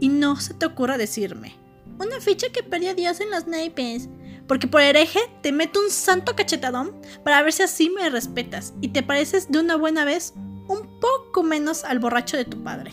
Y 0.00 0.08
no 0.08 0.36
se 0.36 0.54
te 0.54 0.64
ocurra 0.64 0.96
decirme, 0.96 1.56
una 1.98 2.20
ficha 2.20 2.50
que 2.50 2.62
perdió 2.62 2.90
a 2.92 2.94
Dios 2.94 3.20
en 3.20 3.30
los 3.30 3.46
naipes, 3.46 4.08
porque 4.50 4.66
por 4.66 4.80
hereje 4.80 5.20
te 5.42 5.52
meto 5.52 5.78
un 5.80 5.90
santo 5.90 6.34
cachetadón 6.34 6.90
para 7.22 7.40
ver 7.40 7.52
si 7.52 7.62
así 7.62 7.88
me 7.88 8.10
respetas 8.10 8.74
y 8.80 8.88
te 8.88 9.04
pareces 9.04 9.48
de 9.48 9.60
una 9.60 9.76
buena 9.76 10.04
vez 10.04 10.34
un 10.66 10.98
poco 10.98 11.44
menos 11.44 11.84
al 11.84 12.00
borracho 12.00 12.36
de 12.36 12.44
tu 12.46 12.60
padre. 12.64 12.90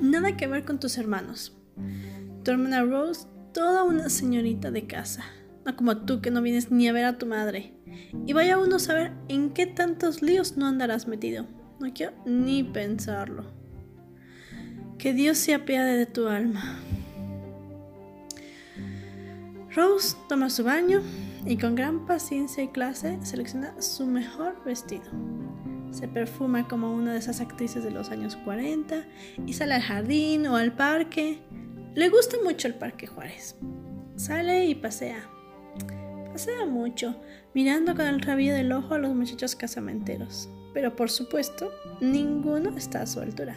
Nada 0.00 0.34
que 0.38 0.46
ver 0.46 0.64
con 0.64 0.80
tus 0.80 0.96
hermanos. 0.96 1.54
Tu 2.42 2.52
hermana 2.52 2.82
Rose, 2.84 3.26
toda 3.52 3.82
una 3.82 4.08
señorita 4.08 4.70
de 4.70 4.86
casa 4.86 5.24
no 5.64 5.76
como 5.76 5.98
tú 5.98 6.20
que 6.20 6.30
no 6.30 6.42
vienes 6.42 6.70
ni 6.70 6.88
a 6.88 6.92
ver 6.92 7.04
a 7.04 7.18
tu 7.18 7.26
madre. 7.26 7.72
Y 8.26 8.32
vaya 8.32 8.58
uno 8.58 8.76
a 8.76 8.80
saber 8.80 9.12
en 9.28 9.50
qué 9.50 9.66
tantos 9.66 10.22
líos 10.22 10.56
no 10.56 10.66
andarás 10.66 11.06
metido. 11.06 11.46
No 11.80 11.92
quiero 11.92 12.12
ni 12.26 12.62
pensarlo. 12.62 13.44
Que 14.98 15.12
Dios 15.12 15.38
se 15.38 15.54
apiade 15.54 15.96
de 15.96 16.06
tu 16.06 16.28
alma. 16.28 16.78
Rose 19.74 20.16
toma 20.28 20.50
su 20.50 20.64
baño 20.64 21.00
y 21.46 21.56
con 21.56 21.74
gran 21.74 22.06
paciencia 22.06 22.62
y 22.62 22.68
clase 22.68 23.18
selecciona 23.22 23.80
su 23.80 24.06
mejor 24.06 24.62
vestido. 24.64 25.04
Se 25.90 26.08
perfuma 26.08 26.68
como 26.68 26.92
una 26.94 27.12
de 27.12 27.18
esas 27.18 27.40
actrices 27.40 27.82
de 27.82 27.90
los 27.90 28.10
años 28.10 28.36
40 28.36 29.04
y 29.46 29.52
sale 29.54 29.74
al 29.74 29.82
jardín 29.82 30.46
o 30.46 30.56
al 30.56 30.72
parque. 30.72 31.40
Le 31.94 32.08
gusta 32.08 32.36
mucho 32.42 32.68
el 32.68 32.74
Parque 32.74 33.06
Juárez. 33.06 33.56
Sale 34.16 34.66
y 34.66 34.74
pasea. 34.74 35.31
Pasea 36.32 36.64
mucho, 36.64 37.14
mirando 37.52 37.94
con 37.94 38.06
el 38.06 38.22
rabillo 38.22 38.54
del 38.54 38.72
ojo 38.72 38.94
a 38.94 38.98
los 38.98 39.14
muchachos 39.14 39.54
casamenteros. 39.54 40.48
Pero 40.72 40.96
por 40.96 41.10
supuesto, 41.10 41.70
ninguno 42.00 42.74
está 42.76 43.02
a 43.02 43.06
su 43.06 43.20
altura. 43.20 43.56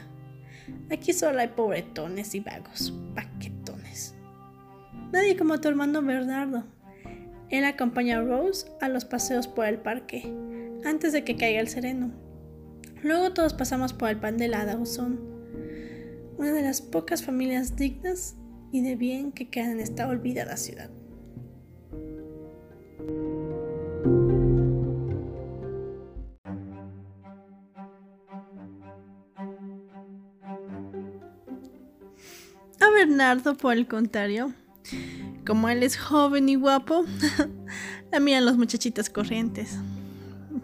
Aquí 0.92 1.14
solo 1.14 1.40
hay 1.40 1.48
pobretones 1.48 2.36
y 2.36 2.42
vagos, 2.42 2.94
paquetones. 3.16 4.14
Nadie 5.14 5.38
como 5.38 5.62
tu 5.62 5.70
hermano 5.70 6.02
Bernardo. 6.02 6.66
Él 7.50 7.64
acompaña 7.64 8.18
a 8.18 8.22
Rose 8.22 8.68
a 8.82 8.90
los 8.90 9.06
paseos 9.06 9.48
por 9.48 9.66
el 9.68 9.78
parque, 9.78 10.34
antes 10.84 11.14
de 11.14 11.24
que 11.24 11.38
caiga 11.38 11.62
el 11.62 11.70
sereno. 11.70 12.12
Luego 13.04 13.32
todos 13.32 13.54
pasamos 13.54 13.94
por 13.94 14.10
el 14.10 14.18
pan 14.18 14.38
de 14.38 14.50
la 14.50 14.66
Dawson, 14.66 15.20
una 16.38 16.52
de 16.52 16.62
las 16.62 16.82
pocas 16.82 17.24
familias 17.24 17.78
dignas 17.78 18.36
y 18.74 18.82
de 18.82 18.98
bien 18.98 19.32
que 19.32 19.50
quedan 19.50 19.72
en 19.72 19.80
esta 19.80 20.10
olvidada 20.10 20.58
ciudad. 20.58 20.90
Bernardo, 32.96 33.56
por 33.58 33.74
el 33.74 33.88
contrario, 33.88 34.54
como 35.46 35.68
él 35.70 35.84
es 35.84 35.98
joven 35.98 36.48
y 36.48 36.56
guapo, 36.56 37.06
la 38.12 38.20
miran 38.22 38.46
los 38.46 38.58
muchachitas 38.58 39.10
corrientes. 39.10 39.78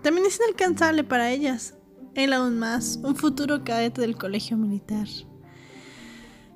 También 0.02 0.26
es 0.26 0.40
inalcanzable 0.40 1.04
para 1.04 1.30
ellas. 1.30 1.76
Él 2.16 2.34
aún 2.34 2.58
más, 2.58 3.00
un 3.04 3.16
futuro 3.16 3.64
cadete 3.64 4.02
del 4.02 4.18
colegio 4.18 4.58
militar. 4.58 5.08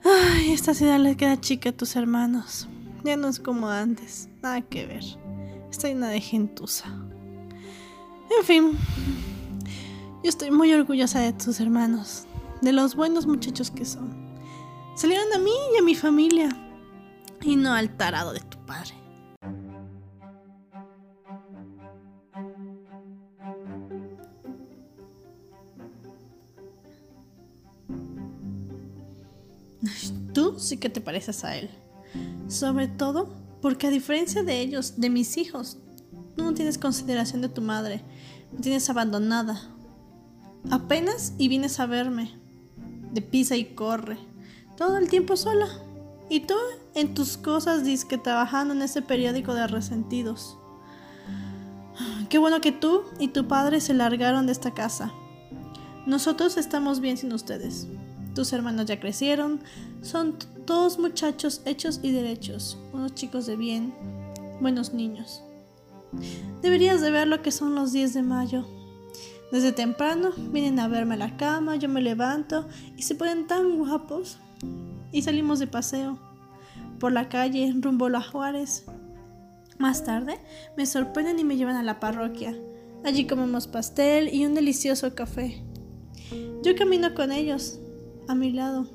Ay, 0.04 0.52
esta 0.52 0.74
ciudad 0.74 1.00
le 1.00 1.18
queda 1.18 1.40
chica 1.40 1.70
a 1.70 1.78
tus 1.78 1.96
hermanos. 1.96 2.68
Ya 3.04 3.18
no 3.18 3.28
es 3.28 3.40
como 3.40 3.70
antes, 3.70 4.30
nada 4.42 4.62
que 4.62 4.86
ver. 4.86 5.04
Está 5.70 5.90
llena 5.90 6.10
de 6.10 6.22
gentuza. 6.22 6.88
En 8.40 8.46
fin, 8.46 8.72
yo 10.24 10.30
estoy 10.30 10.52
muy 10.52 10.74
orgullosa 10.74 11.20
de 11.20 11.34
tus 11.34 11.60
hermanos, 11.60 12.26
de 12.62 12.72
los 12.72 12.96
buenos 12.96 13.28
muchachos 13.28 13.72
que 13.72 13.86
son. 13.86 14.25
Salieron 14.96 15.32
a 15.34 15.40
mí 15.40 15.52
y 15.74 15.78
a 15.78 15.84
mi 15.84 15.94
familia, 15.94 16.50
y 17.42 17.58
no 17.58 17.74
al 17.74 17.98
tarado 17.98 18.32
de 18.32 18.40
tu 18.40 18.58
padre. 18.66 18.94
Tú 30.34 30.56
sí 30.58 30.78
que 30.78 30.90
te 30.90 31.02
pareces 31.02 31.44
a 31.44 31.58
él. 31.58 31.70
Sobre 32.48 32.88
todo 32.88 33.30
porque 33.62 33.88
a 33.88 33.90
diferencia 33.90 34.44
de 34.44 34.62
ellos, 34.62 34.94
de 34.98 35.10
mis 35.10 35.36
hijos, 35.38 35.78
tú 36.36 36.44
no 36.44 36.54
tienes 36.54 36.78
consideración 36.78 37.42
de 37.42 37.50
tu 37.50 37.62
madre. 37.62 38.02
Me 38.54 38.60
tienes 38.60 38.90
abandonada. 38.90 39.62
Apenas 40.72 41.34
y 41.38 41.50
vienes 41.50 41.80
a 41.80 41.86
verme. 41.86 42.32
De 43.12 43.22
pisa 43.22 43.56
y 43.56 43.76
corre. 43.76 44.18
Todo 44.78 44.98
el 44.98 45.10
tiempo 45.10 45.38
sola. 45.38 45.68
Y 46.30 46.42
tú 46.42 46.56
en 46.96 47.14
tus 47.14 47.38
cosas 47.38 47.84
que 48.06 48.18
trabajando 48.18 48.74
en 48.74 48.82
ese 48.82 49.02
periódico 49.02 49.54
de 49.54 49.68
resentidos. 49.68 50.58
Qué 52.30 52.38
bueno 52.38 52.62
que 52.62 52.72
tú 52.72 53.04
y 53.20 53.30
tu 53.30 53.48
padre 53.48 53.80
se 53.82 53.94
largaron 53.94 54.46
de 54.46 54.52
esta 54.52 54.74
casa. 54.74 55.12
Nosotros 56.06 56.58
estamos 56.58 57.00
bien 57.00 57.18
sin 57.18 57.34
ustedes. 57.34 57.88
Tus 58.34 58.52
hermanos 58.54 58.86
ya 58.86 59.00
crecieron, 59.00 59.62
son 60.02 60.36
todos 60.66 61.00
muchachos 61.00 61.62
hechos 61.66 62.02
y 62.04 62.12
derechos, 62.12 62.78
unos 62.92 63.16
chicos 63.16 63.46
de 63.46 63.56
bien, 63.56 63.94
buenos 64.60 64.94
niños. 64.94 65.42
Deberías 66.62 67.02
de 67.02 67.12
ver 67.12 67.28
lo 67.28 67.42
que 67.42 67.52
son 67.52 67.76
los 67.76 67.92
10 67.94 68.14
de 68.14 68.24
mayo. 68.24 68.66
Desde 69.52 69.72
temprano 69.72 70.32
vienen 70.38 70.80
a 70.80 70.88
verme 70.88 71.16
a 71.16 71.18
la 71.18 71.38
cama, 71.38 71.76
yo 71.78 71.88
me 71.88 72.02
levanto 72.02 72.68
y 72.98 73.04
se 73.04 73.16
ponen 73.16 73.48
tan 73.48 73.78
guapos. 73.78 74.38
Y 75.12 75.22
salimos 75.22 75.60
de 75.60 75.68
paseo 75.68 76.20
por 77.00 77.12
la 77.12 77.30
calle 77.30 77.74
rumbo 77.80 78.08
a 78.08 78.22
Juárez. 78.22 78.86
Más 79.78 80.04
tarde 80.04 80.40
me 80.78 80.86
sorprenden 80.86 81.40
y 81.40 81.44
me 81.44 81.58
llevan 81.58 81.76
a 81.76 81.84
la 81.84 82.00
parroquia. 82.00 82.56
Allí 83.04 83.28
comemos 83.28 83.68
pastel 83.68 84.34
y 84.34 84.46
un 84.46 84.56
delicioso 84.56 85.14
café. 85.14 85.64
Yo 86.64 86.76
camino 86.76 87.14
con 87.14 87.32
ellos, 87.32 87.80
a 88.28 88.34
mi 88.34 88.52
lado, 88.52 88.90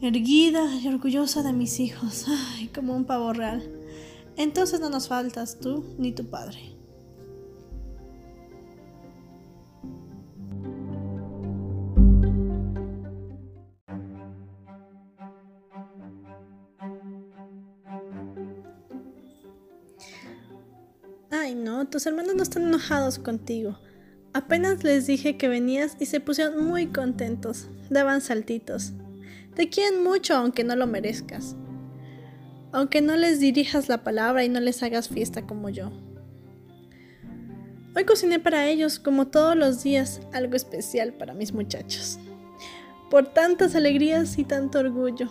erguida 0.00 0.64
y 0.80 0.86
orgullosa 0.86 1.42
de 1.42 1.52
mis 1.52 1.80
hijos, 1.80 2.26
ay, 2.56 2.68
como 2.68 2.94
un 2.94 3.04
pavo 3.04 3.32
real. 3.32 3.68
Entonces 4.36 4.78
no 4.80 4.88
nos 4.88 5.08
faltas 5.08 5.58
tú 5.58 5.84
ni 5.98 6.12
tu 6.12 6.30
padre. 6.30 6.77
Hermanos 22.06 22.34
no 22.34 22.42
están 22.42 22.64
enojados 22.64 23.18
contigo. 23.18 23.78
Apenas 24.32 24.84
les 24.84 25.06
dije 25.06 25.36
que 25.36 25.48
venías 25.48 25.96
y 25.98 26.06
se 26.06 26.20
pusieron 26.20 26.64
muy 26.64 26.86
contentos, 26.88 27.68
daban 27.90 28.20
saltitos. 28.20 28.92
Te 29.54 29.68
quieren 29.68 30.04
mucho 30.04 30.36
aunque 30.36 30.64
no 30.64 30.76
lo 30.76 30.86
merezcas. 30.86 31.56
Aunque 32.70 33.00
no 33.00 33.16
les 33.16 33.40
dirijas 33.40 33.88
la 33.88 34.04
palabra 34.04 34.44
y 34.44 34.48
no 34.48 34.60
les 34.60 34.82
hagas 34.82 35.08
fiesta 35.08 35.46
como 35.46 35.70
yo. 35.70 35.90
Hoy 37.96 38.04
cociné 38.04 38.38
para 38.38 38.68
ellos, 38.68 39.00
como 39.00 39.26
todos 39.26 39.56
los 39.56 39.82
días, 39.82 40.20
algo 40.32 40.54
especial 40.54 41.14
para 41.14 41.34
mis 41.34 41.52
muchachos. 41.52 42.18
Por 43.10 43.32
tantas 43.32 43.74
alegrías 43.74 44.38
y 44.38 44.44
tanto 44.44 44.78
orgullo. 44.78 45.28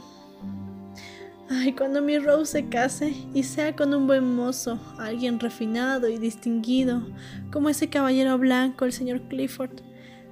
Ay, 1.50 1.72
cuando 1.74 2.02
mi 2.02 2.20
Rose 2.20 2.52
se 2.52 2.68
case 2.68 3.14
y 3.34 3.44
sea 3.44 3.74
con 3.74 3.94
un 3.94 4.06
buen 4.06 4.36
mozo, 4.36 4.80
alguien 4.98 5.40
refinado 5.40 6.10
y 6.10 6.18
distinguido, 6.18 7.08
como 7.54 7.70
ese 7.70 7.88
caballero 7.88 8.38
blanco, 8.38 8.84
el 8.84 8.92
señor 8.92 9.22
Clifford, 9.30 9.80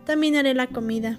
también 0.05 0.36
haré 0.36 0.53
la 0.53 0.68
comida. 0.68 1.18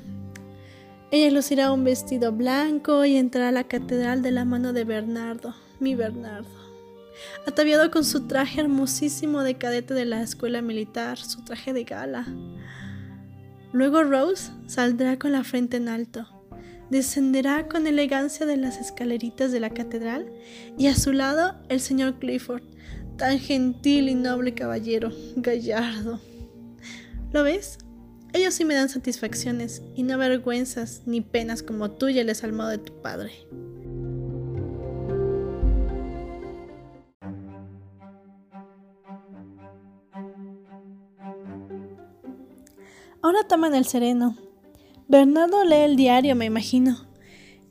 Ella 1.10 1.30
lucirá 1.30 1.72
un 1.72 1.82
vestido 1.82 2.30
blanco 2.32 3.06
y 3.06 3.16
entrará 3.16 3.48
a 3.48 3.52
la 3.52 3.64
catedral 3.64 4.20
de 4.20 4.32
la 4.32 4.44
mano 4.44 4.74
de 4.74 4.84
Bernardo, 4.84 5.54
mi 5.80 5.94
Bernardo, 5.94 6.50
ataviado 7.46 7.90
con 7.90 8.04
su 8.04 8.26
traje 8.26 8.60
hermosísimo 8.60 9.42
de 9.44 9.56
cadete 9.56 9.94
de 9.94 10.04
la 10.04 10.20
escuela 10.20 10.60
militar, 10.60 11.16
su 11.16 11.42
traje 11.42 11.72
de 11.72 11.84
gala. 11.84 12.26
Luego 13.72 14.02
Rose 14.02 14.52
saldrá 14.66 15.18
con 15.18 15.32
la 15.32 15.42
frente 15.42 15.78
en 15.78 15.88
alto 15.88 16.35
descenderá 16.90 17.68
con 17.68 17.86
elegancia 17.86 18.46
de 18.46 18.56
las 18.56 18.78
escaleritas 18.78 19.52
de 19.52 19.60
la 19.60 19.70
catedral 19.70 20.30
y 20.78 20.86
a 20.86 20.94
su 20.94 21.12
lado 21.12 21.54
el 21.68 21.80
señor 21.80 22.18
Clifford, 22.18 22.62
tan 23.16 23.38
gentil 23.38 24.08
y 24.08 24.14
noble 24.14 24.54
caballero, 24.54 25.10
gallardo. 25.36 26.20
¿Lo 27.32 27.42
ves? 27.42 27.78
Ellos 28.32 28.54
sí 28.54 28.64
me 28.64 28.74
dan 28.74 28.88
satisfacciones 28.88 29.82
y 29.94 30.02
no 30.02 30.18
vergüenzas 30.18 31.02
ni 31.06 31.20
penas 31.20 31.62
como 31.62 31.90
tú 31.90 32.08
y 32.08 32.18
el 32.18 32.26
desalmado 32.26 32.70
de 32.70 32.78
tu 32.78 33.00
padre. 33.00 33.32
Ahora 43.22 43.42
toman 43.48 43.74
el 43.74 43.86
sereno, 43.86 44.36
Bernardo 45.08 45.64
lee 45.64 45.84
el 45.84 45.96
diario, 45.96 46.34
me 46.34 46.46
imagino. 46.46 47.06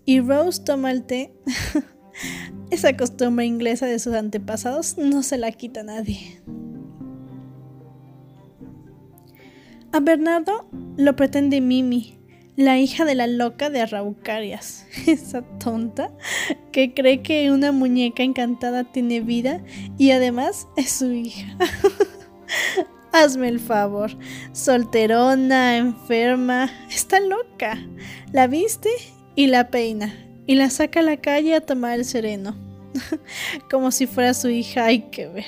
Y 0.06 0.22
Rose 0.22 0.64
toma 0.64 0.92
el 0.92 1.04
té. 1.04 1.34
Esa 2.72 2.96
costumbre 2.96 3.46
inglesa 3.46 3.86
de 3.86 4.00
sus 4.00 4.14
antepasados 4.14 4.98
no 4.98 5.22
se 5.24 5.38
la 5.38 5.52
quita 5.52 5.84
nadie. 5.84 6.42
A 9.92 10.00
Bernardo 10.00 10.68
lo 10.98 11.16
pretende 11.16 11.62
Mimi, 11.62 12.18
la 12.56 12.80
hija 12.80 13.06
de 13.06 13.16
la 13.16 13.28
loca 13.28 13.70
de 13.70 13.82
Arraucarias. 13.82 14.86
Esa 15.08 15.42
tonta 15.60 16.12
que 16.72 16.94
cree 16.94 17.22
que 17.22 17.52
una 17.52 17.72
muñeca 17.72 18.24
encantada 18.24 18.84
tiene 18.86 19.22
vida 19.22 19.64
y 19.98 20.12
además 20.12 20.68
es 20.78 20.92
su 20.92 21.12
hija. 21.12 21.58
Hazme 23.16 23.48
el 23.48 23.62
favor. 23.62 24.12
Solterona, 24.52 25.78
enferma, 25.78 26.70
está 26.90 27.22
loca. 27.22 27.78
La 28.34 28.48
viste 28.48 28.90
y 29.36 29.48
la 29.48 29.70
peina. 29.70 30.14
Y 30.46 30.56
la 30.56 30.70
saca 30.70 31.00
a 31.00 31.04
la 31.04 31.16
calle 31.16 31.56
a 31.56 31.62
tomar 31.62 31.94
el 31.94 32.04
sereno. 32.04 32.58
Como 33.72 33.92
si 33.92 34.06
fuera 34.06 34.34
su 34.34 34.50
hija, 34.50 34.84
hay 34.84 35.04
que 35.12 35.30
ver. 35.30 35.46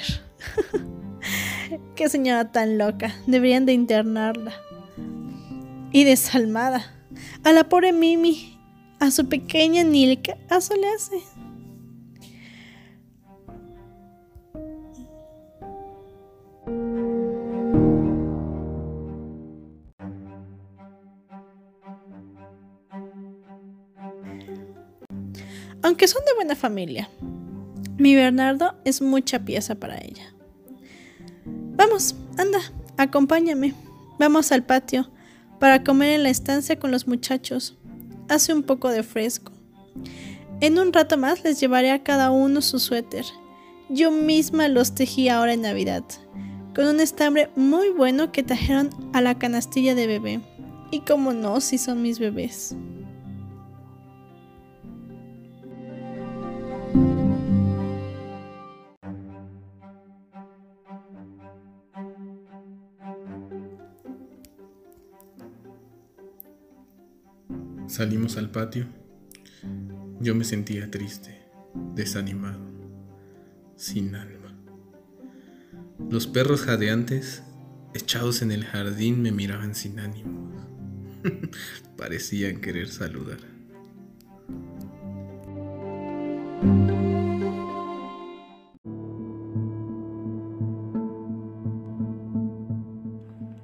Qué 1.98 2.08
señora 2.08 2.54
tan 2.54 2.78
loca. 2.78 3.14
Deberían 3.28 3.66
de 3.66 3.74
internarla. 3.74 4.54
y 5.92 6.06
desalmada. 6.06 6.94
A 7.44 7.52
la 7.52 7.68
pobre 7.68 7.92
Mimi, 7.92 8.62
a 9.02 9.12
su 9.12 9.28
pequeña 9.28 9.84
Nilka, 9.84 10.38
a 10.50 10.60
eso 10.60 10.74
le 10.78 10.88
hace. 10.88 11.18
Aunque 25.88 26.10
son 26.10 26.22
de 26.26 26.34
buena 26.34 26.54
familia, 26.58 27.10
mi 27.98 28.14
Bernardo 28.14 28.76
es 28.84 29.02
mucha 29.02 29.46
pieza 29.46 29.76
para 29.76 29.98
ella. 29.98 30.34
Vamos, 31.46 32.14
anda, 32.38 32.60
acompáñame. 32.98 33.74
Vamos 34.20 34.52
al 34.52 34.66
patio 34.66 35.10
para 35.62 35.86
comer 35.86 36.10
en 36.10 36.24
la 36.24 36.30
estancia 36.30 36.78
con 36.78 36.92
los 36.92 37.08
muchachos. 37.08 37.78
Hace 38.28 38.54
un 38.54 38.64
poco 38.64 38.90
de 38.90 39.02
fresco. 39.02 39.54
En 40.60 40.78
un 40.78 40.92
rato 40.92 41.18
más 41.18 41.46
les 41.46 41.62
llevaré 41.62 41.92
a 41.92 42.04
cada 42.04 42.32
uno 42.32 42.62
su 42.62 42.80
suéter. 42.80 43.24
Yo 43.88 44.12
misma 44.12 44.68
los 44.68 44.94
tejí 44.94 45.30
ahora 45.30 45.54
en 45.54 45.62
Navidad, 45.62 46.04
con 46.76 46.86
un 46.86 47.00
estambre 47.00 47.50
muy 47.56 47.92
bueno 47.92 48.34
que 48.34 48.44
trajeron 48.44 48.90
a 49.14 49.22
la 49.22 49.40
canastilla 49.40 49.96
de 49.96 50.08
bebé. 50.08 50.42
Y 50.92 51.00
como 51.00 51.32
no, 51.32 51.62
si 51.62 51.78
son 51.78 52.02
mis 52.02 52.20
bebés. 52.20 52.76
Salimos 67.98 68.38
al 68.38 68.52
patio. 68.52 68.86
Yo 70.20 70.36
me 70.36 70.44
sentía 70.44 70.92
triste, 70.92 71.42
desanimado, 71.96 72.60
sin 73.76 74.14
alma. 74.14 74.56
Los 76.08 76.28
perros 76.28 76.62
jadeantes, 76.62 77.42
echados 77.96 78.44
en 78.44 78.52
el 78.52 78.66
jardín, 78.66 79.24
me 79.24 79.32
miraban 79.32 79.74
sin 79.74 80.00
ánimo. 80.00 80.52
Parecían 81.98 82.62
querer 82.62 82.88
saludar. 82.90 83.40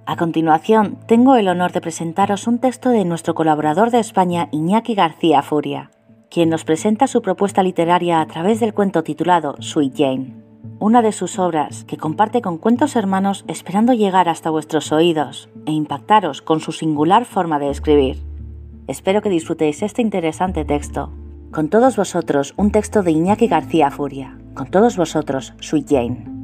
A 0.06 0.18
continuación, 0.18 0.98
tengo 1.08 1.38
el 1.38 1.48
honor 1.48 1.72
de 1.72 1.80
presentaros 1.80 2.46
un 2.48 2.60
texto 2.60 2.90
de 2.90 3.06
nuestro 3.06 3.34
colaborador 3.36 3.90
de 3.90 4.00
España, 4.00 4.50
Iñaki 4.52 4.96
García 4.96 5.42
Furia, 5.42 5.92
quien 6.30 6.50
nos 6.50 6.66
presenta 6.66 7.08
su 7.08 7.22
propuesta 7.22 7.64
literaria 7.64 8.20
a 8.20 8.28
través 8.28 8.60
del 8.60 8.74
cuento 8.74 9.04
titulado 9.04 9.56
Sweet 9.60 9.94
Jane, 9.96 10.36
una 10.80 11.02
de 11.02 11.14
sus 11.14 11.40
obras 11.40 11.86
que 11.86 11.96
comparte 11.96 12.42
con 12.42 12.58
Cuentos 12.58 12.98
Hermanos 12.98 13.46
esperando 13.48 13.94
llegar 13.94 14.28
hasta 14.28 14.50
vuestros 14.50 14.92
oídos 14.92 15.50
e 15.66 15.72
impactaros 15.72 16.42
con 16.42 16.60
su 16.60 16.74
singular 16.74 17.24
forma 17.24 17.58
de 17.58 17.70
escribir. 17.70 18.22
Espero 18.88 19.22
que 19.22 19.30
disfrutéis 19.30 19.82
este 19.84 20.02
interesante 20.02 20.66
texto. 20.66 21.14
Con 21.52 21.70
todos 21.70 21.96
vosotros, 21.96 22.54
un 22.58 22.72
texto 22.72 23.04
de 23.04 23.12
Iñaki 23.12 23.48
García 23.48 23.90
Furia. 23.90 24.38
Con 24.54 24.70
todos 24.70 24.98
vosotros, 24.98 25.54
Sweet 25.62 25.88
Jane. 25.88 26.43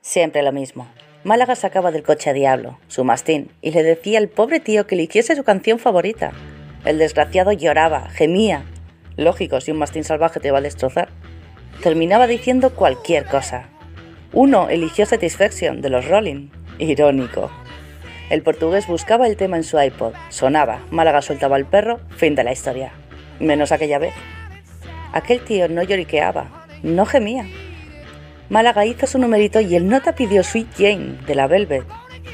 Siempre 0.00 0.42
lo 0.42 0.52
mismo. 0.52 0.88
Málaga 1.24 1.54
sacaba 1.54 1.92
del 1.92 2.02
coche 2.02 2.30
a 2.30 2.32
Diablo, 2.32 2.78
su 2.88 3.04
mastín, 3.04 3.50
y 3.60 3.72
le 3.72 3.82
decía 3.82 4.18
al 4.18 4.28
pobre 4.28 4.58
tío 4.58 4.86
que 4.86 4.94
eligiese 4.94 5.36
su 5.36 5.44
canción 5.44 5.78
favorita. 5.78 6.32
El 6.86 6.98
desgraciado 6.98 7.52
lloraba, 7.52 8.08
gemía. 8.08 8.64
Lógico, 9.16 9.60
si 9.60 9.70
un 9.70 9.76
mastín 9.76 10.02
salvaje 10.02 10.40
te 10.40 10.50
va 10.50 10.58
a 10.58 10.62
destrozar. 10.62 11.10
Terminaba 11.82 12.26
diciendo 12.26 12.74
cualquier 12.74 13.26
cosa. 13.26 13.68
Uno 14.32 14.70
eligió 14.70 15.04
Satisfaction 15.04 15.82
de 15.82 15.90
los 15.90 16.08
Rolling. 16.08 16.48
Irónico. 16.78 17.50
El 18.30 18.42
portugués 18.42 18.86
buscaba 18.86 19.26
el 19.26 19.36
tema 19.36 19.58
en 19.58 19.64
su 19.64 19.78
iPod, 19.78 20.14
sonaba, 20.30 20.80
Málaga 20.90 21.20
soltaba 21.20 21.56
al 21.56 21.66
perro, 21.66 22.00
fin 22.16 22.34
de 22.34 22.44
la 22.44 22.52
historia. 22.52 22.92
Menos 23.38 23.72
aquella 23.72 23.98
vez. 23.98 24.14
Aquel 25.12 25.44
tío 25.44 25.68
no 25.68 25.82
lloriqueaba, 25.82 26.66
no 26.82 27.04
gemía, 27.04 27.44
Málaga 28.50 28.84
hizo 28.84 29.06
su 29.06 29.16
numerito 29.18 29.60
y 29.60 29.76
el 29.76 29.88
nota 29.88 30.16
pidió 30.16 30.42
Sweet 30.42 30.74
Jane 30.76 31.18
de 31.24 31.36
la 31.36 31.46
Velvet. 31.46 31.84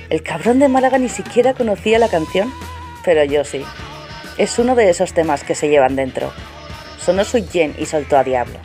El 0.08 0.22
cabrón 0.22 0.58
de 0.58 0.68
Málaga 0.68 0.96
ni 0.96 1.10
siquiera 1.10 1.52
conocía 1.52 1.98
la 1.98 2.08
canción, 2.08 2.50
pero 3.04 3.22
yo 3.24 3.44
sí. 3.44 3.62
Es 4.38 4.58
uno 4.58 4.74
de 4.74 4.88
esos 4.88 5.12
temas 5.12 5.44
que 5.44 5.54
se 5.54 5.68
llevan 5.68 5.94
dentro. 5.94 6.32
Sonó 6.98 7.22
Sweet 7.22 7.50
Jane 7.52 7.74
y 7.78 7.84
soltó 7.84 8.16
a 8.16 8.24
Diablo. 8.24 8.58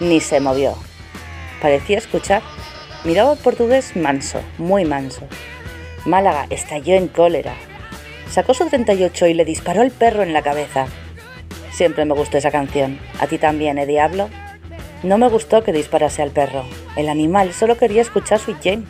Ni 0.00 0.20
se 0.20 0.38
movió. 0.40 0.76
Parecía 1.62 1.96
escuchar. 1.96 2.42
Miraba 3.04 3.32
al 3.32 3.38
portugués 3.38 3.96
manso, 3.96 4.42
muy 4.58 4.84
manso. 4.84 5.26
Málaga 6.04 6.46
estalló 6.50 6.94
en 6.94 7.08
cólera. 7.08 7.54
Sacó 8.30 8.52
su 8.52 8.66
38 8.66 9.28
y 9.28 9.34
le 9.34 9.46
disparó 9.46 9.80
el 9.80 9.92
perro 9.92 10.22
en 10.22 10.34
la 10.34 10.42
cabeza. 10.42 10.86
Siempre 11.72 12.04
me 12.04 12.12
gustó 12.12 12.36
esa 12.36 12.50
canción. 12.50 13.00
¿A 13.18 13.26
ti 13.28 13.38
también, 13.38 13.78
eh, 13.78 13.86
Diablo? 13.86 14.28
No 15.02 15.18
me 15.18 15.28
gustó 15.28 15.64
que 15.64 15.72
disparase 15.72 16.22
al 16.22 16.30
perro. 16.30 16.64
El 16.96 17.08
animal 17.08 17.52
solo 17.52 17.76
quería 17.76 18.02
escuchar 18.02 18.38
Sweet 18.38 18.58
Jane. 18.62 18.84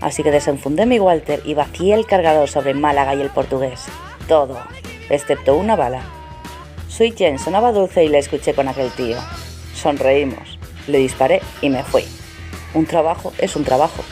Así 0.00 0.22
que 0.22 0.30
desenfundé 0.30 0.86
mi 0.86 0.98
Walter 0.98 1.42
y 1.44 1.52
vacié 1.52 1.94
el 1.94 2.06
cargador 2.06 2.48
sobre 2.48 2.72
Málaga 2.72 3.14
y 3.14 3.20
el 3.20 3.28
portugués. 3.28 3.84
Todo, 4.28 4.58
excepto 5.10 5.54
una 5.56 5.76
bala. 5.76 6.00
Sweet 6.88 7.18
Jane 7.18 7.38
sonaba 7.38 7.72
dulce 7.72 8.02
y 8.04 8.08
la 8.08 8.18
escuché 8.18 8.54
con 8.54 8.68
aquel 8.68 8.90
tío. 8.92 9.18
Sonreímos. 9.74 10.58
Le 10.86 10.98
disparé 10.98 11.42
y 11.60 11.68
me 11.68 11.82
fui. 11.82 12.04
Un 12.72 12.86
trabajo 12.86 13.34
es 13.36 13.56
un 13.56 13.64
trabajo. 13.64 14.02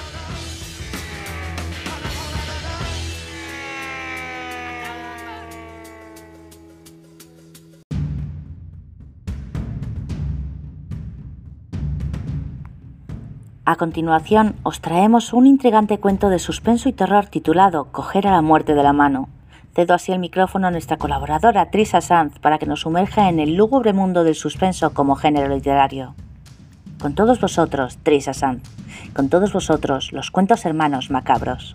A 13.67 13.77
continuación, 13.77 14.57
os 14.63 14.83
traemos 14.83 15.33
un 15.33 15.47
intrigante 15.47 15.97
cuento 15.97 16.29
de 16.29 16.39
suspenso 16.39 16.91
y 16.91 16.93
terror 16.93 17.29
titulado 17.29 17.87
Coger 17.93 18.27
a 18.27 18.33
la 18.33 18.43
muerte 18.43 18.75
de 18.75 18.83
la 18.83 18.93
mano. 18.93 19.31
Cedo 19.75 19.95
así 19.95 20.13
el 20.13 20.19
micrófono 20.19 20.67
a 20.67 20.71
nuestra 20.71 20.99
colaboradora 20.99 21.71
Trisa 21.71 22.03
Sanz 22.03 22.39
para 22.41 22.59
que 22.59 22.67
nos 22.67 22.81
sumerja 22.81 23.31
en 23.31 23.41
el 23.41 23.55
lúgubre 23.55 23.95
mundo 23.95 24.23
del 24.23 24.35
suspenso 24.35 24.93
como 24.93 25.17
género 25.17 25.49
literario. 25.49 26.15
Con 27.01 27.15
todos 27.15 27.41
vosotros, 27.41 27.97
Trisa 28.03 28.35
Sanz. 28.35 28.63
Con 29.15 29.31
todos 29.31 29.55
vosotros, 29.55 30.13
los 30.13 30.31
cuentos 30.31 30.67
hermanos 30.67 31.11
macabros. 31.11 31.75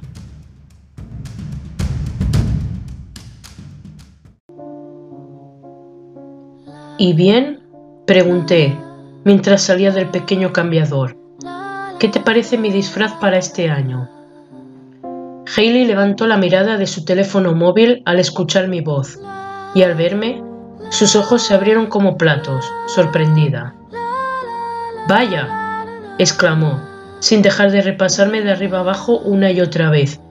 ¿Y 7.00 7.14
bien? 7.14 7.62
Pregunté, 8.06 8.78
mientras 9.24 9.64
salía 9.64 9.92
del 9.92 10.10
pequeño 10.10 10.54
cambiador. 10.54 11.18
¿Qué 12.00 12.08
te 12.08 12.22
parece 12.22 12.58
mi 12.58 12.72
disfraz 12.72 13.12
para 13.20 13.38
este 13.38 13.70
año? 13.70 14.08
Hailey 15.54 15.86
levantó 15.86 16.28
la 16.28 16.38
mirada 16.38 16.78
de 16.78 16.88
su 16.88 17.04
teléfono 17.04 17.54
móvil 17.54 18.04
al 18.06 18.20
escuchar 18.20 18.70
mi 18.70 18.80
voz, 18.80 19.20
y 19.76 19.84
al 19.84 19.96
verme, 19.96 20.42
sus 20.92 21.18
ojos 21.18 21.42
se 21.42 21.54
abrieron 21.54 21.88
como 21.88 22.18
platos, 22.18 22.66
sorprendida. 22.88 23.76
Vaya, 25.10 25.84
exclamó, 26.20 26.80
sin 27.20 27.42
dejar 27.42 27.70
de 27.72 27.82
repasarme 27.82 28.42
de 28.44 28.52
arriba 28.52 28.80
abajo 28.80 29.18
una 29.18 29.52
y 29.52 29.60
otra 29.60 29.90
vez, 29.90 30.22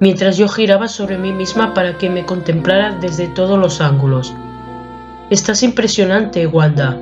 mientras 0.00 0.38
yo 0.38 0.48
giraba 0.48 0.88
sobre 0.88 1.18
mí 1.18 1.32
misma 1.32 1.74
para 1.74 1.98
que 1.98 2.08
me 2.08 2.24
contemplara 2.24 2.96
desde 3.02 3.28
todos 3.28 3.58
los 3.58 3.82
ángulos. 3.82 4.32
Estás 5.28 5.62
impresionante, 5.62 6.46
Wanda, 6.46 6.98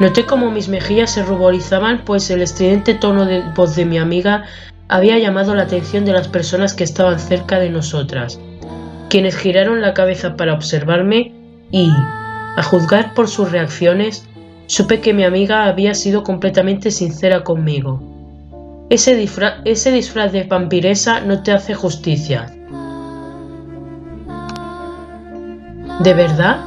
Noté 0.00 0.26
cómo 0.26 0.50
mis 0.50 0.68
mejillas 0.68 1.12
se 1.12 1.22
ruborizaban, 1.22 2.02
pues 2.04 2.30
el 2.30 2.42
estridente 2.42 2.94
tono 2.94 3.24
de 3.24 3.42
voz 3.54 3.76
de 3.76 3.84
mi 3.84 3.98
amiga 3.98 4.44
había 4.88 5.18
llamado 5.18 5.54
la 5.54 5.62
atención 5.62 6.04
de 6.04 6.12
las 6.12 6.28
personas 6.28 6.74
que 6.74 6.84
estaban 6.84 7.18
cerca 7.18 7.58
de 7.58 7.70
nosotras, 7.70 8.40
quienes 9.08 9.36
giraron 9.36 9.80
la 9.80 9.94
cabeza 9.94 10.36
para 10.36 10.54
observarme 10.54 11.32
y, 11.70 11.90
a 12.56 12.62
juzgar 12.62 13.14
por 13.14 13.28
sus 13.28 13.52
reacciones, 13.52 14.26
supe 14.66 15.00
que 15.00 15.14
mi 15.14 15.24
amiga 15.24 15.66
había 15.66 15.94
sido 15.94 16.22
completamente 16.22 16.90
sincera 16.90 17.44
conmigo. 17.44 18.02
Ese, 18.90 19.26
ese 19.64 19.92
disfraz 19.92 20.32
de 20.32 20.44
vampiresa 20.44 21.20
no 21.20 21.42
te 21.42 21.52
hace 21.52 21.74
justicia. 21.74 22.52
¿De 26.00 26.14
verdad? 26.14 26.60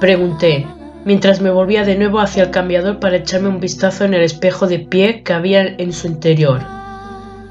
Pregunté, 0.00 0.66
mientras 1.08 1.40
me 1.40 1.50
volvía 1.50 1.86
de 1.86 1.96
nuevo 1.96 2.20
hacia 2.20 2.42
el 2.42 2.50
cambiador 2.50 3.00
para 3.00 3.16
echarme 3.16 3.48
un 3.48 3.60
vistazo 3.60 4.04
en 4.04 4.12
el 4.12 4.20
espejo 4.20 4.66
de 4.66 4.78
pie 4.78 5.22
que 5.22 5.32
había 5.32 5.62
en 5.62 5.94
su 5.94 6.06
interior. 6.06 6.60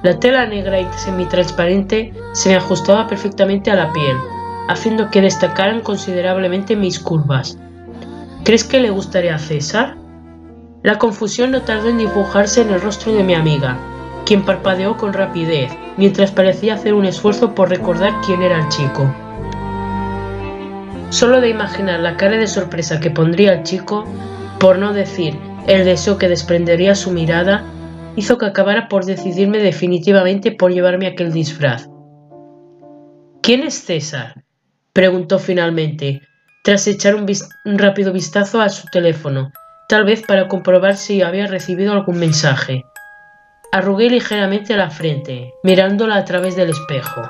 La 0.04 0.20
tela 0.20 0.46
negra 0.46 0.80
y 0.80 0.88
semitransparente 0.96 2.14
se 2.34 2.50
me 2.50 2.56
ajustaba 2.56 3.08
perfectamente 3.08 3.72
a 3.72 3.76
la 3.76 3.92
piel, 3.94 4.16
haciendo 4.70 5.10
que 5.10 5.24
destacaran 5.24 5.82
considerablemente 5.82 6.76
mis 6.76 7.00
curvas. 7.00 7.58
¿Crees 8.44 8.64
que 8.64 8.80
le 8.80 8.92
gustaría 8.92 9.34
a 9.34 9.40
César? 9.40 9.98
La 10.84 11.00
confusión 11.00 11.50
no 11.50 11.64
tardó 11.64 11.90
en 11.90 11.98
dibujarse 11.98 12.62
en 12.62 12.70
el 12.70 12.80
rostro 12.80 13.12
de 13.12 13.24
mi 13.24 13.34
amiga, 13.34 13.76
quien 14.28 14.46
parpadeó 14.46 14.98
con 14.98 15.14
rapidez, 15.14 15.72
mientras 15.98 16.32
parecía 16.32 16.76
hacer 16.76 16.94
un 16.94 17.06
esfuerzo 17.06 17.56
por 17.56 17.70
recordar 17.70 18.14
quién 18.24 18.44
era 18.44 18.60
el 18.60 18.70
chico. 18.70 19.12
Solo 21.10 21.40
de 21.40 21.50
imaginar 21.50 22.02
la 22.02 22.18
cara 22.18 22.38
de 22.38 22.48
sorpresa 22.48 23.00
que 23.00 23.10
pondría 23.10 23.54
el 23.54 23.64
chico, 23.64 24.04
por 24.60 24.78
no 24.78 24.94
decir 24.94 25.40
el 25.68 25.86
deseo 25.86 26.18
que 26.18 26.28
desprendería 26.28 26.96
su 26.96 27.12
mirada, 27.12 27.64
hizo 28.18 28.38
que 28.38 28.46
acabara 28.46 28.90
por 28.90 29.06
decidirme 29.06 29.60
definitivamente 29.60 30.52
por 30.52 30.74
llevarme 30.74 31.08
aquel 31.08 31.32
disfraz. 31.32 31.88
¿Quién 33.42 33.64
es 33.64 33.76
César? 33.76 34.44
preguntó 34.92 35.40
finalmente, 35.40 36.22
tras 36.64 36.88
echar 36.88 37.16
un, 37.16 37.26
un, 37.66 37.78
rápido 37.78 38.12
vistazo 38.12 38.60
a 38.60 38.68
su 38.68 38.88
teléfono, 38.88 39.52
tal 39.88 40.04
vez 40.04 40.24
para 40.24 40.50
comprobar 40.50 40.98
si 40.98 41.22
había 41.22 41.48
recibido 41.48 41.94
algún 41.94 42.20
mensaje. 42.20 42.84
Arrugué 43.72 44.10
ligeramente 44.10 44.76
la 44.76 44.90
frente, 44.90 45.54
mirándola 45.64 46.16
a 46.18 46.26
través 46.26 46.56
del 46.56 46.72
espejo. 46.72 47.22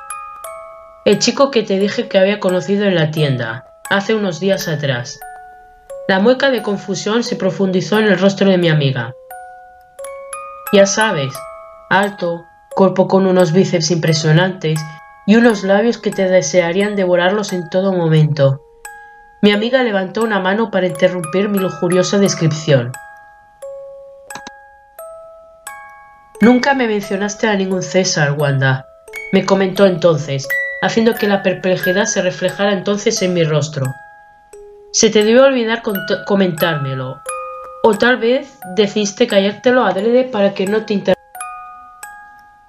El 1.08 1.20
chico 1.20 1.51
que 1.51 1.64
te 1.64 1.80
dije 1.80 2.10
que 2.10 2.18
había 2.18 2.41
conocido 2.41 2.84
en 2.84 2.93
la 2.93 3.12
tienda, 3.12 3.66
hace 3.89 4.14
unos 4.14 4.41
días 4.41 4.68
atrás. 4.68 5.22
La 6.10 6.20
mueca 6.20 6.51
de 6.51 6.62
confusión 6.62 7.24
se 7.24 7.38
profundizó 7.38 7.97
en 7.99 8.08
el 8.08 8.20
rostro 8.20 8.49
de 8.49 8.58
mi 8.58 8.68
amiga. 8.68 9.14
Ya 10.74 10.86
sabes, 10.86 11.34
alto, 11.89 12.43
cuerpo 12.76 13.08
con 13.08 13.26
unos 13.26 13.53
bíceps 13.53 13.89
impresionantes 13.91 14.82
y 15.26 15.38
unos 15.38 15.64
labios 15.64 15.97
que 15.97 16.12
te 16.12 16.28
desearían 16.28 16.97
devorarlos 16.97 17.53
en 17.53 17.70
todo 17.70 17.93
momento. 17.93 18.62
Mi 19.41 19.53
amiga 19.53 19.84
levantó 19.84 20.24
una 20.24 20.41
mano 20.41 20.72
para 20.72 20.88
interrumpir 20.88 21.47
mi 21.47 21.60
lujuriosa 21.60 22.18
descripción. 22.18 22.91
Nunca 26.41 26.74
me 26.74 26.86
mencionaste 26.86 27.47
a 27.47 27.55
ningún 27.55 27.82
César, 27.82 28.34
Wanda, 28.34 28.86
me 29.32 29.45
comentó 29.45 29.86
entonces, 29.86 30.45
haciendo 30.82 31.16
que 31.16 31.28
la 31.28 31.44
perplejidad 31.44 32.06
se 32.06 32.22
reflejara 32.22 32.74
entonces 32.74 33.22
en 33.22 33.34
mi 33.34 33.44
rostro. 33.44 33.86
Se 34.92 35.10
te 35.10 35.24
debió 35.24 35.44
olvidar 35.44 35.82
comentármelo, 36.26 37.22
o 37.84 37.94
tal 37.98 38.18
vez 38.18 38.58
decidiste 38.76 39.28
callártelo 39.28 39.84
adrede 39.84 40.24
para 40.24 40.54
que 40.54 40.66
no 40.66 40.86
te 40.86 40.94
inter 40.94 41.18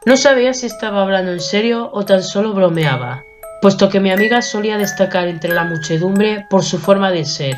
no 0.09 0.17
sabía 0.17 0.55
si 0.55 0.65
estaba 0.65 1.03
hablando 1.03 1.33
en 1.33 1.41
serio 1.41 1.91
o 1.93 2.03
tan 2.03 2.23
solo 2.23 2.55
bromeaba, 2.55 3.21
puesto 3.61 3.91
que 3.91 4.01
mi 4.01 4.11
amiga 4.11 4.41
solía 4.41 4.79
destacar 4.79 5.29
entre 5.29 5.53
la 5.53 5.65
muchedumbre 5.65 6.47
por 6.49 6.65
su 6.65 6.79
forma 6.79 7.11
de 7.11 7.27
ser, 7.27 7.55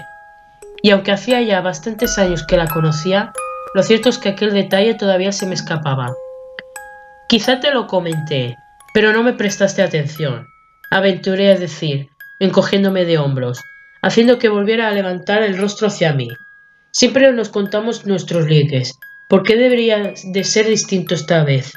y 0.83 0.91
aunque 0.91 1.13
hacía 1.13 1.41
ya 1.43 1.61
bastantes 1.61 2.19
años 2.19 2.45
que 2.45 2.57
la 2.57 2.67
conocía, 2.67 3.33
lo 3.73 3.85
cierto 3.85 4.09
es 4.09 4.19
que 4.19 4.31
aquel 4.31 4.53
detalle 4.53 4.95
todavía 4.95 5.31
se 5.31 5.47
me 5.47 5.55
escapaba. 5.55 6.13
Quizá 7.29 7.61
te 7.61 7.71
lo 7.71 7.87
comenté, 7.87 8.59
pero 8.93 9.13
no 9.13 9.23
me 9.23 9.33
prestaste 9.33 9.83
atención, 9.83 10.49
aventuré 10.91 11.53
a 11.53 11.59
decir, 11.59 12.09
encogiéndome 12.41 13.05
de 13.05 13.19
hombros, 13.19 13.61
haciendo 14.03 14.39
que 14.39 14.49
volviera 14.49 14.89
a 14.89 14.93
levantar 14.93 15.43
el 15.43 15.59
rostro 15.59 15.89
hacia 15.89 16.13
mí. 16.13 16.29
Siempre 16.91 17.33
nos 17.33 17.51
contamos 17.51 18.07
nuestros 18.07 18.47
ligues. 18.47 18.99
¿Por 19.29 19.45
qué 19.45 19.57
debería 19.57 20.13
de 20.25 20.45
ser 20.45 20.67
distinto 20.67 21.15
esta 21.15 21.45
vez? 21.45 21.73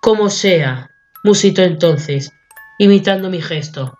Como 0.00 0.30
sea, 0.30 0.90
musitó 1.22 1.62
entonces, 1.62 2.32
imitando 2.78 3.30
mi 3.30 3.40
gesto. 3.40 3.98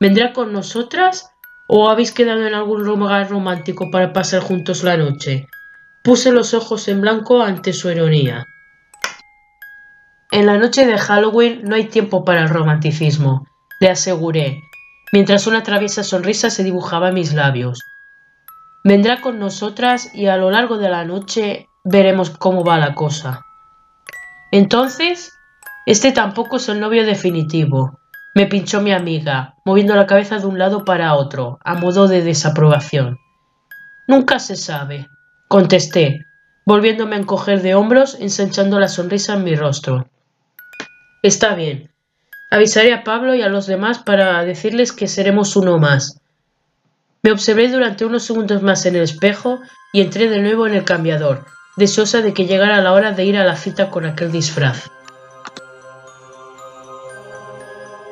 ¿Vendrá 0.00 0.32
con 0.32 0.52
nosotras 0.52 1.30
o 1.68 1.90
habéis 1.90 2.12
quedado 2.12 2.46
en 2.46 2.54
algún 2.54 2.84
lugar 2.84 3.28
romántico 3.28 3.90
para 3.90 4.12
pasar 4.12 4.40
juntos 4.40 4.82
la 4.82 4.96
noche? 4.96 5.46
Puse 6.02 6.32
los 6.32 6.54
ojos 6.54 6.88
en 6.88 7.00
blanco 7.00 7.42
ante 7.42 7.72
su 7.72 7.90
ironía. 7.90 8.46
En 10.30 10.44
la 10.44 10.58
noche 10.58 10.84
de 10.84 10.98
Halloween 10.98 11.62
no 11.64 11.74
hay 11.74 11.84
tiempo 11.84 12.22
para 12.22 12.42
el 12.42 12.50
romanticismo, 12.50 13.46
le 13.80 13.88
aseguré, 13.88 14.60
mientras 15.10 15.46
una 15.46 15.62
traviesa 15.62 16.04
sonrisa 16.04 16.50
se 16.50 16.64
dibujaba 16.64 17.08
en 17.08 17.14
mis 17.14 17.32
labios. 17.32 17.80
Vendrá 18.84 19.22
con 19.22 19.38
nosotras 19.38 20.14
y 20.14 20.26
a 20.26 20.36
lo 20.36 20.50
largo 20.50 20.76
de 20.76 20.90
la 20.90 21.06
noche 21.06 21.66
veremos 21.82 22.28
cómo 22.28 22.62
va 22.62 22.76
la 22.76 22.94
cosa. 22.94 23.40
Entonces, 24.52 25.32
este 25.86 26.12
tampoco 26.12 26.58
es 26.58 26.68
el 26.68 26.78
novio 26.78 27.06
definitivo. 27.06 27.98
Me 28.34 28.44
pinchó 28.44 28.82
mi 28.82 28.92
amiga, 28.92 29.54
moviendo 29.64 29.94
la 29.94 30.06
cabeza 30.06 30.38
de 30.38 30.46
un 30.46 30.58
lado 30.58 30.84
para 30.84 31.14
otro, 31.14 31.58
a 31.64 31.74
modo 31.74 32.06
de 32.06 32.22
desaprobación. 32.22 33.16
Nunca 34.06 34.40
se 34.40 34.56
sabe, 34.56 35.08
contesté, 35.48 36.26
volviéndome 36.66 37.16
a 37.16 37.20
encoger 37.20 37.62
de 37.62 37.74
hombros, 37.74 38.18
ensanchando 38.20 38.78
la 38.78 38.88
sonrisa 38.88 39.32
en 39.32 39.44
mi 39.44 39.54
rostro. 39.56 40.10
Está 41.28 41.54
bien. 41.54 41.90
Avisaré 42.50 42.94
a 42.94 43.04
Pablo 43.04 43.34
y 43.34 43.42
a 43.42 43.50
los 43.50 43.66
demás 43.66 43.98
para 43.98 44.42
decirles 44.44 44.92
que 44.92 45.06
seremos 45.06 45.56
uno 45.56 45.76
más. 45.78 46.22
Me 47.22 47.32
observé 47.32 47.68
durante 47.68 48.06
unos 48.06 48.22
segundos 48.22 48.62
más 48.62 48.86
en 48.86 48.96
el 48.96 49.02
espejo 49.02 49.58
y 49.92 50.00
entré 50.00 50.30
de 50.30 50.40
nuevo 50.40 50.66
en 50.66 50.72
el 50.72 50.84
cambiador, 50.84 51.44
deseosa 51.76 52.22
de 52.22 52.32
que 52.32 52.46
llegara 52.46 52.80
la 52.80 52.94
hora 52.94 53.12
de 53.12 53.26
ir 53.26 53.36
a 53.36 53.44
la 53.44 53.56
cita 53.56 53.90
con 53.90 54.06
aquel 54.06 54.32
disfraz. 54.32 54.90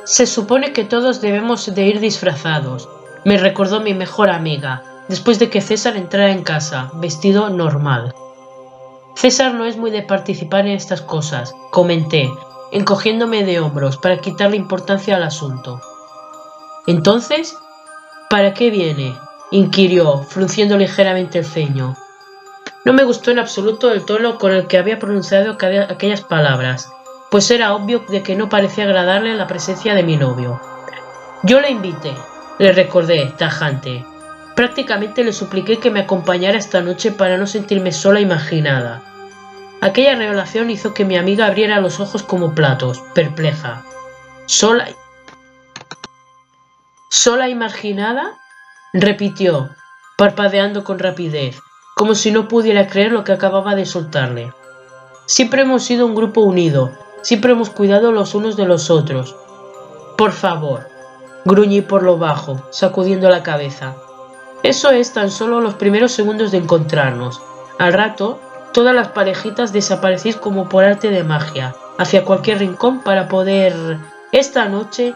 Se 0.05 0.27
supone 0.27 0.75
que 0.75 0.85
todos 0.85 1.23
debemos 1.23 1.75
de 1.75 1.87
ir 1.87 2.01
disfrazados, 2.01 2.87
me 3.25 3.39
recordó 3.39 3.81
mi 3.81 3.95
mejor 3.95 4.29
amiga, 4.29 4.83
después 5.09 5.39
de 5.39 5.49
que 5.49 5.63
César 5.63 5.97
entrara 5.97 6.33
en 6.33 6.43
casa, 6.43 6.91
vestido 6.97 7.49
normal. 7.49 8.15
César 9.15 9.55
no 9.55 9.65
es 9.65 9.79
muy 9.79 9.91
de 9.91 10.03
participar 10.03 10.67
en 10.67 10.73
estas 10.73 11.01
cosas, 11.01 11.55
comenté, 11.71 12.29
encogiéndome 12.73 13.45
de 13.45 13.61
hombros 13.61 13.97
para 13.97 14.19
quitarle 14.19 14.57
importancia 14.57 15.17
al 15.17 15.23
asunto. 15.23 15.81
Entonces, 16.87 17.57
¿para 18.31 18.55
qué 18.55 18.71
viene? 18.71 19.17
inquirió, 19.51 20.23
frunciendo 20.23 20.77
ligeramente 20.77 21.39
el 21.39 21.45
ceño. 21.45 21.97
No 22.85 22.93
me 22.93 23.05
gustó 23.05 23.31
en 23.31 23.39
absoluto 23.39 23.93
el 23.93 24.05
tono 24.05 24.39
con 24.39 24.53
el 24.53 24.67
que 24.67 24.79
había 24.79 24.99
pronunciado 24.99 25.57
aquellas 25.89 26.21
palabras, 26.23 26.91
pues 27.31 27.51
era 27.51 27.75
obvio 27.75 28.05
de 28.09 28.23
que 28.23 28.37
no 28.37 28.49
parecía 28.49 28.85
agradarle 28.85 29.35
la 29.35 29.47
presencia 29.47 29.95
de 29.95 30.03
mi 30.03 30.17
novio. 30.17 30.61
Yo 31.43 31.61
le 31.61 31.71
invité, 31.71 32.15
le 32.59 32.73
recordé, 32.73 33.33
tajante. 33.37 34.05
Prácticamente 34.55 35.23
le 35.23 35.33
supliqué 35.33 35.79
que 35.79 35.91
me 35.91 36.01
acompañara 36.01 36.59
esta 36.59 36.81
noche 36.81 37.13
para 37.13 37.37
no 37.37 37.47
sentirme 37.47 37.93
sola 37.93 38.21
imaginada. 38.21 39.03
Aquella 39.87 40.17
revelación 40.17 40.69
hizo 40.69 40.95
que 40.95 41.05
mi 41.05 41.17
amiga 41.17 41.47
abriera 41.47 41.81
los 41.81 42.01
ojos 42.01 42.25
como 42.25 42.57
platos, 42.57 43.05
perpleja. 43.15 43.85
¿Sola? 44.47 44.89
¿Sola 47.09 47.49
imaginada? 47.49 48.33
repitió, 48.93 49.71
parpadeando 50.19 50.83
con 50.83 50.99
rapidez, 50.99 51.61
como 51.95 52.17
si 52.17 52.33
no 52.33 52.49
pudiera 52.49 52.89
creer 52.89 53.13
lo 53.13 53.23
que 53.23 53.31
acababa 53.31 53.77
de 53.77 53.87
soltarle. 53.87 54.53
Siempre 55.27 55.63
hemos 55.63 55.85
sido 55.85 56.05
un 56.05 56.17
grupo 56.17 56.41
unido, 56.41 56.91
siempre 57.23 57.53
hemos 57.53 57.71
cuidado 57.71 58.11
los 58.11 58.35
unos 58.35 58.57
de 58.57 58.67
los 58.67 58.91
otros. 58.91 59.37
Por 60.19 60.33
favor, 60.33 60.89
gruñí 61.45 61.81
por 61.81 62.03
lo 62.03 62.19
bajo, 62.19 62.61
sacudiendo 62.73 63.31
la 63.31 63.45
cabeza. 63.45 63.95
Eso 64.65 64.91
es 64.91 65.13
tan 65.13 65.31
solo 65.31 65.61
los 65.61 65.75
primeros 65.75 66.11
segundos 66.11 66.51
de 66.51 66.59
encontrarnos. 66.59 67.41
Al 67.79 67.93
rato, 67.93 68.41
todas 68.73 68.95
las 68.95 69.09
parejitas 69.09 69.73
desaparecís 69.73 70.37
como 70.37 70.69
por 70.69 70.85
arte 70.85 71.11
de 71.11 71.25
magia, 71.25 71.75
hacia 71.99 72.25
cualquier 72.25 72.59
rincón 72.59 73.01
para 73.03 73.29
poder... 73.29 73.99
Esta 74.33 74.69
noche, 74.69 75.15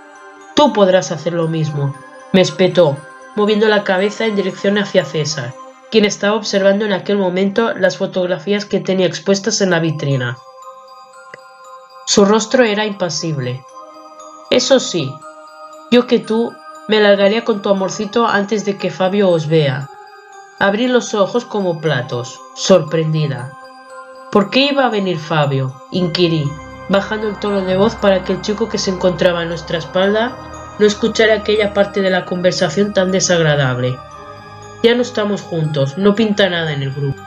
tú 0.55 0.73
podrás 0.73 1.13
hacer 1.13 1.33
lo 1.33 1.49
mismo. 1.49 1.95
Me 2.33 2.41
espetó, 2.41 2.97
moviendo 3.35 3.69
la 3.69 3.85
cabeza 3.85 4.25
en 4.25 4.37
dirección 4.37 4.79
hacia 4.79 5.05
César, 5.05 5.53
quien 5.91 6.05
estaba 6.05 6.37
observando 6.37 6.85
en 6.85 6.93
aquel 6.93 7.19
momento 7.19 7.75
las 7.75 7.97
fotografías 7.97 8.65
que 8.65 8.81
tenía 8.81 9.07
expuestas 9.07 9.61
en 9.61 9.71
la 9.71 9.81
vitrina. 9.81 10.39
Su 12.07 12.25
rostro 12.25 12.65
era 12.65 12.87
impasible. 12.87 13.63
Eso 14.51 14.81
sí, 14.81 15.13
yo 15.91 16.07
que 16.07 16.19
tú 16.19 16.53
me 16.89 17.01
largaría 17.01 17.45
con 17.45 17.63
tu 17.63 17.69
amorcito 17.69 18.27
antes 18.27 18.65
de 18.65 18.77
que 18.77 18.91
Fabio 18.91 19.29
os 19.31 19.47
vea. 19.47 19.89
Abrí 20.61 20.89
los 20.89 21.15
ojos 21.15 21.47
como 21.47 21.81
platos, 21.81 22.39
sorprendida. 22.55 23.55
¿Por 24.31 24.51
qué 24.51 24.67
iba 24.71 24.85
a 24.85 24.91
venir 24.91 25.19
Fabio? 25.19 25.75
inquirí, 25.91 26.53
bajando 26.91 27.29
el 27.31 27.39
tono 27.39 27.63
de 27.63 27.79
voz 27.79 27.95
para 27.95 28.25
que 28.25 28.35
el 28.35 28.43
chico 28.43 28.69
que 28.69 28.77
se 28.77 28.91
encontraba 28.91 29.41
a 29.41 29.47
nuestra 29.47 29.79
espalda 29.79 30.37
no 30.79 30.85
escuchara 30.85 31.37
aquella 31.37 31.73
parte 31.73 32.03
de 32.03 32.11
la 32.11 32.27
conversación 32.27 32.93
tan 32.93 33.11
desagradable. 33.11 33.99
Ya 34.83 34.95
no 34.95 35.01
estamos 35.01 35.41
juntos, 35.41 35.97
no 35.97 36.15
pinta 36.15 36.51
nada 36.51 36.75
en 36.75 36.83
el 36.83 36.93
grupo. 36.93 37.23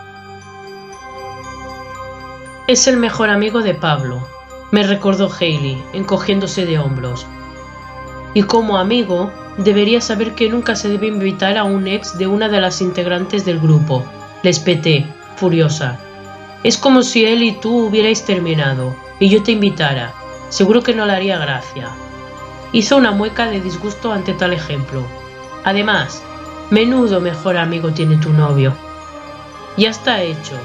Es 2.68 2.86
el 2.86 2.98
mejor 2.98 3.32
amigo 3.32 3.64
de 3.64 3.74
Pablo, 3.74 4.28
me 4.70 4.84
recordó 4.84 5.28
Haley, 5.28 5.84
encogiéndose 5.94 6.68
de 6.68 6.78
hombros. 6.78 7.26
Y 8.34 8.44
como 8.44 8.78
amigo, 8.78 9.32
debería 9.58 10.02
saber 10.02 10.34
que 10.34 10.50
nunca 10.50 10.76
se 10.76 10.90
debe 10.90 11.08
invitar 11.08 11.58
a 11.58 11.64
un 11.64 11.88
ex 11.88 12.18
de 12.18 12.28
una 12.28 12.50
de 12.50 12.62
las 12.62 12.82
integrantes 12.82 13.46
del 13.46 13.60
grupo. 13.60 14.04
Le 14.42 14.50
espeté, 14.50 15.06
furiosa. 15.36 16.00
Es 16.64 16.78
como 16.78 17.04
si 17.04 17.26
él 17.26 17.44
y 17.44 17.52
tú 17.52 17.88
hubierais 17.88 18.26
terminado, 18.26 18.96
y 19.20 19.30
yo 19.30 19.44
te 19.44 19.52
invitara. 19.52 20.14
Seguro 20.50 20.82
que 20.82 20.94
no 20.94 21.06
le 21.06 21.14
haría 21.14 21.38
gracia. 21.38 21.90
Hizo 22.72 22.98
una 22.98 23.12
mueca 23.12 23.48
de 23.48 23.62
disgusto 23.62 24.12
ante 24.12 24.34
tal 24.34 24.54
ejemplo. 24.54 25.04
Además, 25.64 26.24
menudo 26.72 27.22
mejor 27.22 27.58
amigo 27.58 27.92
tiene 27.92 28.18
tu 28.18 28.32
novio. 28.32 28.74
Ya 29.78 29.90
está 29.90 30.22
hecho, 30.22 30.56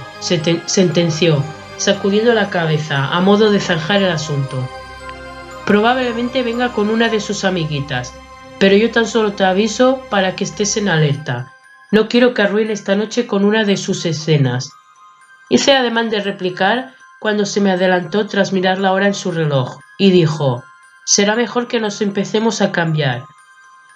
sentenció, 0.66 1.42
sacudiendo 1.76 2.34
la 2.34 2.50
cabeza 2.50 3.08
a 3.08 3.20
modo 3.20 3.50
de 3.50 3.60
zanjar 3.60 4.02
el 4.02 4.10
asunto. 4.10 4.68
Probablemente 5.68 6.42
venga 6.42 6.72
con 6.72 6.88
una 6.88 7.10
de 7.10 7.20
sus 7.20 7.44
amiguitas, 7.44 8.14
pero 8.58 8.74
yo 8.74 8.90
tan 8.90 9.06
solo 9.06 9.34
te 9.34 9.44
aviso 9.44 10.00
para 10.08 10.34
que 10.34 10.44
estés 10.44 10.78
en 10.78 10.88
alerta. 10.88 11.52
No 11.92 12.08
quiero 12.08 12.32
que 12.32 12.40
arruine 12.40 12.72
esta 12.72 12.96
noche 12.96 13.26
con 13.26 13.44
una 13.44 13.64
de 13.64 13.76
sus 13.76 14.06
escenas. 14.06 14.72
Hice 15.50 15.74
ademán 15.74 16.08
de 16.08 16.22
replicar 16.22 16.94
cuando 17.20 17.44
se 17.44 17.60
me 17.60 17.70
adelantó 17.70 18.26
tras 18.26 18.50
mirar 18.50 18.78
la 18.78 18.94
hora 18.94 19.08
en 19.08 19.12
su 19.12 19.30
reloj, 19.30 19.78
y 19.98 20.10
dijo 20.10 20.64
Será 21.04 21.36
mejor 21.36 21.68
que 21.68 21.80
nos 21.80 22.00
empecemos 22.00 22.62
a 22.62 22.72
cambiar. 22.72 23.26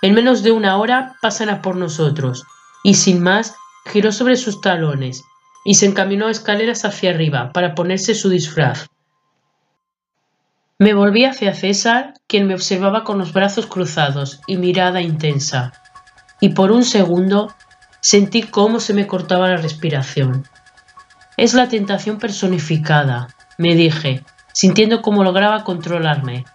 En 0.02 0.12
menos 0.12 0.42
de 0.42 0.52
una 0.52 0.76
hora 0.76 1.16
pasan 1.22 1.48
a 1.48 1.62
por 1.62 1.76
nosotros. 1.76 2.44
Y 2.84 2.96
sin 2.96 3.22
más, 3.22 3.56
giró 3.86 4.12
sobre 4.12 4.36
sus 4.36 4.60
talones 4.60 5.24
y 5.64 5.76
se 5.76 5.86
encaminó 5.86 6.28
escaleras 6.28 6.84
hacia 6.84 7.12
arriba 7.12 7.50
para 7.54 7.74
ponerse 7.74 8.14
su 8.14 8.28
disfraz. 8.28 8.91
Me 10.82 10.94
volví 10.94 11.24
hacia 11.24 11.54
César, 11.54 12.14
quien 12.26 12.48
me 12.48 12.54
observaba 12.54 13.04
con 13.04 13.16
los 13.16 13.32
brazos 13.32 13.66
cruzados 13.66 14.40
y 14.48 14.56
mirada 14.56 15.00
intensa, 15.00 15.72
y 16.40 16.48
por 16.48 16.72
un 16.72 16.82
segundo 16.82 17.54
sentí 18.00 18.42
cómo 18.42 18.80
se 18.80 18.92
me 18.92 19.06
cortaba 19.06 19.48
la 19.48 19.58
respiración. 19.58 20.42
Es 21.36 21.54
la 21.54 21.68
tentación 21.68 22.18
personificada, 22.18 23.28
me 23.58 23.76
dije, 23.76 24.24
sintiendo 24.52 25.02
cómo 25.02 25.22
lograba 25.22 25.62
controlarme, 25.62 26.46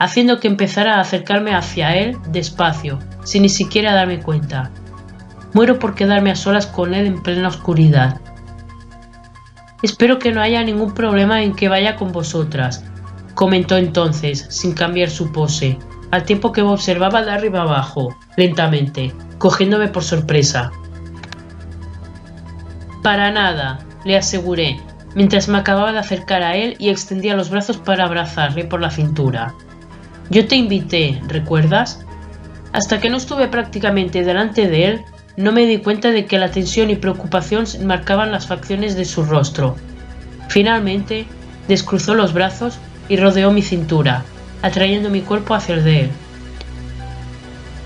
haciendo 0.00 0.40
que 0.40 0.48
empezara 0.48 0.96
a 0.96 1.00
acercarme 1.00 1.54
hacia 1.54 1.94
él 1.94 2.18
despacio, 2.26 2.98
sin 3.22 3.42
ni 3.42 3.48
siquiera 3.48 3.94
darme 3.94 4.20
cuenta. 4.20 4.72
Muero 5.52 5.78
por 5.78 5.94
quedarme 5.94 6.32
a 6.32 6.34
solas 6.34 6.66
con 6.66 6.92
él 6.92 7.06
en 7.06 7.22
plena 7.22 7.46
oscuridad. 7.46 8.20
Espero 9.80 10.18
que 10.18 10.32
no 10.32 10.40
haya 10.40 10.64
ningún 10.64 10.92
problema 10.92 11.44
en 11.44 11.54
que 11.54 11.68
vaya 11.68 11.94
con 11.94 12.10
vosotras, 12.10 12.82
comentó 13.36 13.76
entonces, 13.76 14.46
sin 14.48 14.72
cambiar 14.72 15.10
su 15.10 15.30
pose, 15.30 15.78
al 16.10 16.24
tiempo 16.24 16.52
que 16.52 16.62
me 16.62 16.70
observaba 16.70 17.22
de 17.22 17.30
arriba 17.30 17.62
abajo, 17.62 18.16
lentamente, 18.36 19.12
cogiéndome 19.38 19.88
por 19.88 20.02
sorpresa. 20.02 20.72
Para 23.02 23.30
nada, 23.30 23.78
le 24.04 24.16
aseguré, 24.16 24.80
mientras 25.14 25.48
me 25.48 25.58
acababa 25.58 25.92
de 25.92 25.98
acercar 25.98 26.42
a 26.42 26.56
él 26.56 26.76
y 26.78 26.88
extendía 26.88 27.36
los 27.36 27.50
brazos 27.50 27.76
para 27.76 28.04
abrazarle 28.04 28.64
por 28.64 28.80
la 28.80 28.90
cintura. 28.90 29.52
Yo 30.30 30.48
te 30.48 30.56
invité, 30.56 31.20
¿recuerdas? 31.28 32.04
Hasta 32.72 33.00
que 33.00 33.10
no 33.10 33.18
estuve 33.18 33.48
prácticamente 33.48 34.24
delante 34.24 34.66
de 34.66 34.86
él, 34.86 35.04
no 35.36 35.52
me 35.52 35.66
di 35.66 35.78
cuenta 35.78 36.10
de 36.10 36.24
que 36.24 36.38
la 36.38 36.50
tensión 36.50 36.88
y 36.88 36.96
preocupación 36.96 37.66
marcaban 37.84 38.32
las 38.32 38.46
facciones 38.46 38.96
de 38.96 39.04
su 39.04 39.24
rostro. 39.24 39.76
Finalmente, 40.48 41.26
descruzó 41.68 42.14
los 42.14 42.32
brazos 42.32 42.78
y 43.08 43.16
rodeó 43.16 43.50
mi 43.52 43.62
cintura, 43.62 44.24
atrayendo 44.62 45.10
mi 45.10 45.20
cuerpo 45.20 45.54
hacia 45.54 45.74
el 45.74 45.84
de 45.84 46.00
él. 46.00 46.10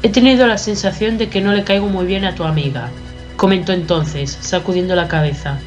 He 0.03 0.09
tenido 0.09 0.47
la 0.47 0.59
sensación 0.59 1.19
de 1.19 1.29
que 1.29 1.41
no 1.41 1.53
le 1.53 1.65
caigo 1.65 1.87
muy 1.89 2.07
bien 2.07 2.25
a 2.25 2.35
tu 2.35 2.45
amiga, 2.45 2.89
comentó 3.37 3.73
entonces, 3.73 4.37
sacudiendo 4.41 4.95
la 4.95 5.09
cabeza. 5.09 5.59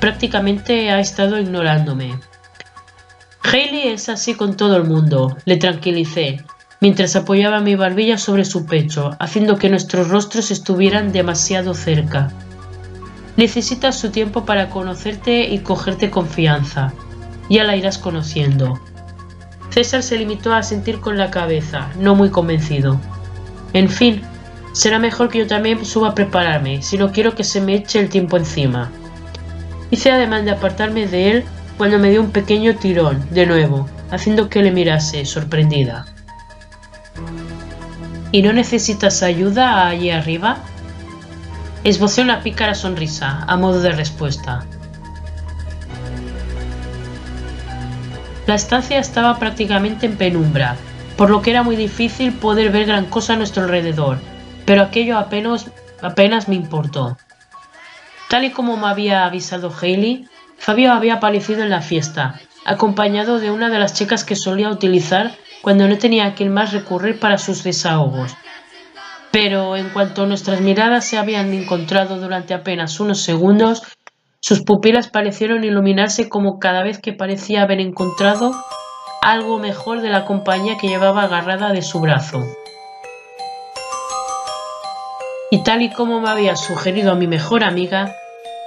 Prácticamente 0.00 0.90
ha 0.90 1.00
estado 1.00 1.38
ignorándome. 1.38 2.18
Hailey 3.42 3.88
es 3.88 4.08
así 4.08 4.34
con 4.34 4.56
todo 4.56 4.76
el 4.76 4.84
mundo, 4.84 5.36
le 5.44 5.56
tranquilicé, 5.56 6.44
mientras 6.80 7.16
apoyaba 7.16 7.60
mi 7.60 7.76
barbilla 7.76 8.18
sobre 8.18 8.44
su 8.44 8.66
pecho, 8.66 9.16
haciendo 9.18 9.58
que 9.58 9.70
nuestros 9.70 10.08
rostros 10.08 10.50
estuvieran 10.50 11.12
demasiado 11.12 11.74
cerca. 11.74 12.30
Necesitas 13.36 13.96
su 13.98 14.10
tiempo 14.10 14.44
para 14.44 14.68
conocerte 14.70 15.48
y 15.48 15.60
cogerte 15.60 16.10
confianza. 16.10 16.92
Ya 17.48 17.64
la 17.64 17.76
irás 17.76 17.98
conociendo. 17.98 18.80
César 19.70 20.02
se 20.02 20.18
limitó 20.18 20.52
a 20.52 20.62
sentir 20.62 21.00
con 21.00 21.16
la 21.16 21.30
cabeza, 21.30 21.88
no 21.98 22.14
muy 22.14 22.30
convencido. 22.30 23.00
En 23.72 23.88
fin, 23.88 24.22
será 24.72 24.98
mejor 24.98 25.28
que 25.28 25.38
yo 25.38 25.46
también 25.46 25.84
suba 25.84 26.08
a 26.08 26.14
prepararme, 26.14 26.82
si 26.82 26.98
no 26.98 27.12
quiero 27.12 27.34
que 27.34 27.44
se 27.44 27.60
me 27.60 27.74
eche 27.74 28.00
el 28.00 28.08
tiempo 28.08 28.36
encima. 28.36 28.90
Hice 29.90 30.10
además 30.10 30.44
de 30.44 30.50
apartarme 30.50 31.06
de 31.06 31.30
él 31.30 31.44
cuando 31.76 31.98
me 31.98 32.10
dio 32.10 32.20
un 32.20 32.30
pequeño 32.30 32.76
tirón, 32.76 33.26
de 33.30 33.46
nuevo, 33.46 33.88
haciendo 34.10 34.48
que 34.48 34.62
le 34.62 34.70
mirase, 34.70 35.24
sorprendida. 35.24 36.06
¿Y 38.32 38.42
no 38.42 38.52
necesitas 38.52 39.22
ayuda 39.22 39.86
allí 39.86 40.10
arriba? 40.10 40.58
Esbocé 41.84 42.22
una 42.22 42.42
pícara 42.42 42.74
sonrisa, 42.74 43.44
a 43.46 43.56
modo 43.56 43.80
de 43.80 43.92
respuesta. 43.92 44.66
La 48.48 48.54
estancia 48.54 48.98
estaba 48.98 49.38
prácticamente 49.38 50.06
en 50.06 50.16
penumbra, 50.16 50.76
por 51.18 51.28
lo 51.28 51.42
que 51.42 51.50
era 51.50 51.62
muy 51.62 51.76
difícil 51.76 52.32
poder 52.32 52.72
ver 52.72 52.86
gran 52.86 53.04
cosa 53.04 53.34
a 53.34 53.36
nuestro 53.36 53.64
alrededor, 53.64 54.16
pero 54.64 54.80
aquello 54.80 55.18
apenas, 55.18 55.70
apenas 56.00 56.48
me 56.48 56.54
importó. 56.54 57.18
Tal 58.30 58.44
y 58.44 58.50
como 58.50 58.78
me 58.78 58.86
había 58.86 59.26
avisado 59.26 59.70
Haley, 59.70 60.26
Fabio 60.56 60.94
había 60.94 61.16
aparecido 61.16 61.62
en 61.62 61.68
la 61.68 61.82
fiesta, 61.82 62.40
acompañado 62.64 63.38
de 63.38 63.50
una 63.50 63.68
de 63.68 63.80
las 63.80 63.92
chicas 63.92 64.24
que 64.24 64.34
solía 64.34 64.70
utilizar 64.70 65.34
cuando 65.60 65.86
no 65.86 65.98
tenía 65.98 66.24
a 66.24 66.34
quien 66.34 66.50
más 66.50 66.72
recurrir 66.72 67.20
para 67.20 67.36
sus 67.36 67.64
desahogos. 67.64 68.34
Pero 69.30 69.76
en 69.76 69.90
cuanto 69.90 70.24
nuestras 70.24 70.62
miradas 70.62 71.04
se 71.04 71.18
habían 71.18 71.52
encontrado 71.52 72.18
durante 72.18 72.54
apenas 72.54 72.98
unos 72.98 73.20
segundos, 73.20 73.82
sus 74.40 74.62
pupilas 74.62 75.08
parecieron 75.08 75.64
iluminarse 75.64 76.28
como 76.28 76.58
cada 76.58 76.82
vez 76.82 76.98
que 77.00 77.12
parecía 77.12 77.62
haber 77.62 77.80
encontrado 77.80 78.52
algo 79.20 79.58
mejor 79.58 80.00
de 80.00 80.10
la 80.10 80.24
compañía 80.24 80.78
que 80.78 80.88
llevaba 80.88 81.24
agarrada 81.24 81.72
de 81.72 81.82
su 81.82 82.00
brazo. 82.00 82.44
Y 85.50 85.62
tal 85.64 85.82
y 85.82 85.90
como 85.90 86.20
me 86.20 86.28
había 86.28 86.56
sugerido 86.56 87.16
mi 87.16 87.26
mejor 87.26 87.64
amiga, 87.64 88.14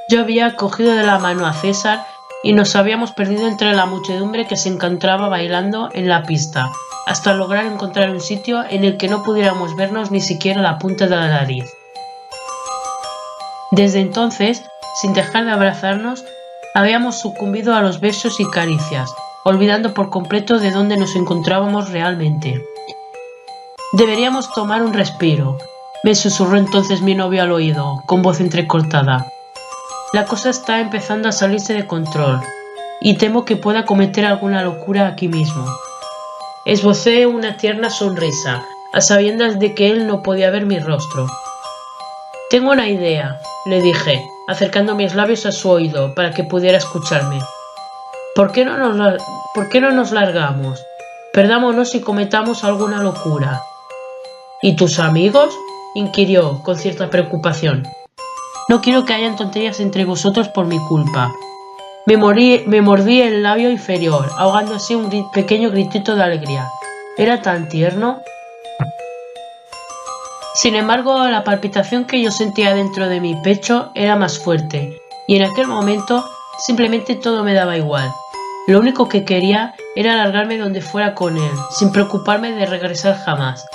yo 0.10 0.20
había 0.20 0.56
cogido 0.56 0.94
de 0.94 1.04
la 1.04 1.20
mano 1.20 1.46
a 1.46 1.54
César 1.54 2.06
y 2.44 2.54
nos 2.54 2.76
habíamos 2.76 3.12
perdido 3.12 3.48
entre 3.48 3.74
la 3.74 3.86
muchedumbre 3.86 4.48
que 4.48 4.58
se 4.58 4.68
encontraba 4.68 5.30
bailando 5.30 5.90
en 5.94 6.10
la 6.10 6.24
pista, 6.24 6.72
hasta 7.06 7.34
lograr 7.34 7.66
encontrar 7.66 8.10
un 8.10 8.20
sitio 8.20 8.64
en 8.68 8.84
el 8.84 8.98
que 8.98 9.08
no 9.08 9.24
pudiéramos 9.24 9.76
vernos 9.76 10.12
ni 10.12 10.22
siquiera 10.22 10.62
la 10.62 10.80
punta 10.80 11.06
de 11.06 11.16
la 11.16 11.28
nariz. 11.28 11.72
Desde 13.72 14.00
entonces, 14.00 14.64
sin 14.96 15.14
dejar 15.14 15.46
de 15.46 15.52
abrazarnos, 15.52 16.26
habíamos 16.74 17.20
sucumbido 17.20 17.76
a 17.76 17.82
los 17.82 18.00
besos 18.00 18.40
y 18.40 18.50
caricias, 18.50 19.14
olvidando 19.44 19.94
por 19.94 20.10
completo 20.10 20.60
de 20.60 20.72
dónde 20.72 20.98
nos 20.98 21.16
encontrábamos 21.16 21.90
realmente. 21.92 22.64
Deberíamos 23.94 24.52
tomar 24.54 24.82
un 24.84 24.94
respiro, 24.94 25.58
me 26.04 26.16
susurró 26.16 26.58
entonces 26.58 27.02
mi 27.02 27.14
novio 27.14 27.44
al 27.44 27.52
oído, 27.52 28.02
con 28.06 28.22
voz 28.22 28.40
entrecortada. 28.40 29.28
La 30.14 30.26
cosa 30.26 30.50
está 30.50 30.80
empezando 30.80 31.30
a 31.30 31.32
salirse 31.32 31.74
de 31.74 31.86
control 31.88 32.42
y 33.02 33.18
temo 33.18 33.46
que 33.46 33.56
pueda 33.56 33.86
cometer 33.86 34.26
alguna 34.26 34.64
locura 34.64 35.08
aquí 35.08 35.28
mismo. 35.28 35.66
Esbocé 36.66 37.26
una 37.26 37.58
tierna 37.58 37.90
sonrisa, 37.90 38.64
a 38.94 39.02
sabiendas 39.02 39.60
de 39.60 39.74
que 39.74 39.92
él 39.92 40.08
no 40.08 40.22
podía 40.22 40.52
ver 40.52 40.66
mi 40.66 40.80
rostro. 40.80 41.28
Tengo 42.50 42.72
una 42.72 42.90
idea, 42.90 43.40
le 43.66 43.82
dije, 43.82 44.24
acercando 44.52 44.96
mis 44.96 45.16
labios 45.16 45.46
a 45.46 45.52
su 45.52 45.70
oído 45.70 46.14
para 46.14 46.32
que 46.32 46.44
pudiera 46.44 46.78
escucharme. 46.78 47.40
¿Por 48.36 48.52
qué 48.52 48.66
no 48.66 48.78
nos, 48.78 49.22
¿por 49.54 49.70
qué 49.70 49.82
no 49.82 49.92
nos 49.92 50.12
largamos? 50.12 50.84
Perdámonos 51.34 51.96
y 51.96 52.02
cometamos 52.02 52.64
alguna 52.64 53.02
locura. 53.02 53.62
¿Y 54.62 54.76
tus 54.76 55.00
amigos? 55.00 55.58
inquirió 55.96 56.62
con 56.64 56.78
cierta 56.78 57.10
preocupación. 57.10 57.88
No 58.70 58.82
quiero 58.82 59.06
que 59.06 59.14
hayan 59.14 59.36
tonterías 59.36 59.80
entre 59.80 60.06
vosotros 60.06 60.48
por 60.48 60.66
mi 60.66 60.80
culpa. 60.80 61.34
Me, 62.06 62.18
me 62.68 62.82
mordí 62.82 63.22
el 63.22 63.44
labio 63.44 63.70
inferior, 63.70 64.30
ahogando 64.38 64.76
así 64.76 64.96
un 64.96 65.32
pequeño 65.32 65.72
gritito 65.72 66.16
de 66.16 66.24
alegría. 66.24 66.70
Era 67.18 67.42
tan 67.42 67.68
tierno. 67.70 68.22
Sin 70.54 70.76
embargo, 70.76 71.28
la 71.30 71.46
palpitación 71.46 72.06
que 72.06 72.22
yo 72.22 72.30
sentía 72.30 72.76
dentro 72.76 73.08
de 73.08 73.22
mi 73.22 73.36
pecho 73.36 73.92
era 73.96 74.18
más 74.18 74.38
fuerte, 74.38 74.98
y 75.26 75.38
en 75.38 75.44
aquel 75.44 75.68
momento 75.68 76.26
simplemente 76.60 77.16
todo 77.16 77.44
me 77.44 77.54
daba 77.54 77.78
igual. 77.78 78.12
Lo 78.68 78.80
único 78.80 79.08
que 79.08 79.24
quería 79.24 79.74
era 79.96 80.14
alargarme 80.14 80.58
donde 80.58 80.82
fuera 80.82 81.16
con 81.16 81.38
él, 81.38 81.52
sin 81.72 81.92
preocuparme 81.94 82.52
de 82.52 82.66
regresar 82.66 83.18
jamás. 83.18 83.66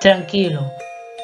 Tranquilo. 0.00 0.66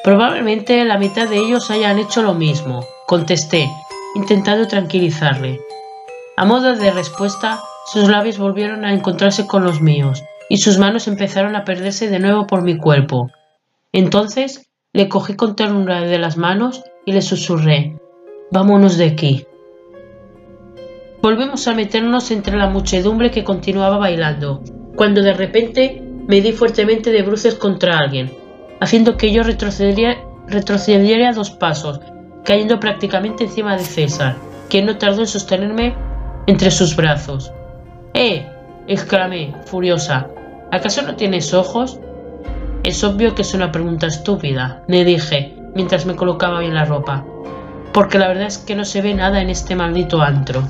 Probablemente 0.05 0.83
la 0.85 0.97
mitad 0.97 1.27
de 1.27 1.37
ellos 1.37 1.69
hayan 1.69 1.99
hecho 1.99 2.21
lo 2.21 2.33
mismo, 2.33 2.85
contesté, 3.07 3.69
intentando 4.15 4.67
tranquilizarle. 4.67 5.59
A 6.37 6.45
modo 6.45 6.75
de 6.75 6.91
respuesta, 6.91 7.61
sus 7.91 8.07
labios 8.07 8.37
volvieron 8.37 8.85
a 8.85 8.93
encontrarse 8.93 9.47
con 9.47 9.63
los 9.63 9.81
míos, 9.81 10.23
y 10.49 10.57
sus 10.57 10.77
manos 10.77 11.07
empezaron 11.07 11.55
a 11.57 11.65
perderse 11.65 12.07
de 12.07 12.19
nuevo 12.19 12.47
por 12.47 12.61
mi 12.61 12.77
cuerpo. 12.77 13.29
Entonces 13.95 14.69
le 14.91 15.07
cogí 15.07 15.37
con 15.37 15.55
ternura 15.55 16.01
de 16.01 16.19
las 16.19 16.35
manos 16.35 16.83
y 17.05 17.13
le 17.13 17.21
susurré, 17.21 17.97
Vámonos 18.51 18.97
de 18.97 19.05
aquí. 19.05 19.45
Volvimos 21.21 21.65
a 21.69 21.73
meternos 21.73 22.29
entre 22.29 22.57
la 22.57 22.67
muchedumbre 22.67 23.31
que 23.31 23.45
continuaba 23.45 23.97
bailando, 23.97 24.61
cuando 24.97 25.21
de 25.21 25.33
repente 25.33 26.03
me 26.27 26.41
di 26.41 26.51
fuertemente 26.51 27.09
de 27.11 27.21
bruces 27.21 27.55
contra 27.55 27.97
alguien, 27.97 28.33
haciendo 28.81 29.15
que 29.15 29.31
yo 29.31 29.43
retrocediera, 29.43 30.17
retrocediera 30.45 31.31
dos 31.31 31.51
pasos, 31.51 32.01
cayendo 32.43 32.81
prácticamente 32.81 33.45
encima 33.45 33.77
de 33.77 33.83
César, 33.85 34.35
quien 34.69 34.87
no 34.87 34.97
tardó 34.97 35.21
en 35.21 35.27
sostenerme 35.27 35.95
entre 36.47 36.69
sus 36.69 36.97
brazos. 36.97 37.53
¡Eh! 38.13 38.45
exclamé, 38.87 39.55
furiosa. 39.65 40.27
¿Acaso 40.69 41.01
no 41.01 41.15
tienes 41.15 41.53
ojos? 41.53 42.01
Es 42.85 43.03
obvio 43.03 43.33
que 43.33 43.41
es 43.41 43.55
una 43.55 43.71
pregunta 43.71 44.05
estúpida, 44.05 44.83
le 44.87 45.03
dije, 45.03 45.55
mientras 45.73 46.05
me 46.05 46.15
colocaba 46.15 46.59
bien 46.59 46.75
la 46.75 46.85
ropa, 46.85 47.25
porque 47.91 48.19
la 48.19 48.27
verdad 48.27 48.45
es 48.45 48.59
que 48.59 48.75
no 48.75 48.85
se 48.85 49.01
ve 49.01 49.15
nada 49.15 49.41
en 49.41 49.49
este 49.49 49.75
maldito 49.75 50.21
antro. 50.21 50.61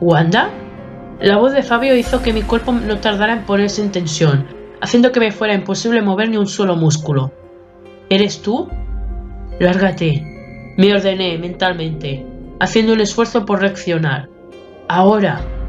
¿Wanda? 0.00 0.50
La 1.18 1.38
voz 1.38 1.52
de 1.54 1.64
Fabio 1.64 1.96
hizo 1.96 2.22
que 2.22 2.32
mi 2.32 2.42
cuerpo 2.42 2.70
no 2.70 2.98
tardara 2.98 3.32
en 3.32 3.46
ponerse 3.46 3.82
en 3.82 3.90
tensión, 3.90 4.46
haciendo 4.80 5.10
que 5.10 5.18
me 5.18 5.32
fuera 5.32 5.54
imposible 5.54 6.02
mover 6.02 6.28
ni 6.28 6.36
un 6.36 6.46
solo 6.46 6.76
músculo. 6.76 7.32
¿Eres 8.10 8.40
tú? 8.42 8.68
Lárgate, 9.58 10.22
me 10.76 10.94
ordené 10.94 11.36
mentalmente, 11.36 12.24
haciendo 12.60 12.92
un 12.92 13.00
esfuerzo 13.00 13.44
por 13.44 13.60
reaccionar. 13.60 14.28
Ahora. 14.86 15.59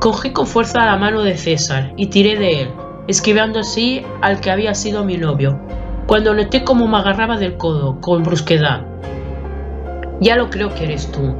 Cogí 0.00 0.30
con 0.32 0.46
fuerza 0.46 0.84
la 0.84 0.96
mano 0.96 1.22
de 1.22 1.36
César 1.36 1.92
y 1.96 2.08
tiré 2.08 2.36
de 2.36 2.62
él, 2.62 2.70
esquivando 3.08 3.60
así 3.60 4.02
al 4.20 4.40
que 4.40 4.50
había 4.50 4.74
sido 4.74 5.04
mi 5.04 5.16
novio, 5.16 5.58
cuando 6.06 6.34
noté 6.34 6.64
cómo 6.64 6.86
me 6.86 6.98
agarraba 6.98 7.38
del 7.38 7.56
codo, 7.56 8.00
con 8.00 8.22
brusquedad. 8.22 8.84
Ya 10.20 10.36
lo 10.36 10.50
creo 10.50 10.74
que 10.74 10.84
eres 10.84 11.10
tú, 11.10 11.34